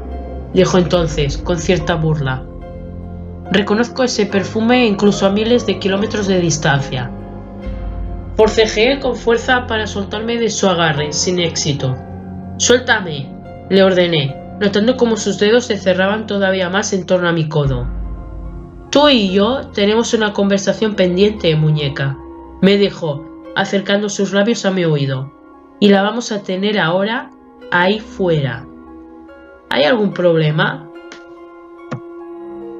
dijo 0.54 0.78
entonces, 0.78 1.36
con 1.36 1.58
cierta 1.58 1.96
burla. 1.96 2.44
Reconozco 3.50 4.02
ese 4.02 4.26
perfume 4.26 4.86
incluso 4.86 5.26
a 5.26 5.30
miles 5.30 5.66
de 5.66 5.78
kilómetros 5.78 6.26
de 6.26 6.40
distancia. 6.40 7.10
Forcejeé 8.36 9.00
con 9.00 9.16
fuerza 9.16 9.66
para 9.66 9.86
soltarme 9.86 10.38
de 10.38 10.50
su 10.50 10.66
agarre, 10.66 11.12
sin 11.12 11.40
éxito. 11.40 11.96
Suéltame, 12.56 13.30
le 13.68 13.82
ordené, 13.82 14.34
notando 14.60 14.96
cómo 14.96 15.16
sus 15.16 15.38
dedos 15.38 15.66
se 15.66 15.76
cerraban 15.76 16.26
todavía 16.26 16.70
más 16.70 16.92
en 16.92 17.06
torno 17.06 17.28
a 17.28 17.32
mi 17.32 17.48
codo. 17.48 17.95
Tú 18.90 19.08
y 19.08 19.32
yo 19.32 19.68
tenemos 19.72 20.14
una 20.14 20.32
conversación 20.32 20.94
pendiente, 20.94 21.54
muñeca, 21.56 22.16
me 22.62 22.76
dijo, 22.78 23.24
acercando 23.54 24.08
sus 24.08 24.32
labios 24.32 24.64
a 24.64 24.70
mi 24.70 24.84
oído, 24.84 25.32
y 25.80 25.88
la 25.88 26.02
vamos 26.02 26.32
a 26.32 26.42
tener 26.42 26.78
ahora 26.78 27.30
ahí 27.70 28.00
fuera. 28.00 28.66
¿Hay 29.70 29.84
algún 29.84 30.12
problema? 30.12 30.88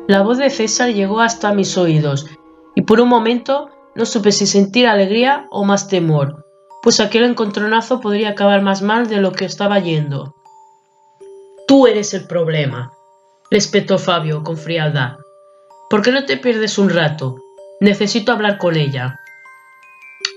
La 0.06 0.22
voz 0.22 0.38
de 0.38 0.50
César 0.50 0.92
llegó 0.92 1.20
hasta 1.20 1.52
mis 1.52 1.76
oídos, 1.76 2.26
y 2.74 2.82
por 2.82 3.00
un 3.00 3.08
momento 3.08 3.70
no 3.94 4.06
supe 4.06 4.30
si 4.30 4.46
sentir 4.46 4.86
alegría 4.86 5.48
o 5.50 5.64
más 5.64 5.88
temor, 5.88 6.46
pues 6.82 7.00
aquel 7.00 7.24
encontronazo 7.24 8.00
podría 8.00 8.30
acabar 8.30 8.62
más 8.62 8.80
mal 8.80 9.08
de 9.08 9.20
lo 9.20 9.32
que 9.32 9.44
estaba 9.44 9.80
yendo. 9.80 10.36
Tú 11.66 11.88
eres 11.88 12.14
el 12.14 12.26
problema, 12.26 12.92
le 13.50 13.58
espetó 13.58 13.98
Fabio 13.98 14.44
con 14.44 14.56
frialdad. 14.56 15.16
¿Por 15.88 16.02
qué 16.02 16.10
no 16.10 16.24
te 16.24 16.36
pierdes 16.36 16.78
un 16.78 16.90
rato? 16.90 17.36
Necesito 17.80 18.32
hablar 18.32 18.58
con 18.58 18.76
ella. 18.76 19.20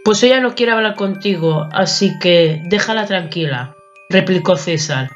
Pues 0.03 0.21
ella 0.23 0.39
no 0.39 0.55
quiere 0.55 0.73
hablar 0.73 0.95
contigo, 0.95 1.67
así 1.71 2.17
que 2.19 2.61
déjala 2.65 3.05
tranquila, 3.05 3.75
replicó 4.09 4.57
César 4.57 5.09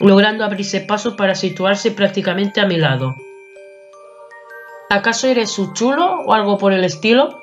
logrando 0.00 0.44
abrirse 0.44 0.80
paso 0.80 1.16
para 1.16 1.34
situarse 1.34 1.90
prácticamente 1.90 2.60
a 2.60 2.66
mi 2.66 2.76
lado. 2.76 3.14
¿Acaso 4.90 5.28
eres 5.28 5.50
su 5.50 5.72
chulo 5.72 6.20
o 6.26 6.34
algo 6.34 6.58
por 6.58 6.72
el 6.72 6.84
estilo? 6.84 7.40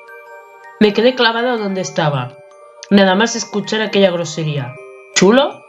Me 0.80 0.92
quedé 0.92 1.14
clavada 1.14 1.56
donde 1.56 1.80
estaba, 1.80 2.36
nada 2.90 3.14
más 3.14 3.36
escuchar 3.36 3.80
aquella 3.80 4.10
grosería. 4.10 4.74
¿Chulo? 5.14 5.62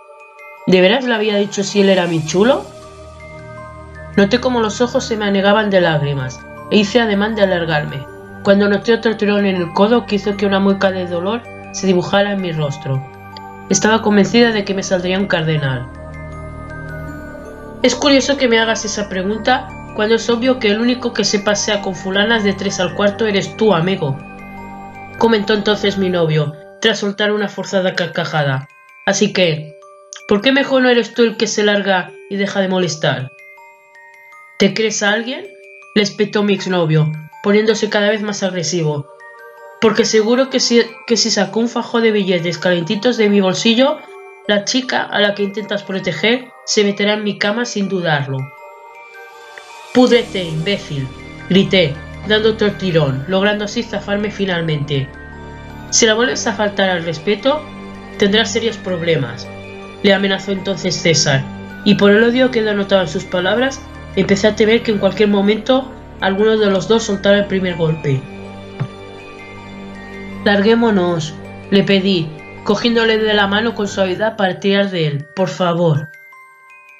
¿De 0.67 0.81
veras 0.81 1.05
le 1.05 1.13
había 1.13 1.37
dicho 1.37 1.63
si 1.63 1.81
él 1.81 1.89
era 1.89 2.07
mi 2.07 2.25
chulo? 2.25 2.65
Noté 4.15 4.39
como 4.39 4.61
los 4.61 4.81
ojos 4.81 5.05
se 5.05 5.17
me 5.17 5.25
anegaban 5.25 5.69
de 5.69 5.81
lágrimas 5.81 6.39
e 6.73 6.77
hice 6.77 6.99
ademán 6.99 7.35
de 7.35 7.43
alargarme, 7.43 8.03
cuando 8.41 8.67
noté 8.67 8.95
otro 8.95 9.15
tirón 9.15 9.45
en 9.45 9.57
el 9.57 9.71
codo 9.73 10.07
que 10.07 10.15
hizo 10.15 10.35
que 10.35 10.47
una 10.47 10.59
mueca 10.59 10.89
de 10.89 11.05
dolor 11.05 11.43
se 11.71 11.85
dibujara 11.85 12.31
en 12.31 12.41
mi 12.41 12.51
rostro. 12.51 12.99
Estaba 13.69 14.01
convencida 14.01 14.51
de 14.51 14.65
que 14.65 14.73
me 14.73 14.81
saldría 14.81 15.19
un 15.19 15.27
cardenal. 15.27 15.87
Es 17.83 17.93
curioso 17.93 18.37
que 18.37 18.47
me 18.47 18.57
hagas 18.57 18.85
esa 18.85 19.07
pregunta 19.07 19.67
cuando 19.95 20.15
es 20.15 20.27
obvio 20.31 20.57
que 20.57 20.69
el 20.69 20.81
único 20.81 21.13
que 21.13 21.25
se 21.25 21.37
pasea 21.37 21.79
con 21.81 21.93
fulanas 21.93 22.43
de 22.43 22.53
tres 22.53 22.79
al 22.79 22.95
cuarto 22.95 23.27
eres 23.27 23.55
tú, 23.55 23.75
amigo. 23.75 24.17
Comentó 25.19 25.53
entonces 25.53 25.99
mi 25.99 26.09
novio, 26.09 26.55
tras 26.81 26.97
soltar 26.97 27.31
una 27.31 27.49
forzada 27.49 27.93
carcajada. 27.93 28.67
Así 29.05 29.31
que, 29.31 29.77
¿por 30.27 30.41
qué 30.41 30.51
mejor 30.51 30.81
no 30.81 30.89
eres 30.89 31.13
tú 31.13 31.21
el 31.21 31.37
que 31.37 31.45
se 31.45 31.63
larga 31.63 32.09
y 32.31 32.37
deja 32.37 32.61
de 32.61 32.67
molestar? 32.67 33.31
¿Te 34.57 34.73
crees 34.73 35.03
a 35.03 35.11
alguien? 35.11 35.52
Le 35.95 36.01
espetó 36.01 36.43
mi 36.43 36.53
exnovio, 36.53 37.11
poniéndose 37.43 37.89
cada 37.89 38.09
vez 38.09 38.21
más 38.23 38.41
agresivo. 38.41 39.07
Porque 39.79 40.05
seguro 40.05 40.49
que 40.49 40.59
si, 40.59 40.81
que 41.05 41.17
si 41.17 41.29
sacó 41.29 41.59
un 41.59 41.69
fajo 41.69 42.01
de 42.01 42.11
billetes 42.11 42.57
calentitos 42.57 43.17
de 43.17 43.29
mi 43.29 43.41
bolsillo, 43.41 43.99
la 44.47 44.65
chica 44.65 45.03
a 45.03 45.19
la 45.19 45.35
que 45.35 45.43
intentas 45.43 45.83
proteger 45.83 46.47
se 46.65 46.83
meterá 46.83 47.13
en 47.13 47.23
mi 47.23 47.37
cama 47.37 47.65
sin 47.65 47.89
dudarlo. 47.89 48.37
Púdrete, 49.93 50.43
imbécil, 50.43 51.07
grité, 51.49 51.93
dando 52.27 52.51
otro 52.51 52.71
tirón, 52.71 53.25
logrando 53.27 53.65
así 53.65 53.83
zafarme 53.83 54.31
finalmente. 54.31 55.07
Si 55.91 56.07
la 56.07 56.15
vuelves 56.15 56.47
a 56.47 56.53
faltar 56.53 56.89
al 56.89 57.05
respeto, 57.05 57.61
tendrás 58.17 58.51
serios 58.51 58.77
problemas, 58.77 59.47
le 60.01 60.13
amenazó 60.13 60.51
entonces 60.51 60.95
César, 60.95 61.43
y 61.85 61.95
por 61.95 62.11
el 62.11 62.23
odio 62.23 62.49
que 62.49 62.63
denotaba 62.63 63.03
en 63.03 63.09
sus 63.09 63.25
palabras, 63.25 63.79
empecé 64.15 64.47
a 64.47 64.55
temer 64.55 64.83
que 64.83 64.91
en 64.91 64.99
cualquier 64.99 65.29
momento 65.29 65.91
alguno 66.21 66.57
de 66.57 66.69
los 66.69 66.87
dos 66.87 67.03
soltara 67.03 67.39
el 67.39 67.47
primer 67.47 67.75
golpe. 67.75 68.21
Larguémonos, 70.45 71.33
le 71.71 71.83
pedí, 71.83 72.29
cogiéndole 72.63 73.17
de 73.17 73.33
la 73.33 73.47
mano 73.47 73.75
con 73.75 73.87
suavidad 73.87 74.35
para 74.35 74.59
tirar 74.59 74.89
de 74.89 75.07
él. 75.07 75.27
Por 75.35 75.49
favor. 75.49 76.09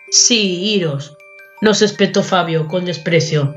Sí, 0.09 0.73
iros, 0.73 1.17
nos 1.61 1.81
espetó 1.81 2.23
Fabio 2.23 2.67
con 2.67 2.85
desprecio. 2.85 3.55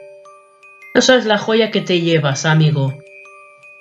No 0.94 1.02
sabes 1.02 1.26
la 1.26 1.38
joya 1.38 1.70
que 1.70 1.80
te 1.80 2.00
llevas, 2.00 2.46
amigo. 2.46 2.96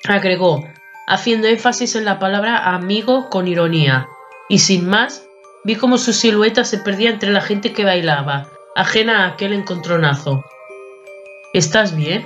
Agregó, 0.07 0.68
haciendo 1.07 1.47
énfasis 1.47 1.95
en 1.95 2.06
la 2.06 2.19
palabra 2.19 2.73
amigo 2.73 3.30
con 3.30 3.47
ironía. 3.47 4.07
Y 4.49 4.60
sin 4.60 4.88
más, 4.88 5.26
vi 5.64 5.76
como 5.76 5.97
su 5.97 6.14
silueta 6.14 6.64
se 6.65 6.77
perdía 6.77 7.10
entre 7.10 7.31
la 7.31 7.41
gente 7.41 7.73
que 7.73 7.85
bailaba, 7.85 8.49
ajena 8.76 9.23
a 9.23 9.27
aquel 9.30 9.53
encontronazo. 9.53 10.43
¿Estás 11.53 11.95
bien? 11.95 12.26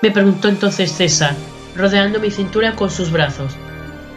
me 0.00 0.10
preguntó 0.10 0.48
entonces 0.48 0.90
César, 0.90 1.36
rodeando 1.76 2.18
mi 2.18 2.30
cintura 2.30 2.72
con 2.72 2.90
sus 2.90 3.12
brazos. 3.12 3.52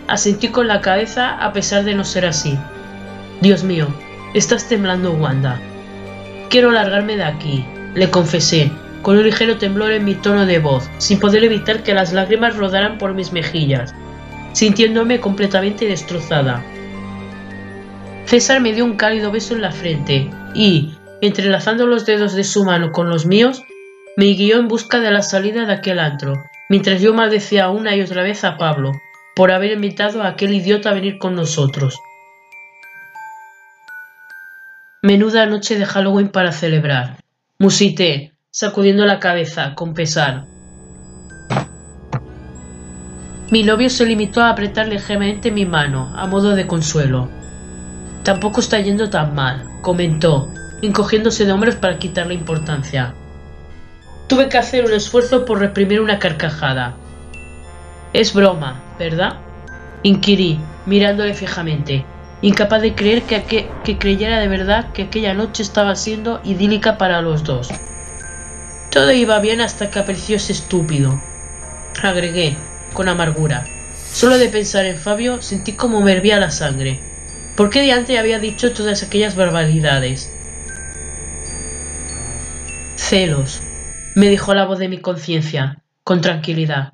Asentí 0.08 0.48
con 0.48 0.70
la 0.70 0.80
cabeza 0.80 1.36
a 1.36 1.52
pesar 1.52 1.84
de 1.84 1.94
no 1.94 2.06
ser 2.06 2.26
así. 2.26 2.58
Dios 3.42 3.64
mío, 3.64 3.88
estás 4.34 4.70
temblando, 4.70 5.12
Wanda. 5.12 5.60
Quiero 6.50 6.72
largarme 6.72 7.18
de 7.18 7.26
aquí, 7.26 7.66
le 7.94 8.10
confesé, 8.10 8.72
con 9.02 9.18
un 9.18 9.26
ligero 9.26 9.58
temblor 9.58 9.92
en 9.92 10.06
mi 10.06 10.16
tono 10.16 10.46
de 10.46 10.60
voz, 10.60 10.90
sin 10.98 11.20
poder 11.20 11.44
evitar 11.44 11.84
que 11.84 11.94
las 11.94 12.14
lágrimas 12.14 12.56
rodaran 12.56 12.98
por 12.98 13.14
mis 13.14 13.34
mejillas, 13.34 13.94
sintiéndome 14.54 15.20
completamente 15.20 15.86
destrozada. 15.86 16.64
César 18.26 18.62
me 18.62 18.72
dio 18.72 18.86
un 18.86 18.96
cálido 18.96 19.30
beso 19.30 19.54
en 19.54 19.62
la 19.62 19.72
frente 19.72 20.30
y, 20.54 20.96
entrelazando 21.22 21.88
los 21.88 22.06
dedos 22.06 22.34
de 22.34 22.44
su 22.44 22.66
mano 22.66 22.92
con 22.92 23.10
los 23.10 23.26
míos, 23.26 23.62
me 24.18 24.26
guió 24.28 24.60
en 24.60 24.68
busca 24.68 25.00
de 25.00 25.12
la 25.12 25.22
salida 25.22 25.66
de 25.66 25.74
aquel 25.74 26.00
antro, 26.00 26.34
mientras 26.70 27.02
yo 27.02 27.14
maldecía 27.14 27.70
una 27.70 27.96
y 27.96 28.02
otra 28.02 28.24
vez 28.24 28.44
a 28.44 28.58
Pablo, 28.58 28.92
por 29.36 29.52
haber 29.52 29.72
invitado 29.72 30.24
a 30.24 30.30
aquel 30.30 30.54
idiota 30.54 30.90
a 30.90 30.94
venir 30.94 31.18
con 31.18 31.36
nosotros. 31.36 32.00
Menuda 35.02 35.46
noche 35.46 35.78
de 35.78 35.86
Halloween 35.86 36.30
para 36.30 36.52
celebrar. 36.52 37.18
musité, 37.60 38.34
sacudiendo 38.50 39.06
la 39.06 39.20
cabeza 39.20 39.76
con 39.76 39.94
pesar. 39.94 40.46
Mi 43.52 43.64
novio 43.64 43.90
se 43.90 44.06
limitó 44.06 44.42
a 44.42 44.50
apretar 44.50 44.88
ligeramente 44.88 45.52
mi 45.52 45.66
mano, 45.66 46.12
a 46.16 46.26
modo 46.26 46.56
de 46.56 46.66
consuelo. 46.66 47.30
Tampoco 48.24 48.62
está 48.62 48.80
yendo 48.80 49.10
tan 49.10 49.36
mal, 49.36 49.70
comentó, 49.82 50.52
encogiéndose 50.86 51.46
de 51.46 51.52
hombros 51.52 51.76
para 51.76 52.00
quitarle 52.00 52.34
importancia. 52.34 53.14
Tuve 54.28 54.50
que 54.50 54.58
hacer 54.58 54.86
un 54.86 54.94
esfuerzo 54.94 55.46
por 55.46 55.60
reprimir 55.60 56.02
una 56.02 56.20
carcajada. 56.20 56.96
Es 58.14 58.34
broma, 58.34 58.82
¿verdad? 58.98 59.38
Inquirí, 60.04 60.60
mirándole 60.86 61.34
fijamente, 61.34 62.06
incapaz 62.42 62.82
de 62.82 62.96
creer 62.96 63.24
que, 63.24 63.68
que 63.84 63.98
creyera 63.98 64.40
de 64.40 64.48
verdad 64.48 64.92
que 64.94 65.04
aquella 65.04 65.34
noche 65.34 65.64
estaba 65.64 65.96
siendo 65.96 66.42
idílica 66.44 66.98
para 66.98 67.22
los 67.22 67.44
dos. 67.44 67.70
Todo 68.92 69.12
iba 69.12 69.40
bien 69.40 69.62
hasta 69.62 69.90
que 69.90 70.00
apareció 70.00 70.38
ese 70.38 70.54
estúpido. 70.54 71.20
Agregué, 72.02 72.56
con 72.94 73.10
amargura. 73.10 73.66
Solo 74.12 74.38
de 74.38 74.48
pensar 74.48 74.86
en 74.86 74.98
Fabio 74.98 75.42
sentí 75.42 75.74
como 75.74 76.02
me 76.02 76.14
hervía 76.14 76.40
la 76.40 76.52
sangre. 76.52 77.00
¿Por 77.56 77.70
qué 77.70 77.82
diante 77.82 78.18
había 78.18 78.40
dicho 78.40 78.74
todas 78.74 79.04
aquellas 79.04 79.36
barbaridades? 79.36 80.32
Celos, 83.08 83.62
me 84.16 84.30
dijo 84.30 84.56
la 84.56 84.66
voz 84.66 84.80
de 84.80 84.90
mi 84.90 84.98
conciencia, 84.98 85.84
con 86.04 86.22
tranquilidad. 86.22 86.94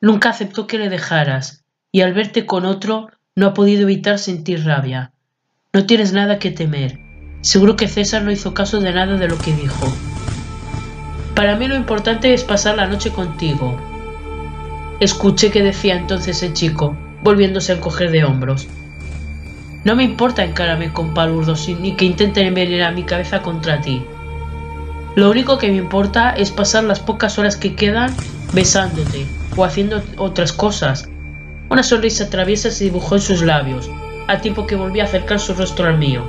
Nunca 0.00 0.30
aceptó 0.30 0.66
que 0.66 0.76
le 0.76 0.88
dejaras, 0.88 1.62
y 1.92 2.00
al 2.00 2.14
verte 2.14 2.46
con 2.46 2.64
otro 2.64 3.10
no 3.36 3.46
ha 3.46 3.54
podido 3.54 3.82
evitar 3.82 4.18
sentir 4.18 4.64
rabia. 4.64 5.12
No 5.72 5.86
tienes 5.86 6.12
nada 6.12 6.40
que 6.40 6.50
temer. 6.50 6.98
Seguro 7.42 7.76
que 7.76 7.86
César 7.86 8.22
no 8.22 8.32
hizo 8.32 8.54
caso 8.54 8.80
de 8.80 8.92
nada 8.92 9.16
de 9.16 9.28
lo 9.28 9.38
que 9.38 9.54
dijo. 9.54 9.86
Para 11.36 11.54
mí 11.54 11.68
lo 11.68 11.76
importante 11.76 12.34
es 12.34 12.42
pasar 12.42 12.76
la 12.76 12.88
noche 12.88 13.10
contigo, 13.10 13.78
Escuché 14.98 15.52
que 15.52 15.62
decía 15.62 15.94
entonces 15.94 16.42
el 16.42 16.54
chico, 16.54 16.96
volviéndose 17.22 17.70
a 17.70 17.76
encoger 17.76 18.10
de 18.10 18.24
hombros. 18.24 18.66
No 19.84 19.94
me 19.94 20.02
importa 20.02 20.44
encararme 20.44 20.92
con 20.92 21.14
palurdos 21.14 21.68
ni 21.68 21.94
que 21.94 22.04
intenten 22.04 22.48
envenenar 22.48 22.94
mi 22.94 23.04
cabeza 23.04 23.42
contra 23.42 23.80
ti. 23.80 24.04
Lo 25.14 25.30
único 25.30 25.58
que 25.58 25.68
me 25.68 25.76
importa 25.76 26.30
es 26.30 26.50
pasar 26.50 26.84
las 26.84 27.00
pocas 27.00 27.38
horas 27.38 27.56
que 27.56 27.74
quedan 27.74 28.14
besándote 28.52 29.26
o 29.56 29.64
haciendo 29.64 30.02
otras 30.16 30.52
cosas. 30.52 31.08
Una 31.70 31.82
sonrisa 31.82 32.30
traviesa 32.30 32.70
se 32.70 32.84
dibujó 32.84 33.14
en 33.14 33.20
sus 33.20 33.42
labios, 33.42 33.90
a 34.28 34.40
tiempo 34.40 34.66
que 34.66 34.76
volví 34.76 35.00
a 35.00 35.04
acercar 35.04 35.38
su 35.38 35.54
rostro 35.54 35.86
al 35.86 35.98
mío. 35.98 36.22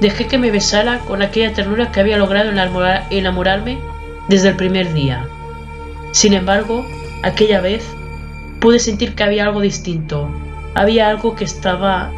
Dejé 0.00 0.26
que 0.26 0.38
me 0.38 0.50
besara 0.50 0.98
con 1.00 1.22
aquella 1.22 1.52
ternura 1.52 1.92
que 1.92 2.00
había 2.00 2.18
logrado 2.18 2.50
enamorarme 3.10 3.78
desde 4.28 4.48
el 4.48 4.56
primer 4.56 4.92
día. 4.92 5.28
Sin 6.12 6.32
embargo, 6.32 6.84
Aquella 7.22 7.60
vez 7.60 7.84
pude 8.60 8.80
sentir 8.80 9.14
que 9.14 9.22
había 9.22 9.44
algo 9.44 9.60
distinto, 9.60 10.28
había 10.74 11.08
algo 11.08 11.36
que 11.36 11.44
estaba 11.44 12.10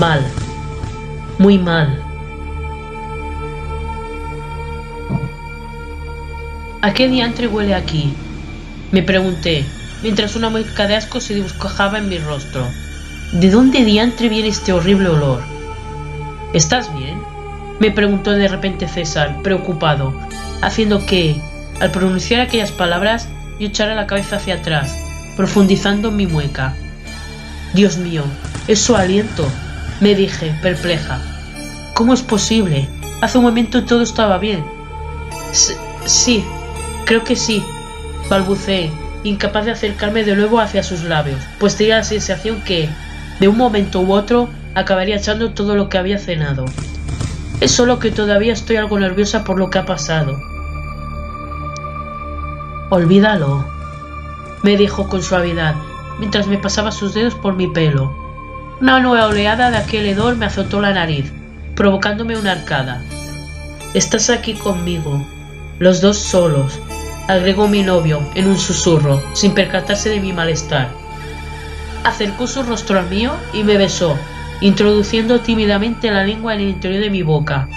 mal, 0.00 0.26
muy 1.38 1.56
mal. 1.56 2.02
¿A 6.84 6.92
qué 6.92 7.08
diantre 7.08 7.46
huele 7.46 7.76
aquí? 7.76 8.12
Me 8.90 9.04
pregunté, 9.04 9.64
mientras 10.02 10.34
una 10.34 10.50
mueca 10.50 10.88
de 10.88 10.96
asco 10.96 11.20
se 11.20 11.32
dibujaba 11.32 11.98
en 11.98 12.08
mi 12.08 12.18
rostro. 12.18 12.66
¿De 13.30 13.50
dónde 13.50 13.84
diantre 13.84 14.28
viene 14.28 14.48
este 14.48 14.72
horrible 14.72 15.08
olor? 15.08 15.42
¿Estás 16.52 16.92
bien? 16.92 17.22
Me 17.78 17.92
preguntó 17.92 18.32
de 18.32 18.48
repente 18.48 18.88
César, 18.88 19.42
preocupado, 19.42 20.12
haciendo 20.60 21.06
que, 21.06 21.40
al 21.78 21.92
pronunciar 21.92 22.40
aquellas 22.40 22.72
palabras, 22.72 23.28
y 23.60 23.66
echara 23.66 23.94
la 23.94 24.08
cabeza 24.08 24.36
hacia 24.36 24.54
atrás, 24.54 24.92
profundizando 25.36 26.08
en 26.08 26.16
mi 26.16 26.26
mueca. 26.26 26.74
Dios 27.74 27.96
mío, 27.96 28.24
es 28.66 28.80
su 28.80 28.96
aliento, 28.96 29.46
me 30.00 30.16
dije, 30.16 30.52
perpleja. 30.60 31.20
¿Cómo 31.94 32.12
es 32.12 32.22
posible? 32.22 32.88
Hace 33.20 33.38
un 33.38 33.44
momento 33.44 33.84
todo 33.84 34.02
estaba 34.02 34.38
bien. 34.38 34.64
sí, 36.06 36.44
creo 37.04 37.24
que 37.24 37.36
sí, 37.36 37.62
balbuceé, 38.28 38.90
incapaz 39.24 39.64
de 39.64 39.72
acercarme 39.72 40.24
de 40.24 40.36
nuevo 40.36 40.60
hacia 40.60 40.82
sus 40.82 41.04
labios, 41.04 41.40
pues 41.58 41.76
tenía 41.76 41.98
la 41.98 42.04
sensación 42.04 42.62
que, 42.62 42.88
de 43.40 43.48
un 43.48 43.56
momento 43.56 44.00
u 44.00 44.12
otro, 44.12 44.48
acabaría 44.74 45.16
echando 45.16 45.50
todo 45.52 45.74
lo 45.74 45.88
que 45.88 45.98
había 45.98 46.18
cenado. 46.18 46.64
Es 47.60 47.70
solo 47.70 47.98
que 47.98 48.10
todavía 48.10 48.52
estoy 48.52 48.76
algo 48.76 48.98
nerviosa 48.98 49.44
por 49.44 49.58
lo 49.58 49.70
que 49.70 49.78
ha 49.78 49.86
pasado. 49.86 50.40
Olvídalo, 52.90 53.64
me 54.62 54.76
dijo 54.76 55.08
con 55.08 55.22
suavidad, 55.22 55.74
mientras 56.18 56.46
me 56.46 56.58
pasaba 56.58 56.92
sus 56.92 57.14
dedos 57.14 57.34
por 57.34 57.54
mi 57.54 57.68
pelo. 57.68 58.14
Una 58.80 59.00
nueva 59.00 59.26
oleada 59.26 59.70
de 59.70 59.76
aquel 59.76 60.06
hedor 60.06 60.36
me 60.36 60.46
azotó 60.46 60.80
la 60.80 60.92
nariz, 60.92 61.32
provocándome 61.74 62.36
una 62.36 62.52
arcada. 62.52 63.02
Estás 63.94 64.28
aquí 64.30 64.54
conmigo, 64.54 65.24
los 65.78 66.00
dos 66.00 66.18
solos, 66.18 66.80
agregó 67.28 67.68
mi 67.68 67.82
novio 67.82 68.22
en 68.34 68.48
un 68.48 68.58
susurro, 68.58 69.22
sin 69.34 69.52
percatarse 69.52 70.10
de 70.10 70.20
mi 70.20 70.32
malestar. 70.32 70.90
Acercó 72.04 72.46
su 72.46 72.62
rostro 72.62 72.98
al 72.98 73.08
mío 73.08 73.32
y 73.52 73.62
me 73.62 73.76
besó, 73.76 74.18
introduciendo 74.60 75.40
tímidamente 75.40 76.10
la 76.10 76.24
lengua 76.24 76.54
en 76.54 76.60
el 76.60 76.68
interior 76.68 77.02
de 77.02 77.10
mi 77.10 77.22
boca. 77.22 77.68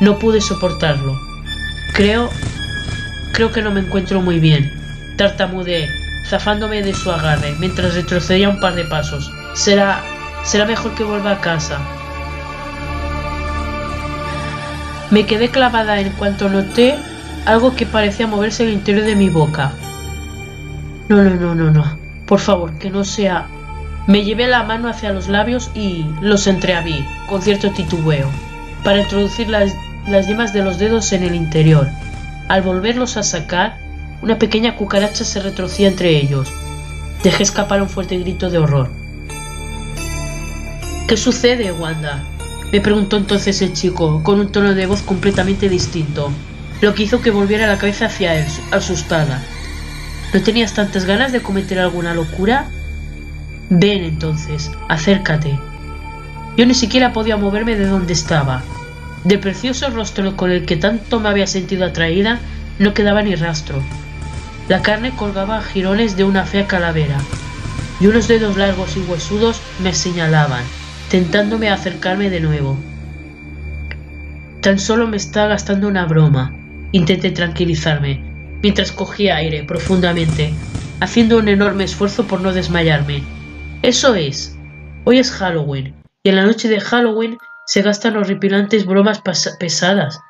No 0.00 0.18
pude 0.18 0.40
soportarlo. 0.40 1.20
Creo 1.92 2.30
Creo 3.34 3.50
que 3.50 3.62
no 3.62 3.72
me 3.72 3.80
encuentro 3.80 4.20
muy 4.20 4.38
bien. 4.38 4.72
Tartamudeé, 5.16 5.90
zafándome 6.24 6.82
de 6.82 6.94
su 6.94 7.10
agarre, 7.10 7.52
mientras 7.58 7.94
retrocedía 7.94 8.48
un 8.48 8.60
par 8.60 8.76
de 8.76 8.84
pasos. 8.84 9.28
Será... 9.54 10.04
será 10.44 10.66
mejor 10.66 10.94
que 10.94 11.02
vuelva 11.02 11.32
a 11.32 11.40
casa. 11.40 11.80
Me 15.10 15.26
quedé 15.26 15.48
clavada 15.48 15.98
en 15.98 16.10
cuanto 16.10 16.48
noté 16.48 16.96
algo 17.44 17.74
que 17.74 17.86
parecía 17.86 18.26
moverse 18.26 18.62
en 18.62 18.70
el 18.70 18.74
interior 18.76 19.04
de 19.04 19.16
mi 19.16 19.28
boca. 19.28 19.72
No, 21.08 21.22
no, 21.22 21.34
no, 21.34 21.54
no, 21.54 21.70
no. 21.70 21.98
Por 22.26 22.40
favor, 22.40 22.72
que 22.78 22.90
no 22.90 23.04
sea... 23.04 23.46
Me 24.06 24.22
llevé 24.22 24.46
la 24.46 24.64
mano 24.64 24.88
hacia 24.88 25.12
los 25.12 25.28
labios 25.28 25.70
y 25.74 26.04
los 26.20 26.46
entreabrí, 26.46 27.06
con 27.26 27.40
cierto 27.40 27.70
titubeo, 27.70 28.28
para 28.82 29.00
introducir 29.00 29.48
las, 29.48 29.72
las 30.06 30.26
yemas 30.26 30.52
de 30.52 30.62
los 30.62 30.78
dedos 30.78 31.12
en 31.12 31.22
el 31.22 31.34
interior. 31.34 31.88
Al 32.48 32.60
volverlos 32.60 33.16
a 33.16 33.22
sacar, 33.22 33.78
una 34.20 34.38
pequeña 34.38 34.76
cucaracha 34.76 35.24
se 35.24 35.40
retrocía 35.40 35.88
entre 35.88 36.18
ellos. 36.18 36.52
Dejé 37.22 37.42
escapar 37.42 37.80
un 37.80 37.88
fuerte 37.88 38.18
grito 38.18 38.50
de 38.50 38.58
horror. 38.58 38.90
¿Qué 41.08 41.16
sucede, 41.16 41.72
Wanda? 41.72 42.22
me 42.72 42.80
preguntó 42.80 43.16
entonces 43.16 43.62
el 43.62 43.72
chico, 43.72 44.22
con 44.22 44.40
un 44.40 44.50
tono 44.50 44.74
de 44.74 44.86
voz 44.86 45.00
completamente 45.02 45.68
distinto, 45.68 46.32
lo 46.84 46.94
que 46.94 47.04
hizo 47.04 47.22
que 47.22 47.30
volviera 47.30 47.66
la 47.66 47.78
cabeza 47.78 48.06
hacia 48.06 48.34
él, 48.34 48.44
asustada. 48.70 49.40
¿No 50.34 50.42
tenías 50.42 50.74
tantas 50.74 51.06
ganas 51.06 51.32
de 51.32 51.40
cometer 51.40 51.78
alguna 51.78 52.12
locura? 52.12 52.66
Ven 53.70 54.04
entonces, 54.04 54.70
acércate. 54.90 55.58
Yo 56.58 56.66
ni 56.66 56.74
siquiera 56.74 57.14
podía 57.14 57.38
moverme 57.38 57.74
de 57.74 57.86
donde 57.86 58.12
estaba. 58.12 58.62
Del 59.24 59.40
precioso 59.40 59.88
rostro 59.88 60.36
con 60.36 60.50
el 60.50 60.66
que 60.66 60.76
tanto 60.76 61.20
me 61.20 61.30
había 61.30 61.46
sentido 61.46 61.86
atraída 61.86 62.38
no 62.78 62.92
quedaba 62.92 63.22
ni 63.22 63.34
rastro. 63.34 63.82
La 64.68 64.82
carne 64.82 65.16
colgaba 65.16 65.56
a 65.56 65.62
jirones 65.62 66.18
de 66.18 66.24
una 66.24 66.44
fea 66.44 66.66
calavera, 66.66 67.16
y 67.98 68.08
unos 68.08 68.28
dedos 68.28 68.58
largos 68.58 68.94
y 68.98 69.00
huesudos 69.00 69.62
me 69.82 69.94
señalaban, 69.94 70.64
tentándome 71.10 71.70
a 71.70 71.74
acercarme 71.74 72.28
de 72.28 72.40
nuevo. 72.40 72.76
Tan 74.60 74.78
solo 74.78 75.06
me 75.06 75.16
está 75.16 75.46
gastando 75.46 75.88
una 75.88 76.04
broma, 76.04 76.52
intenté 76.94 77.32
tranquilizarme, 77.32 78.20
mientras 78.62 78.92
cogía 78.92 79.34
aire 79.34 79.64
profundamente, 79.64 80.54
haciendo 81.00 81.38
un 81.38 81.48
enorme 81.48 81.82
esfuerzo 81.82 82.28
por 82.28 82.40
no 82.40 82.52
desmayarme. 82.52 83.24
Eso 83.82 84.14
es. 84.14 84.56
Hoy 85.04 85.18
es 85.18 85.32
Halloween, 85.32 85.96
y 86.22 86.28
en 86.28 86.36
la 86.36 86.46
noche 86.46 86.68
de 86.68 86.80
Halloween 86.80 87.36
se 87.66 87.82
gastan 87.82 88.16
horripilantes 88.16 88.86
bromas 88.86 89.20
pesadas. 89.58 90.20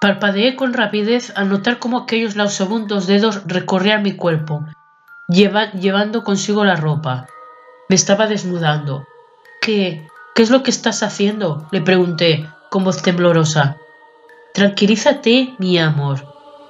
Parpadeé 0.00 0.56
con 0.56 0.72
rapidez 0.72 1.34
al 1.36 1.50
notar 1.50 1.78
cómo 1.78 1.98
aquellos 1.98 2.36
lauseabundos 2.36 3.06
dedos 3.06 3.42
recorrían 3.44 4.02
mi 4.02 4.16
cuerpo, 4.16 4.64
llevando 5.28 6.24
consigo 6.24 6.64
la 6.64 6.76
ropa. 6.76 7.26
Me 7.90 7.96
estaba 7.96 8.28
desnudando. 8.28 9.06
¿Qué? 9.60 10.06
¿Qué 10.34 10.42
es 10.42 10.48
lo 10.48 10.62
que 10.62 10.70
estás 10.70 11.02
haciendo? 11.02 11.68
le 11.70 11.82
pregunté, 11.82 12.48
con 12.74 12.82
voz 12.82 13.02
temblorosa. 13.02 13.76
Tranquilízate, 14.52 15.54
mi 15.60 15.78
amor, 15.78 16.26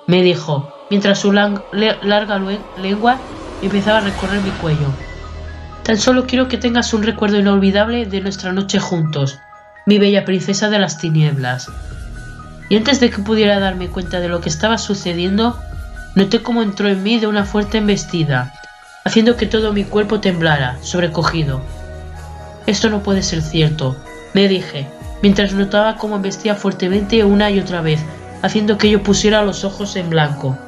me 0.07 0.21
dijo, 0.21 0.69
mientras 0.91 1.21
su 1.21 1.33
larga 1.33 2.39
lengua 2.77 3.19
empezaba 3.63 3.99
a 3.99 4.01
recorrer 4.03 4.43
mi 4.43 4.51
cuello. 4.51 4.89
Tan 5.83 5.97
solo 5.97 6.27
quiero 6.27 6.47
que 6.47 6.59
tengas 6.59 6.93
un 6.93 7.05
recuerdo 7.05 7.39
inolvidable 7.39 8.05
de 8.05 8.21
nuestra 8.21 8.53
noche 8.53 8.79
juntos. 8.79 9.39
mi 9.87 9.99
bella 9.99 10.27
princesa 10.27 10.69
de 10.69 10.79
las 10.79 10.99
tinieblas. 10.99 11.71
Y 12.69 12.77
antes 12.77 13.01
de 13.01 13.09
que 13.09 13.23
pudiera 13.23 13.59
darme 13.59 13.89
cuenta 13.89 14.21
de 14.21 14.29
lo 14.29 14.43
que 14.43 14.51
estaba 14.51 14.77
sucediendo, 14.77 15.59
noté 16.15 16.43
cómo 16.43 16.63
entró 16.63 16.87
en 16.89 17.03
mí 17.03 17.19
de 17.19 17.29
una 17.29 17.47
fuerte 17.47 17.79
embestida, 17.79 18.53
haciendo 19.07 19.39
que 19.39 19.47
todo 19.47 19.73
mi 19.73 19.85
cuerpo 19.85 20.21
temblara, 20.21 20.77
sobrecogido. 20.83 21.63
Esto 22.67 22.91
no 22.91 23.03
puede 23.03 23.23
ser 23.23 23.41
cierto, 23.41 23.97
me 24.35 24.49
dije, 24.49 24.87
mientras 25.25 25.55
notaba 25.55 25.97
cómo 25.97 26.17
embestía 26.17 26.55
fuertemente 26.55 27.25
una 27.25 27.51
y 27.51 27.59
otra 27.59 27.81
vez, 27.81 27.99
haciendo 28.43 28.77
que 28.77 28.91
yo 28.91 29.03
pusiera 29.03 29.43
los 29.43 29.65
ojos 29.65 29.97
en 29.97 30.11
blanco. 30.11 30.59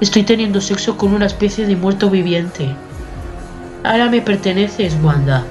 Estoy 0.00 0.24
teniendo 0.24 0.60
sexo 0.60 0.96
con 0.96 1.14
una 1.14 1.26
especie 1.26 1.64
de 1.64 1.76
muerto 1.76 2.10
viviente. 2.10 2.74
Ahora 3.84 4.10
me 4.10 4.20
perteneces, 4.20 4.96
Wanda. 5.00 5.44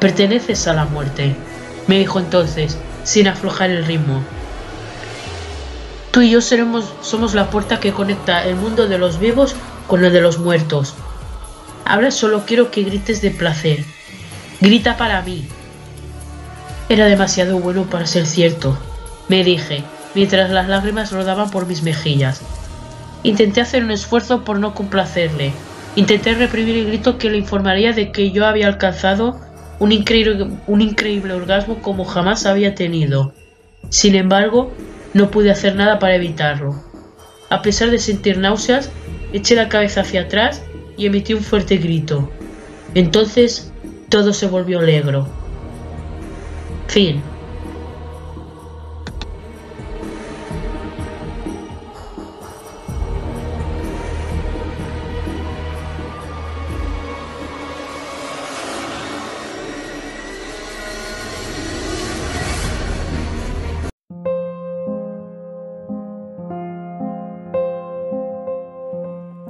Perteneces 0.00 0.68
a 0.68 0.74
la 0.74 0.84
muerte, 0.84 1.34
me 1.86 1.98
dijo 1.98 2.20
entonces, 2.20 2.76
sin 3.04 3.26
aflojar 3.26 3.70
el 3.70 3.86
ritmo. 3.86 4.20
Tú 6.10 6.20
y 6.20 6.32
yo 6.32 6.42
seremos, 6.42 6.92
somos 7.00 7.32
la 7.32 7.48
puerta 7.48 7.80
que 7.80 7.92
conecta 7.92 8.44
el 8.44 8.56
mundo 8.56 8.86
de 8.86 8.98
los 8.98 9.18
vivos 9.18 9.56
con 9.86 10.04
el 10.04 10.12
de 10.12 10.20
los 10.20 10.38
muertos. 10.38 10.94
Ahora 11.86 12.10
solo 12.10 12.44
quiero 12.44 12.70
que 12.70 12.82
grites 12.82 13.22
de 13.22 13.30
placer. 13.30 13.82
Grita 14.60 14.98
para 14.98 15.22
mí. 15.22 15.48
Era 16.90 17.06
demasiado 17.06 17.60
bueno 17.60 17.84
para 17.84 18.04
ser 18.04 18.26
cierto, 18.26 18.76
me 19.28 19.44
dije, 19.44 19.84
mientras 20.16 20.50
las 20.50 20.66
lágrimas 20.66 21.12
rodaban 21.12 21.48
por 21.48 21.66
mis 21.66 21.84
mejillas. 21.84 22.42
Intenté 23.22 23.60
hacer 23.60 23.84
un 23.84 23.92
esfuerzo 23.92 24.42
por 24.42 24.58
no 24.58 24.74
complacerle. 24.74 25.52
Intenté 25.94 26.34
reprimir 26.34 26.78
el 26.78 26.86
grito 26.88 27.16
que 27.16 27.30
le 27.30 27.38
informaría 27.38 27.92
de 27.92 28.10
que 28.10 28.32
yo 28.32 28.44
había 28.44 28.66
alcanzado 28.66 29.38
un 29.78 29.92
increíble, 29.92 30.48
un 30.66 30.80
increíble 30.80 31.32
orgasmo 31.32 31.80
como 31.80 32.04
jamás 32.04 32.44
había 32.44 32.74
tenido. 32.74 33.32
Sin 33.88 34.16
embargo, 34.16 34.72
no 35.14 35.30
pude 35.30 35.52
hacer 35.52 35.76
nada 35.76 36.00
para 36.00 36.16
evitarlo. 36.16 36.74
A 37.50 37.62
pesar 37.62 37.92
de 37.92 38.00
sentir 38.00 38.36
náuseas, 38.36 38.90
eché 39.32 39.54
la 39.54 39.68
cabeza 39.68 40.00
hacia 40.00 40.22
atrás 40.22 40.64
y 40.96 41.06
emití 41.06 41.34
un 41.34 41.44
fuerte 41.44 41.76
grito. 41.76 42.32
Entonces, 42.96 43.72
todo 44.08 44.32
se 44.32 44.48
volvió 44.48 44.82
negro. 44.82 45.39
Fin. 46.90 47.29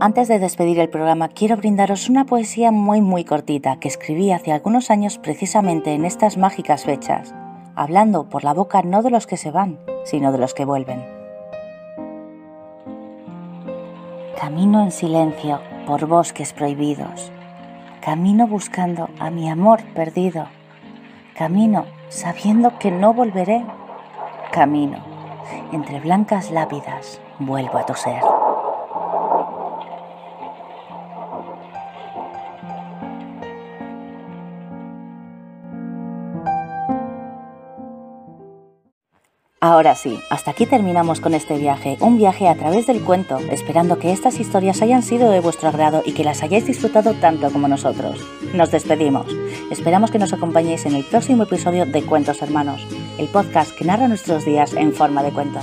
Antes 0.02 0.28
de 0.28 0.39
despedir 0.39 0.78
el 0.78 0.89
programa, 0.89 1.28
quiero 1.28 1.59
brindaros 1.59 2.09
una 2.09 2.24
poesía 2.24 2.72
muy 2.72 3.02
muy 3.02 3.22
cortita 3.22 3.78
que 3.78 3.89
escribí 3.89 4.32
hace 4.32 4.51
algunos 4.51 4.90
años 4.90 5.18
precisamente 5.18 5.93
en 5.93 6.06
estas 6.06 6.39
mágicas 6.39 6.85
fechas, 6.85 7.35
hablando 7.77 8.24
por 8.24 8.43
la 8.43 8.55
boca 8.55 8.81
no 8.81 9.02
de 9.02 9.10
los 9.10 9.27
que 9.27 9.36
se 9.36 9.51
van, 9.51 9.78
sino 10.05 10.32
de 10.32 10.39
los 10.39 10.55
que 10.55 10.64
vuelven. 10.64 11.05
Camino 14.40 14.82
en 14.82 14.90
silencio 14.90 15.60
por 15.86 16.06
bosques 16.06 16.55
prohibidos, 16.55 17.31
camino 18.01 18.47
buscando 18.47 19.10
a 19.18 19.28
mi 19.28 19.51
amor 19.51 19.82
perdido, 19.94 20.47
camino 21.36 21.85
sabiendo 22.09 22.78
que 22.78 22.90
no 22.90 23.12
volveré, 23.12 23.66
camino 24.51 24.97
entre 25.72 26.01
blancas 26.01 26.51
lápidas 26.51 27.20
vuelvo 27.39 27.77
a 27.77 27.85
toser. 27.85 28.22
Ahora 39.62 39.95
sí, 39.95 40.19
hasta 40.31 40.53
aquí 40.53 40.65
terminamos 40.65 41.20
con 41.20 41.35
este 41.35 41.59
viaje, 41.59 41.99
un 42.01 42.16
viaje 42.16 42.49
a 42.49 42.55
través 42.55 42.87
del 42.87 43.03
cuento, 43.03 43.37
esperando 43.51 43.99
que 43.99 44.11
estas 44.11 44.41
historias 44.41 44.81
hayan 44.81 45.03
sido 45.03 45.31
de 45.31 45.41
vuestro 45.41 45.69
agrado 45.69 46.03
y 46.03 46.12
que 46.12 46.24
las 46.24 46.43
hayáis 46.43 46.65
disfrutado 46.65 47.12
tanto 47.12 47.51
como 47.51 47.69
nosotros. 47.69 48.27
Nos 48.55 48.70
despedimos. 48.70 49.27
Esperamos 49.70 50.11
que 50.11 50.19
nos 50.19 50.32
acompañéis 50.32 50.87
en 50.87 50.95
el 50.95 51.05
próximo 51.05 51.43
episodio 51.43 51.85
de 51.85 52.03
Cuentos 52.03 52.41
Hermanos, 52.41 52.87
el 53.19 53.28
podcast 53.28 53.77
que 53.77 53.85
narra 53.85 54.09
nuestros 54.09 54.47
días 54.47 54.73
en 54.73 54.95
forma 54.95 55.23
de 55.23 55.31
cuento. 55.31 55.61